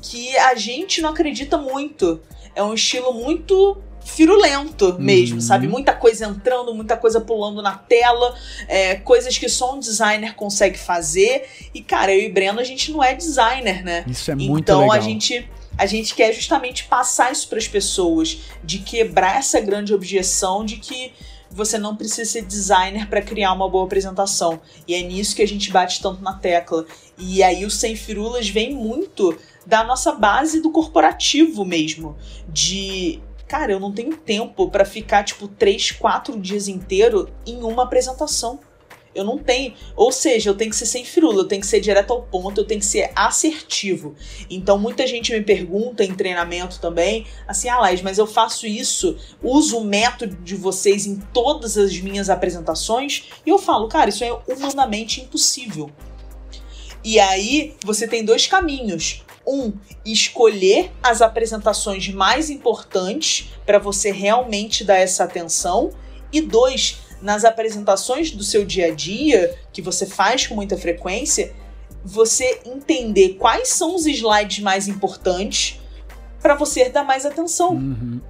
que 0.00 0.36
a 0.36 0.54
gente 0.54 1.02
não 1.02 1.10
acredita 1.10 1.58
muito. 1.58 2.20
É 2.54 2.62
um 2.62 2.74
estilo 2.74 3.12
muito 3.12 3.76
firulento 4.04 4.96
mesmo, 4.98 5.36
Uhum. 5.36 5.40
sabe? 5.40 5.68
Muita 5.68 5.92
coisa 5.92 6.26
entrando, 6.26 6.74
muita 6.74 6.96
coisa 6.96 7.20
pulando 7.20 7.62
na 7.62 7.74
tela, 7.76 8.34
é, 8.68 8.96
coisas 8.96 9.36
que 9.38 9.48
só 9.48 9.74
um 9.74 9.78
designer 9.80 10.34
consegue 10.34 10.78
fazer. 10.78 11.46
E, 11.74 11.80
cara, 11.82 12.14
eu 12.14 12.20
e 12.22 12.28
Breno, 12.30 12.60
a 12.60 12.64
gente 12.64 12.90
não 12.92 13.02
é 13.02 13.14
designer, 13.14 13.84
né? 13.84 14.04
Isso 14.06 14.30
é 14.30 14.34
muito 14.34 14.60
então 14.62 14.80
legal. 14.80 14.96
a 14.96 15.00
gente 15.00 15.48
a 15.78 15.86
gente 15.86 16.14
quer 16.14 16.30
justamente 16.34 16.84
passar 16.84 17.32
isso 17.32 17.48
para 17.48 17.56
as 17.56 17.66
pessoas, 17.66 18.38
de 18.62 18.80
quebrar 18.80 19.38
essa 19.38 19.58
grande 19.60 19.94
objeção 19.94 20.62
de 20.62 20.76
que 20.76 21.12
você 21.50 21.78
não 21.78 21.96
precisa 21.96 22.30
ser 22.30 22.42
designer 22.42 23.08
para 23.08 23.22
criar 23.22 23.52
uma 23.54 23.66
boa 23.66 23.84
apresentação. 23.86 24.60
E 24.86 24.94
é 24.94 25.00
nisso 25.02 25.34
que 25.34 25.40
a 25.40 25.48
gente 25.48 25.70
bate 25.70 26.02
tanto 26.02 26.20
na 26.22 26.34
tecla. 26.34 26.84
E 27.16 27.42
aí 27.42 27.64
o 27.64 27.70
Sem 27.70 27.96
Firulas 27.96 28.46
vem 28.50 28.74
muito 28.74 29.34
da 29.64 29.82
nossa 29.82 30.12
base 30.12 30.60
do 30.60 30.70
corporativo 30.70 31.64
mesmo, 31.64 32.14
de 32.46 33.20
cara, 33.50 33.72
eu 33.72 33.80
não 33.80 33.90
tenho 33.90 34.16
tempo 34.16 34.70
para 34.70 34.84
ficar 34.84 35.24
tipo 35.24 35.48
três, 35.48 35.90
quatro 35.90 36.38
dias 36.38 36.68
inteiro 36.68 37.28
em 37.44 37.64
uma 37.64 37.82
apresentação. 37.82 38.60
Eu 39.12 39.24
não 39.24 39.38
tenho. 39.38 39.74
Ou 39.96 40.12
seja, 40.12 40.50
eu 40.50 40.54
tenho 40.54 40.70
que 40.70 40.76
ser 40.76 40.86
sem 40.86 41.04
firula, 41.04 41.40
eu 41.40 41.48
tenho 41.48 41.60
que 41.60 41.66
ser 41.66 41.80
direto 41.80 42.12
ao 42.12 42.22
ponto, 42.22 42.60
eu 42.60 42.64
tenho 42.64 42.78
que 42.78 42.86
ser 42.86 43.10
assertivo. 43.16 44.14
Então, 44.48 44.78
muita 44.78 45.04
gente 45.04 45.32
me 45.32 45.40
pergunta 45.40 46.04
em 46.04 46.14
treinamento 46.14 46.78
também, 46.78 47.26
assim, 47.48 47.68
ah, 47.68 47.80
Laís, 47.80 48.02
mas 48.02 48.18
eu 48.18 48.26
faço 48.26 48.68
isso, 48.68 49.16
uso 49.42 49.78
o 49.78 49.84
método 49.84 50.36
de 50.36 50.54
vocês 50.54 51.04
em 51.04 51.16
todas 51.16 51.76
as 51.76 51.98
minhas 51.98 52.30
apresentações, 52.30 53.30
e 53.44 53.50
eu 53.50 53.58
falo, 53.58 53.88
cara, 53.88 54.10
isso 54.10 54.22
é 54.22 54.32
humanamente 54.46 55.20
impossível. 55.20 55.90
E 57.02 57.18
aí, 57.18 57.74
você 57.84 58.06
tem 58.06 58.24
dois 58.24 58.46
caminhos. 58.46 59.24
Um, 59.52 59.72
escolher 60.04 60.92
as 61.02 61.20
apresentações 61.20 62.08
mais 62.08 62.50
importantes 62.50 63.50
para 63.66 63.80
você 63.80 64.12
realmente 64.12 64.84
dar 64.84 64.98
essa 64.98 65.24
atenção. 65.24 65.90
E 66.32 66.40
dois, 66.40 67.00
nas 67.20 67.44
apresentações 67.44 68.30
do 68.30 68.44
seu 68.44 68.64
dia 68.64 68.86
a 68.86 68.94
dia, 68.94 69.58
que 69.72 69.82
você 69.82 70.06
faz 70.06 70.46
com 70.46 70.54
muita 70.54 70.76
frequência, 70.76 71.52
você 72.04 72.60
entender 72.64 73.30
quais 73.30 73.70
são 73.70 73.96
os 73.96 74.06
slides 74.06 74.60
mais 74.60 74.86
importantes 74.86 75.80
para 76.40 76.54
você 76.54 76.88
dar 76.88 77.02
mais 77.02 77.26
atenção. 77.26 77.72
Uhum. 77.72 78.20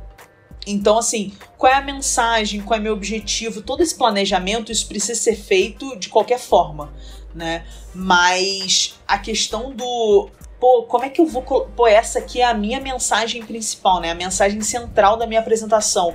Então, 0.67 0.99
assim, 0.99 1.33
qual 1.57 1.73
é 1.73 1.77
a 1.77 1.83
mensagem, 1.83 2.61
qual 2.61 2.79
é 2.79 2.83
meu 2.83 2.93
objetivo, 2.93 3.63
todo 3.63 3.83
esse 3.83 3.95
planejamento, 3.95 4.73
isso 4.73 4.87
precisa 4.87 5.21
ser 5.21 5.37
feito 5.37 5.99
de 5.99 6.09
qualquer 6.09 6.39
forma. 6.39 6.93
né? 7.35 7.65
Mas 7.95 8.99
a 9.07 9.19
questão 9.19 9.73
do 9.75 10.29
pô, 10.61 10.85
como 10.85 11.05
é 11.05 11.09
que 11.09 11.21
eu 11.21 11.27
vou. 11.27 11.43
Pô, 11.43 11.87
essa 11.87 12.19
aqui 12.19 12.41
é 12.41 12.45
a 12.45 12.55
minha 12.55 12.79
mensagem 12.79 13.43
principal, 13.43 14.01
né? 14.01 14.11
A 14.11 14.15
mensagem 14.15 14.61
central 14.61 15.17
da 15.17 15.27
minha 15.27 15.41
apresentação. 15.41 16.15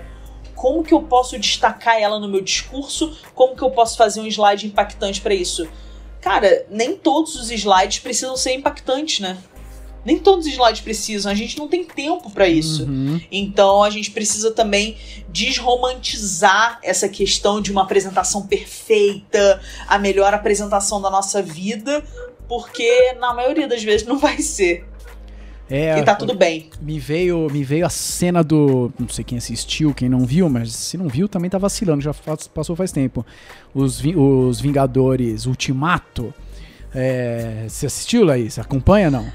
Como 0.54 0.84
que 0.84 0.94
eu 0.94 1.02
posso 1.02 1.38
destacar 1.38 2.00
ela 2.00 2.20
no 2.20 2.30
meu 2.30 2.42
discurso? 2.42 3.18
Como 3.34 3.56
que 3.56 3.64
eu 3.64 3.72
posso 3.72 3.98
fazer 3.98 4.22
um 4.22 4.28
slide 4.28 4.68
impactante 4.68 5.20
para 5.20 5.34
isso? 5.34 5.68
Cara, 6.22 6.66
nem 6.70 6.96
todos 6.96 7.36
os 7.36 7.52
slides 7.52 8.00
precisam 8.00 8.38
ser 8.38 8.54
impactantes, 8.54 9.20
né? 9.20 9.38
Nem 10.06 10.20
todos 10.20 10.46
os 10.46 10.54
slides 10.54 10.82
precisam, 10.82 11.32
a 11.32 11.36
gente 11.36 11.58
não 11.58 11.68
tem 11.68 11.84
tempo 11.84 12.30
para 12.30 12.48
isso. 12.48 12.84
Uhum. 12.84 13.20
Então 13.32 13.82
a 13.82 13.90
gente 13.90 14.12
precisa 14.12 14.52
também 14.52 14.98
desromantizar 15.30 16.80
essa 16.84 17.10
questão 17.10 17.60
de 17.60 17.72
uma 17.72 17.82
apresentação 17.82 18.46
perfeita, 18.46 19.60
a 19.88 19.98
melhor 19.98 20.32
apresentação 20.32 21.02
da 21.02 21.10
nossa 21.10 21.42
vida, 21.42 22.06
porque 22.48 23.14
na 23.20 23.34
maioria 23.34 23.68
das 23.68 23.84
vezes 23.84 24.06
não 24.06 24.18
vai 24.18 24.40
ser. 24.40 24.86
É, 25.70 25.98
e 25.98 26.04
tá 26.04 26.14
tudo 26.14 26.36
bem. 26.36 26.70
Me 26.80 27.00
veio, 27.00 27.48
me 27.52 27.64
veio 27.64 27.86
a 27.86 27.90
cena 27.90 28.44
do. 28.44 28.92
Não 29.00 29.10
sei 29.10 29.24
quem 29.24 29.38
assistiu, 29.38 29.94
quem 29.94 30.08
não 30.08 30.26
viu, 30.26 30.48
mas 30.48 30.72
se 30.74 30.96
não 30.96 31.08
viu 31.08 31.28
também 31.28 31.50
tá 31.50 31.58
vacilando, 31.58 32.02
já 32.02 32.14
faz, 32.14 32.48
passou 32.48 32.76
faz 32.76 32.92
tempo. 32.92 33.26
Os, 33.74 34.02
os 34.16 34.62
Vingadores 34.62 35.46
Ultimato. 35.46 36.34
É, 36.94 37.66
você 37.68 37.88
assistiu, 37.88 38.24
Laís? 38.24 38.60
Acompanha 38.60 39.10
não? 39.10 39.30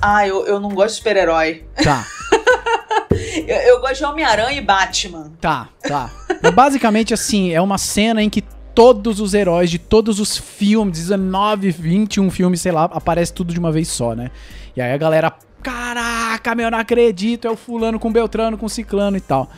Ah, 0.00 0.26
eu, 0.26 0.46
eu 0.46 0.60
não 0.60 0.70
gosto 0.70 0.90
de 0.90 0.98
super-herói. 0.98 1.64
Tá. 1.82 2.06
eu, 3.46 3.56
eu, 3.56 3.80
gosto 3.80 3.98
de 3.98 4.04
Homem-Aranha 4.04 4.58
e 4.58 4.60
Batman. 4.60 5.32
Tá, 5.40 5.68
tá. 5.82 6.10
Basicamente, 6.54 7.12
assim, 7.12 7.52
é 7.52 7.60
uma 7.60 7.76
cena 7.76 8.22
em 8.22 8.30
que 8.30 8.42
todos 8.76 9.20
os 9.20 9.32
heróis 9.32 9.70
de 9.70 9.78
todos 9.78 10.20
os 10.20 10.36
filmes, 10.36 10.98
19, 10.98 11.70
21 11.70 12.30
filmes, 12.30 12.60
sei 12.60 12.72
lá, 12.72 12.84
aparece 12.84 13.32
tudo 13.32 13.54
de 13.54 13.58
uma 13.58 13.72
vez 13.72 13.88
só, 13.88 14.14
né? 14.14 14.30
E 14.76 14.82
aí 14.82 14.92
a 14.92 14.96
galera, 14.98 15.32
caraca, 15.62 16.54
meu, 16.54 16.70
não 16.70 16.78
acredito, 16.78 17.48
é 17.48 17.50
o 17.50 17.56
fulano 17.56 17.98
com 17.98 18.12
Beltrano, 18.12 18.58
com 18.58 18.68
Ciclano 18.68 19.16
e 19.16 19.20
tal. 19.22 19.50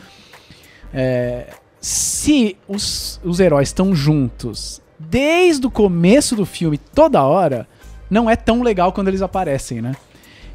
É, 0.93 1.53
se 1.81 2.55
os, 2.65 3.19
os 3.21 3.41
heróis 3.41 3.67
estão 3.67 3.93
juntos 3.93 4.81
desde 4.97 5.67
o 5.67 5.71
começo 5.71 6.33
do 6.33 6.45
filme, 6.45 6.77
toda 6.77 7.21
hora, 7.21 7.67
não 8.09 8.29
é 8.29 8.37
tão 8.37 8.63
legal 8.63 8.93
quando 8.93 9.09
eles 9.09 9.21
aparecem, 9.21 9.81
né? 9.81 9.97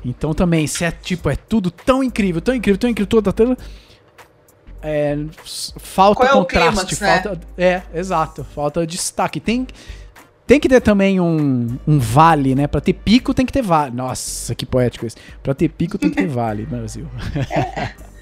Então 0.03 0.33
também, 0.33 0.67
se 0.67 0.87
é 0.87 0.91
tipo, 0.91 1.29
é 1.29 1.37
tudo 1.37 1.71
tão 1.71 2.03
incrível, 2.03 2.41
tão 2.41 2.55
incrível, 2.55 2.79
tão 2.79 2.89
incrível, 2.89 3.09
toda, 3.11 3.31
toda 3.31 3.59
é, 4.85 5.16
falta 5.78 6.24
é 6.24 6.28
contraste, 6.28 7.03
né? 7.03 7.22
falta, 7.22 7.41
né? 7.57 7.64
é, 7.64 7.82
exato, 7.95 8.45
falta 8.45 8.87
destaque. 8.87 9.41
Tem 9.41 9.66
tem 10.47 10.61
que 10.61 10.68
ter 10.68 10.80
também 10.80 11.18
um, 11.18 11.78
um 11.87 11.99
vale, 11.99 12.55
né? 12.55 12.66
Pra 12.66 12.80
ter 12.80 12.93
pico 12.93 13.32
tem 13.32 13.47
que 13.47 13.53
ter 13.53 13.62
vale. 13.62 13.97
Nossa, 13.97 14.55
que 14.55 14.66
poético 14.66 15.07
isso. 15.07 15.16
Pra 15.43 15.55
ter 15.55 15.70
pico 15.70 15.97
tem 15.97 16.11
que 16.11 16.16
ter 16.16 16.28
vale, 16.28 16.66
Brasil. 16.66 17.09
É. 17.51 18.14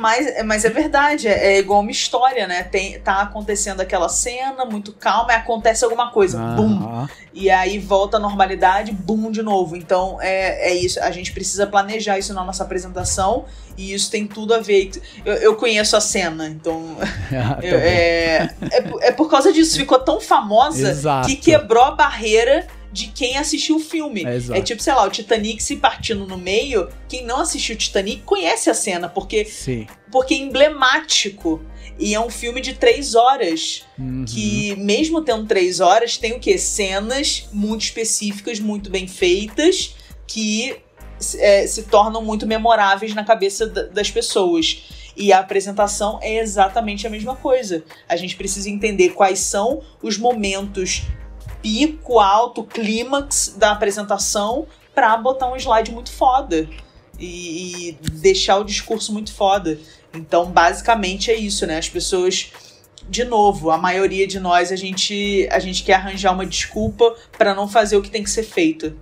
Mas, 0.00 0.44
mas 0.44 0.64
é 0.64 0.70
verdade, 0.70 1.28
é, 1.28 1.54
é, 1.54 1.58
igual 1.58 1.80
uma 1.80 1.90
história, 1.90 2.46
né? 2.46 2.62
Tem, 2.62 2.98
tá 2.98 3.22
acontecendo 3.22 3.80
aquela 3.80 4.08
cena 4.08 4.64
muito 4.64 4.92
calma 4.92 5.32
e 5.32 5.36
acontece 5.36 5.84
alguma 5.84 6.10
coisa, 6.10 6.38
bum. 6.38 7.06
E 7.32 7.50
aí 7.50 7.78
volta 7.78 8.16
à 8.16 8.20
normalidade, 8.20 8.92
bum 8.92 9.30
de 9.30 9.42
novo. 9.42 9.76
Então 9.76 10.18
é, 10.20 10.70
é 10.70 10.74
isso, 10.74 11.00
a 11.00 11.10
gente 11.10 11.32
precisa 11.32 11.66
planejar 11.66 12.18
isso 12.18 12.34
na 12.34 12.44
nossa 12.44 12.64
apresentação 12.64 13.44
e 13.76 13.92
isso 13.92 14.10
tem 14.10 14.26
tudo 14.26 14.54
a 14.54 14.58
ver. 14.58 14.90
Eu, 15.24 15.34
eu 15.34 15.56
conheço 15.56 15.96
a 15.96 16.00
cena, 16.00 16.48
então. 16.48 16.96
Ah, 17.32 17.58
eu, 17.62 17.78
é, 17.78 18.54
é, 18.70 19.08
é, 19.08 19.12
por 19.12 19.30
causa 19.30 19.52
disso, 19.52 19.76
ficou 19.76 19.98
tão 19.98 20.20
famosa 20.20 20.90
Exato. 20.90 21.28
que 21.28 21.36
quebrou 21.36 21.84
a 21.84 21.90
barreira 21.92 22.66
de 22.92 23.08
quem 23.08 23.36
assistiu 23.36 23.76
o 23.76 23.80
filme. 23.80 24.24
É, 24.24 24.58
é, 24.58 24.62
tipo, 24.62 24.82
sei 24.82 24.94
lá, 24.94 25.04
o 25.04 25.10
Titanic 25.10 25.62
se 25.62 25.76
partindo 25.76 26.26
no 26.26 26.38
meio. 26.38 26.88
Quem 27.08 27.24
não 27.24 27.40
assistiu 27.40 27.74
o 27.74 27.78
Titanic 27.78 28.22
conhece 28.22 28.70
a 28.70 28.74
cena, 28.74 29.08
porque, 29.08 29.44
Sim. 29.44 29.86
porque 30.10 30.34
é 30.34 30.38
emblemático. 30.38 31.62
E 31.98 32.14
é 32.14 32.20
um 32.20 32.30
filme 32.30 32.60
de 32.60 32.74
três 32.74 33.14
horas. 33.14 33.84
Uhum. 33.98 34.24
Que, 34.26 34.76
mesmo 34.76 35.22
tendo 35.22 35.46
três 35.46 35.80
horas, 35.80 36.16
tem 36.16 36.32
o 36.32 36.40
quê? 36.40 36.58
Cenas 36.58 37.48
muito 37.52 37.82
específicas, 37.82 38.60
muito 38.60 38.90
bem 38.90 39.06
feitas, 39.06 39.94
que 40.26 40.76
é, 41.38 41.66
se 41.66 41.84
tornam 41.84 42.22
muito 42.22 42.46
memoráveis 42.46 43.14
na 43.14 43.24
cabeça 43.24 43.66
das 43.66 44.10
pessoas. 44.10 44.82
E 45.16 45.32
a 45.32 45.38
apresentação 45.38 46.18
é 46.22 46.38
exatamente 46.38 47.06
a 47.06 47.10
mesma 47.10 47.34
coisa. 47.34 47.82
A 48.06 48.16
gente 48.16 48.36
precisa 48.36 48.68
entender 48.68 49.10
quais 49.10 49.38
são 49.38 49.82
os 50.02 50.18
momentos 50.18 51.02
pico 51.66 52.20
alto, 52.20 52.62
clímax 52.62 53.56
da 53.58 53.72
apresentação 53.72 54.68
pra 54.94 55.16
botar 55.16 55.52
um 55.52 55.56
slide 55.56 55.90
muito 55.90 56.12
foda. 56.12 56.68
E, 57.18 57.88
e 57.88 57.92
deixar 58.12 58.58
o 58.58 58.64
discurso 58.64 59.12
muito 59.12 59.32
foda. 59.32 59.78
Então, 60.14 60.46
basicamente 60.46 61.30
é 61.30 61.34
isso, 61.34 61.66
né? 61.66 61.78
As 61.78 61.88
pessoas 61.88 62.52
de 63.08 63.24
novo, 63.24 63.70
a 63.70 63.78
maioria 63.78 64.26
de 64.26 64.38
nós 64.38 64.70
a 64.70 64.76
gente 64.76 65.48
a 65.50 65.58
gente 65.58 65.82
quer 65.82 65.94
arranjar 65.94 66.32
uma 66.32 66.44
desculpa 66.44 67.14
para 67.36 67.54
não 67.54 67.66
fazer 67.66 67.96
o 67.96 68.02
que 68.02 68.10
tem 68.10 68.22
que 68.22 68.30
ser 68.30 68.42
feito. 68.42 68.94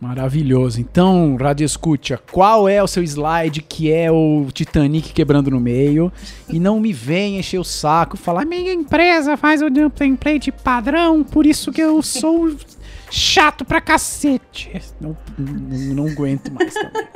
Maravilhoso. 0.00 0.80
Então, 0.80 1.36
Rádio 1.36 1.66
Escuta, 1.66 2.18
qual 2.32 2.66
é 2.66 2.82
o 2.82 2.86
seu 2.86 3.02
slide 3.02 3.60
que 3.60 3.92
é 3.92 4.10
o 4.10 4.46
Titanic 4.50 5.12
quebrando 5.12 5.50
no 5.50 5.60
meio? 5.60 6.10
E 6.48 6.58
não 6.58 6.80
me 6.80 6.90
venha 6.90 7.40
encher 7.40 7.58
o 7.58 7.64
saco 7.64 8.16
falar, 8.16 8.46
minha 8.46 8.72
empresa 8.72 9.36
faz 9.36 9.60
o 9.60 9.68
template 9.90 10.50
padrão, 10.50 11.22
por 11.22 11.44
isso 11.44 11.70
que 11.70 11.82
eu 11.82 12.00
sou 12.00 12.56
chato 13.10 13.62
pra 13.62 13.78
cacete. 13.78 14.80
Não, 14.98 15.14
não, 15.36 15.94
não 15.94 16.06
aguento 16.06 16.50
mais 16.50 16.72
também. 16.72 17.06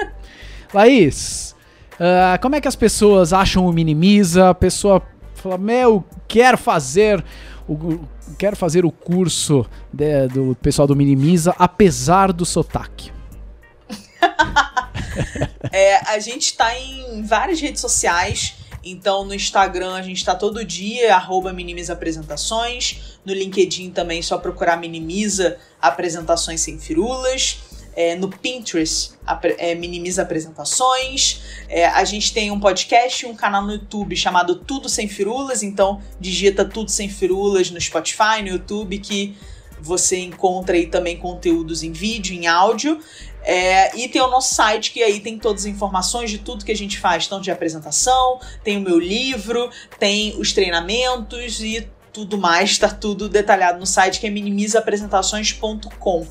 Laís, 0.74 1.57
uh, 1.95 2.39
como 2.43 2.57
é 2.57 2.61
que 2.61 2.68
as 2.68 2.76
pessoas 2.76 3.32
acham 3.32 3.66
o 3.66 3.72
Minimiza? 3.72 4.51
A 4.51 4.55
pessoa 4.55 5.01
fala, 5.35 5.57
meu, 5.57 6.05
quero 6.28 6.59
fazer 6.59 7.24
o, 7.66 8.01
quero 8.38 8.56
fazer 8.56 8.84
o 8.84 8.90
curso 8.90 9.66
de, 9.92 10.28
do 10.28 10.56
pessoal 10.56 10.86
do 10.86 10.96
Minimiza, 10.96 11.54
apesar 11.58 12.32
do 12.32 12.44
sotaque. 12.44 13.12
é, 15.72 15.96
a 16.10 16.18
gente 16.18 16.46
está 16.46 16.76
em 16.78 17.22
várias 17.22 17.60
redes 17.60 17.80
sociais. 17.80 18.54
Então, 18.82 19.24
no 19.24 19.34
Instagram 19.34 19.94
a 19.94 20.02
gente 20.02 20.18
está 20.18 20.34
todo 20.34 20.64
dia, 20.64 21.14
arroba 21.14 21.52
Minimiza 21.52 21.94
Apresentações. 21.94 23.18
No 23.24 23.32
LinkedIn 23.32 23.90
também, 23.90 24.20
só 24.20 24.36
procurar 24.36 24.76
Minimiza 24.76 25.56
Apresentações 25.80 26.60
Sem 26.60 26.78
Firulas 26.78 27.73
é, 27.97 28.14
no 28.14 28.28
Pinterest, 28.28 29.12
é, 29.59 29.74
minimiza 29.74 30.22
apresentações. 30.22 31.42
É, 31.68 31.86
a 31.86 32.05
gente 32.05 32.32
tem 32.32 32.51
um 32.51 32.61
podcast 32.61 33.24
e 33.24 33.28
um 33.28 33.34
canal 33.34 33.62
no 33.62 33.72
YouTube 33.72 34.16
chamado 34.16 34.57
Tudo 34.57 34.88
Sem 34.88 35.09
Firulas, 35.09 35.62
então 35.62 36.01
digita 36.20 36.64
Tudo 36.64 36.90
Sem 36.90 37.09
Firulas 37.09 37.70
no 37.70 37.80
Spotify, 37.80 38.42
no 38.42 38.49
YouTube, 38.49 38.99
que 38.99 39.36
você 39.80 40.18
encontra 40.18 40.76
aí 40.76 40.86
também 40.86 41.16
conteúdos 41.16 41.82
em 41.82 41.92
vídeo, 41.92 42.34
em 42.34 42.47
áudio. 42.47 42.99
É, 43.47 43.95
e 43.99 44.09
tem 44.09 44.22
o 44.22 44.28
nosso 44.28 44.55
site, 44.55 44.90
que 44.90 45.03
aí 45.03 45.20
tem 45.20 45.38
todas 45.38 45.62
as 45.62 45.66
informações 45.66 46.30
de 46.30 46.38
tudo 46.38 46.64
que 46.64 46.72
a 46.72 46.76
gente 46.76 46.99
faz, 46.99 47.26
tanto 47.26 47.42
de 47.42 47.51
apresentação, 47.51 48.40
tem 48.62 48.78
o 48.78 48.80
meu 48.80 48.99
livro, 48.99 49.68
tem 49.99 50.34
os 50.38 50.55
treinamentos 50.55 51.61
e 51.61 51.86
tudo 52.11 52.38
mais, 52.38 52.70
está 52.70 52.88
tudo 52.88 53.28
detalhado 53.28 53.78
no 53.78 53.86
site 53.86 54.18
que 54.18 54.26
é 54.26 54.30
minimizaapresentações.com. 54.30 56.26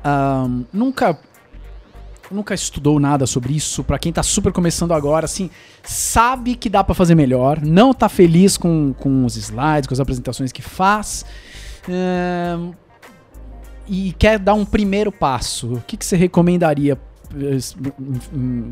um, 0.05 0.65
nunca 0.71 1.19
nunca 2.31 2.53
estudou 2.53 2.99
nada 2.99 3.27
sobre 3.27 3.53
isso, 3.53 3.83
para 3.83 3.99
quem 3.99 4.11
tá 4.11 4.23
super 4.23 4.53
começando 4.53 4.93
agora, 4.93 5.25
assim, 5.25 5.49
sabe 5.83 6.55
que 6.55 6.69
dá 6.69 6.83
para 6.83 6.95
fazer 6.95 7.13
melhor, 7.13 7.61
não 7.61 7.93
tá 7.93 8.07
feliz 8.07 8.57
com, 8.57 8.93
com 8.93 9.25
os 9.25 9.35
slides, 9.35 9.87
com 9.87 9.93
as 9.93 9.99
apresentações 9.99 10.51
que 10.51 10.61
faz, 10.61 11.25
um, 11.89 12.73
e 13.87 14.13
quer 14.13 14.39
dar 14.39 14.53
um 14.53 14.63
primeiro 14.63 15.11
passo, 15.11 15.73
o 15.73 15.81
que, 15.81 15.97
que 15.97 16.05
você 16.05 16.15
recomendaria 16.15 16.97
eh, 17.35 17.57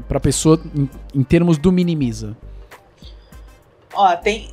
para 0.08 0.20
pessoa 0.20 0.62
em, 0.74 0.90
em, 1.14 1.24
termos 1.24 1.58
do 1.58 1.72
minimiza? 1.72 2.38
Ó, 3.94 4.16
tem 4.16 4.50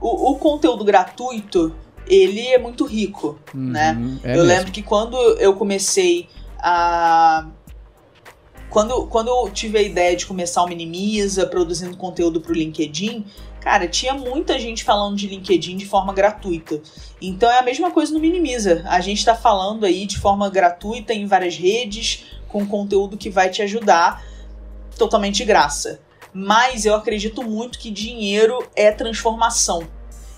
o, 0.00 0.32
o 0.32 0.38
conteúdo 0.38 0.84
gratuito 0.84 1.72
ele 2.06 2.46
é 2.48 2.58
muito 2.58 2.84
rico, 2.84 3.38
Uhum, 3.54 3.70
né? 3.72 3.96
é 4.22 4.32
eu 4.32 4.36
mesmo. 4.36 4.48
lembro 4.48 4.72
que 4.72 4.82
quando 4.82 5.16
eu 5.38 5.54
comecei 5.54 6.28
a. 6.58 7.46
Quando, 8.70 9.06
quando 9.06 9.28
eu 9.28 9.50
tive 9.52 9.78
a 9.78 9.82
ideia 9.82 10.16
de 10.16 10.26
começar 10.26 10.62
o 10.62 10.66
Minimiza, 10.66 11.46
produzindo 11.46 11.96
conteúdo 11.96 12.40
pro 12.40 12.52
LinkedIn, 12.52 13.24
cara, 13.60 13.86
tinha 13.86 14.14
muita 14.14 14.58
gente 14.58 14.82
falando 14.82 15.16
de 15.16 15.28
LinkedIn 15.28 15.76
de 15.76 15.86
forma 15.86 16.12
gratuita. 16.12 16.82
Então 17.22 17.48
é 17.48 17.58
a 17.60 17.62
mesma 17.62 17.92
coisa 17.92 18.12
no 18.12 18.18
Minimiza. 18.18 18.82
A 18.88 19.00
gente 19.00 19.24
tá 19.24 19.34
falando 19.34 19.86
aí 19.86 20.06
de 20.06 20.18
forma 20.18 20.50
gratuita 20.50 21.14
em 21.14 21.24
várias 21.24 21.56
redes, 21.56 22.24
com 22.48 22.66
conteúdo 22.66 23.16
que 23.16 23.30
vai 23.30 23.48
te 23.48 23.62
ajudar 23.62 24.24
totalmente 24.98 25.36
de 25.36 25.44
graça. 25.44 26.00
Mas 26.32 26.84
eu 26.84 26.96
acredito 26.96 27.44
muito 27.44 27.78
que 27.78 27.92
dinheiro 27.92 28.58
é 28.74 28.90
transformação. 28.90 29.86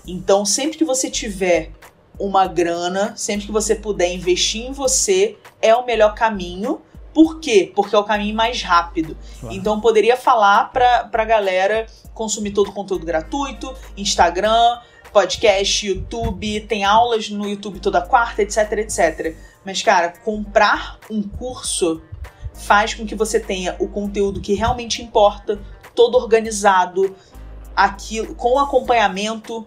Então, 0.07 0.45
sempre 0.45 0.77
que 0.77 0.85
você 0.85 1.11
tiver 1.11 1.71
uma 2.17 2.47
grana, 2.47 3.13
sempre 3.15 3.45
que 3.45 3.51
você 3.51 3.75
puder 3.75 4.11
investir 4.11 4.65
em 4.65 4.71
você, 4.71 5.37
é 5.61 5.75
o 5.75 5.85
melhor 5.85 6.15
caminho. 6.15 6.81
Por 7.13 7.39
quê? 7.39 7.71
Porque 7.75 7.95
é 7.95 7.99
o 7.99 8.03
caminho 8.03 8.35
mais 8.35 8.61
rápido. 8.61 9.17
Claro. 9.39 9.55
Então, 9.55 9.75
eu 9.75 9.81
poderia 9.81 10.15
falar 10.15 10.71
pra, 10.71 11.03
pra 11.05 11.25
galera 11.25 11.85
consumir 12.13 12.51
todo 12.51 12.69
o 12.69 12.73
conteúdo 12.73 13.05
gratuito, 13.05 13.73
Instagram, 13.97 14.79
podcast, 15.11 15.85
YouTube, 15.85 16.61
tem 16.61 16.83
aulas 16.83 17.29
no 17.29 17.47
YouTube 17.47 17.79
toda 17.79 18.01
quarta, 18.01 18.41
etc, 18.41 18.71
etc. 18.73 19.35
Mas, 19.65 19.81
cara, 19.81 20.13
comprar 20.23 20.99
um 21.09 21.21
curso 21.21 22.01
faz 22.53 22.93
com 22.93 23.05
que 23.05 23.15
você 23.15 23.39
tenha 23.39 23.75
o 23.79 23.87
conteúdo 23.87 24.41
que 24.41 24.53
realmente 24.53 25.01
importa, 25.01 25.59
todo 25.93 26.17
organizado, 26.17 27.15
aquilo 27.75 28.33
com 28.35 28.59
acompanhamento 28.59 29.65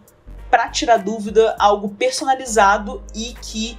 para 0.51 0.68
tirar 0.68 0.98
dúvida, 0.98 1.55
algo 1.59 1.90
personalizado 1.90 3.03
e 3.14 3.34
que 3.42 3.78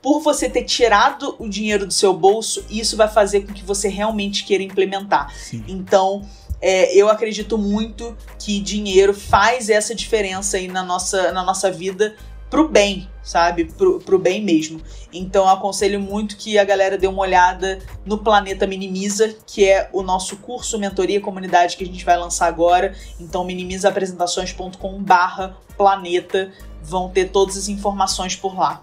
por 0.00 0.20
você 0.20 0.48
ter 0.50 0.64
tirado 0.64 1.36
o 1.38 1.48
dinheiro 1.48 1.86
do 1.86 1.92
seu 1.92 2.12
bolso, 2.12 2.64
isso 2.68 2.96
vai 2.96 3.08
fazer 3.08 3.42
com 3.42 3.52
que 3.52 3.62
você 3.62 3.88
realmente 3.88 4.44
queira 4.44 4.62
implementar. 4.62 5.32
Sim. 5.32 5.64
Então, 5.68 6.28
é, 6.60 6.94
eu 6.94 7.08
acredito 7.08 7.56
muito 7.56 8.16
que 8.38 8.60
dinheiro 8.60 9.14
faz 9.14 9.68
essa 9.68 9.94
diferença 9.94 10.56
aí 10.56 10.66
na 10.66 10.82
nossa, 10.82 11.30
na 11.32 11.44
nossa 11.44 11.70
vida 11.70 12.16
pro 12.52 12.68
bem, 12.68 13.08
sabe? 13.22 13.64
Pro, 13.64 13.98
pro 13.98 14.18
bem 14.18 14.44
mesmo. 14.44 14.78
Então, 15.10 15.48
aconselho 15.48 15.98
muito 15.98 16.36
que 16.36 16.58
a 16.58 16.64
galera 16.64 16.98
dê 16.98 17.06
uma 17.06 17.22
olhada 17.22 17.78
no 18.04 18.18
Planeta 18.18 18.66
Minimiza, 18.66 19.34
que 19.46 19.64
é 19.66 19.88
o 19.90 20.02
nosso 20.02 20.36
curso 20.36 20.78
Mentoria 20.78 21.18
Comunidade 21.18 21.78
que 21.78 21.82
a 21.82 21.86
gente 21.86 22.04
vai 22.04 22.18
lançar 22.18 22.46
agora. 22.46 22.94
Então, 23.18 23.42
minimizaapresentações.com 23.42 25.02
barra 25.02 25.56
planeta. 25.78 26.52
Vão 26.82 27.08
ter 27.08 27.30
todas 27.30 27.56
as 27.56 27.68
informações 27.70 28.36
por 28.36 28.54
lá. 28.54 28.82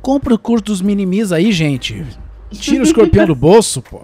Compra 0.00 0.34
o 0.34 0.38
curso 0.38 0.64
dos 0.64 0.80
Minimiza 0.80 1.36
aí, 1.36 1.52
gente. 1.52 2.06
Tira 2.52 2.80
o 2.80 2.86
escorpião 2.86 3.26
do 3.26 3.34
bolso, 3.34 3.82
pô. 3.82 4.00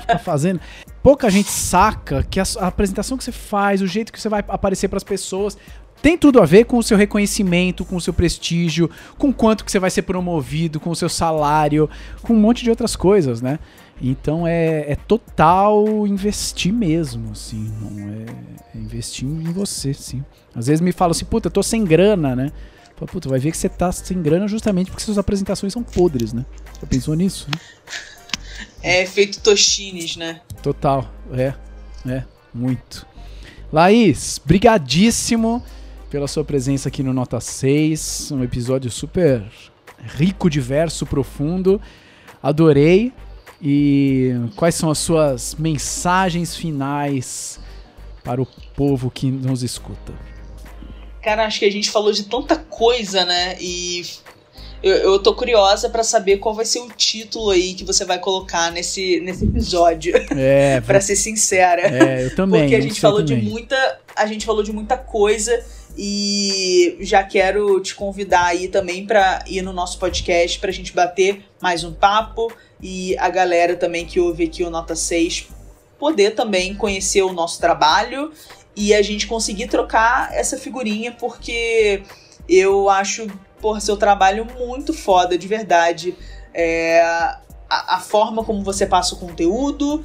Fica 0.00 0.18
fazendo. 0.18 0.60
Pouca 1.00 1.30
gente 1.30 1.50
saca 1.50 2.26
que 2.28 2.40
a, 2.40 2.44
a 2.58 2.66
apresentação 2.66 3.16
que 3.16 3.22
você 3.22 3.30
faz, 3.30 3.80
o 3.80 3.86
jeito 3.86 4.12
que 4.12 4.20
você 4.20 4.28
vai 4.28 4.44
aparecer 4.48 4.88
pras 4.88 5.04
pessoas, 5.04 5.56
tem 6.02 6.16
tudo 6.16 6.40
a 6.40 6.46
ver 6.46 6.64
com 6.64 6.78
o 6.78 6.82
seu 6.82 6.96
reconhecimento, 6.96 7.84
com 7.84 7.96
o 7.96 8.00
seu 8.00 8.12
prestígio, 8.12 8.90
com 9.18 9.32
quanto 9.32 9.64
que 9.64 9.70
você 9.70 9.78
vai 9.78 9.90
ser 9.90 10.02
promovido, 10.02 10.80
com 10.80 10.90
o 10.90 10.96
seu 10.96 11.08
salário, 11.08 11.88
com 12.22 12.32
um 12.32 12.40
monte 12.40 12.64
de 12.64 12.70
outras 12.70 12.96
coisas, 12.96 13.42
né? 13.42 13.58
Então 14.00 14.46
é, 14.46 14.92
é 14.92 14.96
total 14.96 16.06
investir 16.06 16.72
mesmo, 16.72 17.32
assim, 17.32 17.70
não 17.80 18.08
é, 18.08 18.26
é 18.74 18.78
investir 18.78 19.28
em 19.28 19.52
você, 19.52 19.92
sim. 19.92 20.24
Às 20.54 20.68
vezes 20.68 20.80
me 20.80 20.90
falam 20.90 21.10
assim, 21.10 21.26
puta, 21.26 21.48
eu 21.48 21.52
tô 21.52 21.62
sem 21.62 21.84
grana, 21.84 22.34
né? 22.34 22.50
Fala, 22.96 23.10
puta, 23.10 23.28
vai 23.28 23.38
ver 23.38 23.50
que 23.50 23.58
você 23.58 23.68
tá 23.68 23.92
sem 23.92 24.20
grana 24.22 24.48
justamente 24.48 24.90
porque 24.90 25.04
suas 25.04 25.18
apresentações 25.18 25.72
são 25.72 25.82
podres, 25.82 26.32
né? 26.32 26.46
Já 26.80 26.86
pensou 26.86 27.14
nisso? 27.14 27.46
né? 27.50 27.58
É 28.82 29.04
feito 29.04 29.40
Toshines, 29.40 30.16
né? 30.16 30.40
Total, 30.62 31.06
é, 31.34 31.52
é, 32.06 32.24
muito. 32.54 33.06
Laís, 33.70 34.40
brigadíssimo 34.44 35.62
pela 36.10 36.26
sua 36.26 36.44
presença 36.44 36.88
aqui 36.88 37.02
no 37.04 37.12
Nota 37.12 37.40
6, 37.40 38.32
um 38.32 38.42
episódio 38.42 38.90
super 38.90 39.42
rico, 40.16 40.50
diverso, 40.50 41.06
profundo. 41.06 41.80
Adorei. 42.42 43.12
E 43.62 44.32
quais 44.56 44.74
são 44.74 44.90
as 44.90 44.98
suas 44.98 45.54
mensagens 45.54 46.56
finais 46.56 47.60
para 48.24 48.42
o 48.42 48.46
povo 48.74 49.10
que 49.10 49.30
nos 49.30 49.62
escuta? 49.62 50.12
Cara, 51.22 51.46
acho 51.46 51.58
que 51.58 51.66
a 51.66 51.70
gente 51.70 51.90
falou 51.90 52.10
de 52.10 52.24
tanta 52.24 52.56
coisa, 52.56 53.24
né? 53.26 53.56
E 53.60 54.02
eu, 54.82 54.94
eu 54.96 55.18
tô 55.18 55.34
curiosa 55.34 55.90
pra 55.90 56.02
saber 56.02 56.38
qual 56.38 56.54
vai 56.54 56.64
ser 56.64 56.80
o 56.80 56.88
título 56.88 57.50
aí 57.50 57.74
que 57.74 57.84
você 57.84 58.04
vai 58.06 58.18
colocar 58.18 58.72
nesse, 58.72 59.20
nesse 59.20 59.44
episódio. 59.44 60.14
É, 60.34 60.80
pra 60.86 61.00
ser 61.00 61.16
sincera. 61.16 61.82
é 61.82 62.24
eu 62.24 62.34
também. 62.34 62.62
Porque 62.62 62.74
a 62.74 62.80
gente 62.80 62.98
falou 62.98 63.22
de 63.22 63.36
muita. 63.36 64.00
A 64.16 64.26
gente 64.26 64.46
falou 64.46 64.62
de 64.62 64.72
muita 64.72 64.96
coisa. 64.96 65.52
E 65.96 66.96
já 67.00 67.22
quero 67.22 67.80
te 67.80 67.94
convidar 67.94 68.46
aí 68.46 68.68
também 68.68 69.06
pra 69.06 69.44
ir 69.46 69.62
no 69.62 69.72
nosso 69.72 69.98
podcast 69.98 70.58
pra 70.58 70.70
gente 70.70 70.92
bater 70.92 71.44
mais 71.60 71.84
um 71.84 71.92
papo. 71.92 72.52
E 72.80 73.16
a 73.18 73.28
galera 73.28 73.76
também 73.76 74.06
que 74.06 74.18
ouve 74.18 74.44
aqui 74.44 74.62
o 74.62 74.70
Nota 74.70 74.94
6 74.94 75.48
poder 75.98 76.34
também 76.34 76.74
conhecer 76.74 77.22
o 77.22 77.32
nosso 77.32 77.60
trabalho 77.60 78.32
e 78.74 78.94
a 78.94 79.02
gente 79.02 79.26
conseguir 79.26 79.68
trocar 79.68 80.32
essa 80.32 80.56
figurinha, 80.56 81.12
porque 81.12 82.02
eu 82.48 82.88
acho, 82.88 83.26
porra, 83.60 83.80
seu 83.80 83.96
trabalho 83.96 84.46
muito 84.58 84.94
foda, 84.94 85.36
de 85.36 85.46
verdade. 85.46 86.16
É, 86.54 87.02
a, 87.68 87.96
a 87.96 88.00
forma 88.00 88.42
como 88.42 88.64
você 88.64 88.86
passa 88.86 89.14
o 89.14 89.18
conteúdo, 89.18 90.02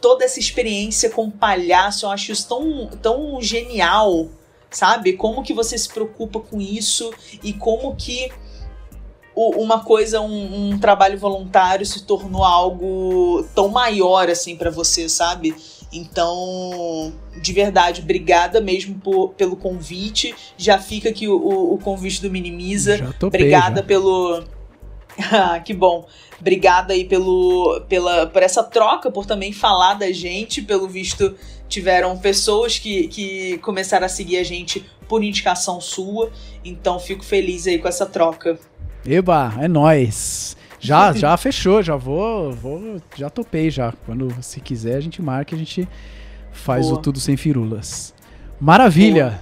toda 0.00 0.24
essa 0.24 0.38
experiência 0.38 1.10
com 1.10 1.30
palhaço, 1.30 2.06
eu 2.06 2.10
acho 2.10 2.32
isso 2.32 2.48
tão, 2.48 2.88
tão 3.02 3.42
genial, 3.42 4.28
sabe? 4.72 5.12
Como 5.12 5.42
que 5.42 5.52
você 5.54 5.78
se 5.78 5.88
preocupa 5.88 6.40
com 6.40 6.60
isso 6.60 7.12
e 7.44 7.52
como 7.52 7.94
que 7.94 8.30
uma 9.34 9.80
coisa, 9.82 10.20
um, 10.20 10.70
um 10.72 10.78
trabalho 10.78 11.18
voluntário 11.18 11.86
se 11.86 12.02
tornou 12.02 12.44
algo 12.44 13.46
tão 13.54 13.68
maior 13.68 14.28
assim 14.28 14.56
pra 14.56 14.70
você, 14.70 15.08
sabe? 15.08 15.54
Então, 15.90 17.12
de 17.40 17.52
verdade, 17.52 18.02
obrigada 18.02 18.60
mesmo 18.60 18.94
por- 19.00 19.30
pelo 19.30 19.56
convite. 19.56 20.34
Já 20.56 20.78
fica 20.78 21.08
aqui 21.08 21.28
o, 21.28 21.36
o- 21.36 21.74
o 21.74 21.78
convite 21.78 22.20
do 22.20 22.30
Minimiza. 22.30 22.98
Já 22.98 23.06
topei, 23.14 23.40
Obrigada 23.40 23.76
já. 23.80 23.86
pelo. 23.86 24.44
Ah, 25.30 25.60
que 25.60 25.74
bom. 25.74 26.06
Obrigada 26.42 26.92
aí 26.92 27.04
pelo, 27.04 27.82
pela, 27.88 28.26
por 28.26 28.42
essa 28.42 28.64
troca, 28.64 29.12
por 29.12 29.24
também 29.24 29.52
falar 29.52 29.94
da 29.94 30.10
gente. 30.10 30.60
Pelo 30.60 30.88
visto, 30.88 31.36
tiveram 31.68 32.18
pessoas 32.18 32.80
que, 32.80 33.06
que 33.06 33.58
começaram 33.58 34.06
a 34.06 34.08
seguir 34.08 34.38
a 34.38 34.42
gente 34.42 34.84
por 35.08 35.22
indicação 35.22 35.80
sua. 35.80 36.32
Então, 36.64 36.98
fico 36.98 37.24
feliz 37.24 37.68
aí 37.68 37.78
com 37.78 37.86
essa 37.86 38.04
troca. 38.04 38.58
Eba, 39.06 39.54
é 39.60 39.68
nóis. 39.68 40.56
Já, 40.80 41.12
já 41.14 41.36
fechou, 41.36 41.80
já 41.80 41.94
vou, 41.94 42.50
vou, 42.50 43.00
já 43.14 43.30
topei 43.30 43.70
já. 43.70 43.92
Quando 44.04 44.34
se 44.42 44.60
quiser 44.60 44.96
a 44.96 45.00
gente 45.00 45.22
marca, 45.22 45.54
e 45.54 45.56
a 45.56 45.58
gente 45.60 45.88
faz 46.50 46.86
Boa. 46.86 46.98
o 46.98 47.00
tudo 47.00 47.20
sem 47.20 47.36
firulas. 47.36 48.12
Maravilha. 48.60 49.38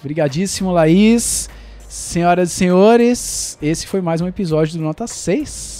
Obrigadíssimo, 0.00 0.72
Laís. 0.72 1.50
Senhoras 1.86 2.50
e 2.50 2.54
senhores, 2.54 3.58
esse 3.60 3.86
foi 3.86 4.00
mais 4.00 4.20
um 4.22 4.28
episódio 4.28 4.78
do 4.78 4.84
Nota 4.84 5.06
6. 5.08 5.79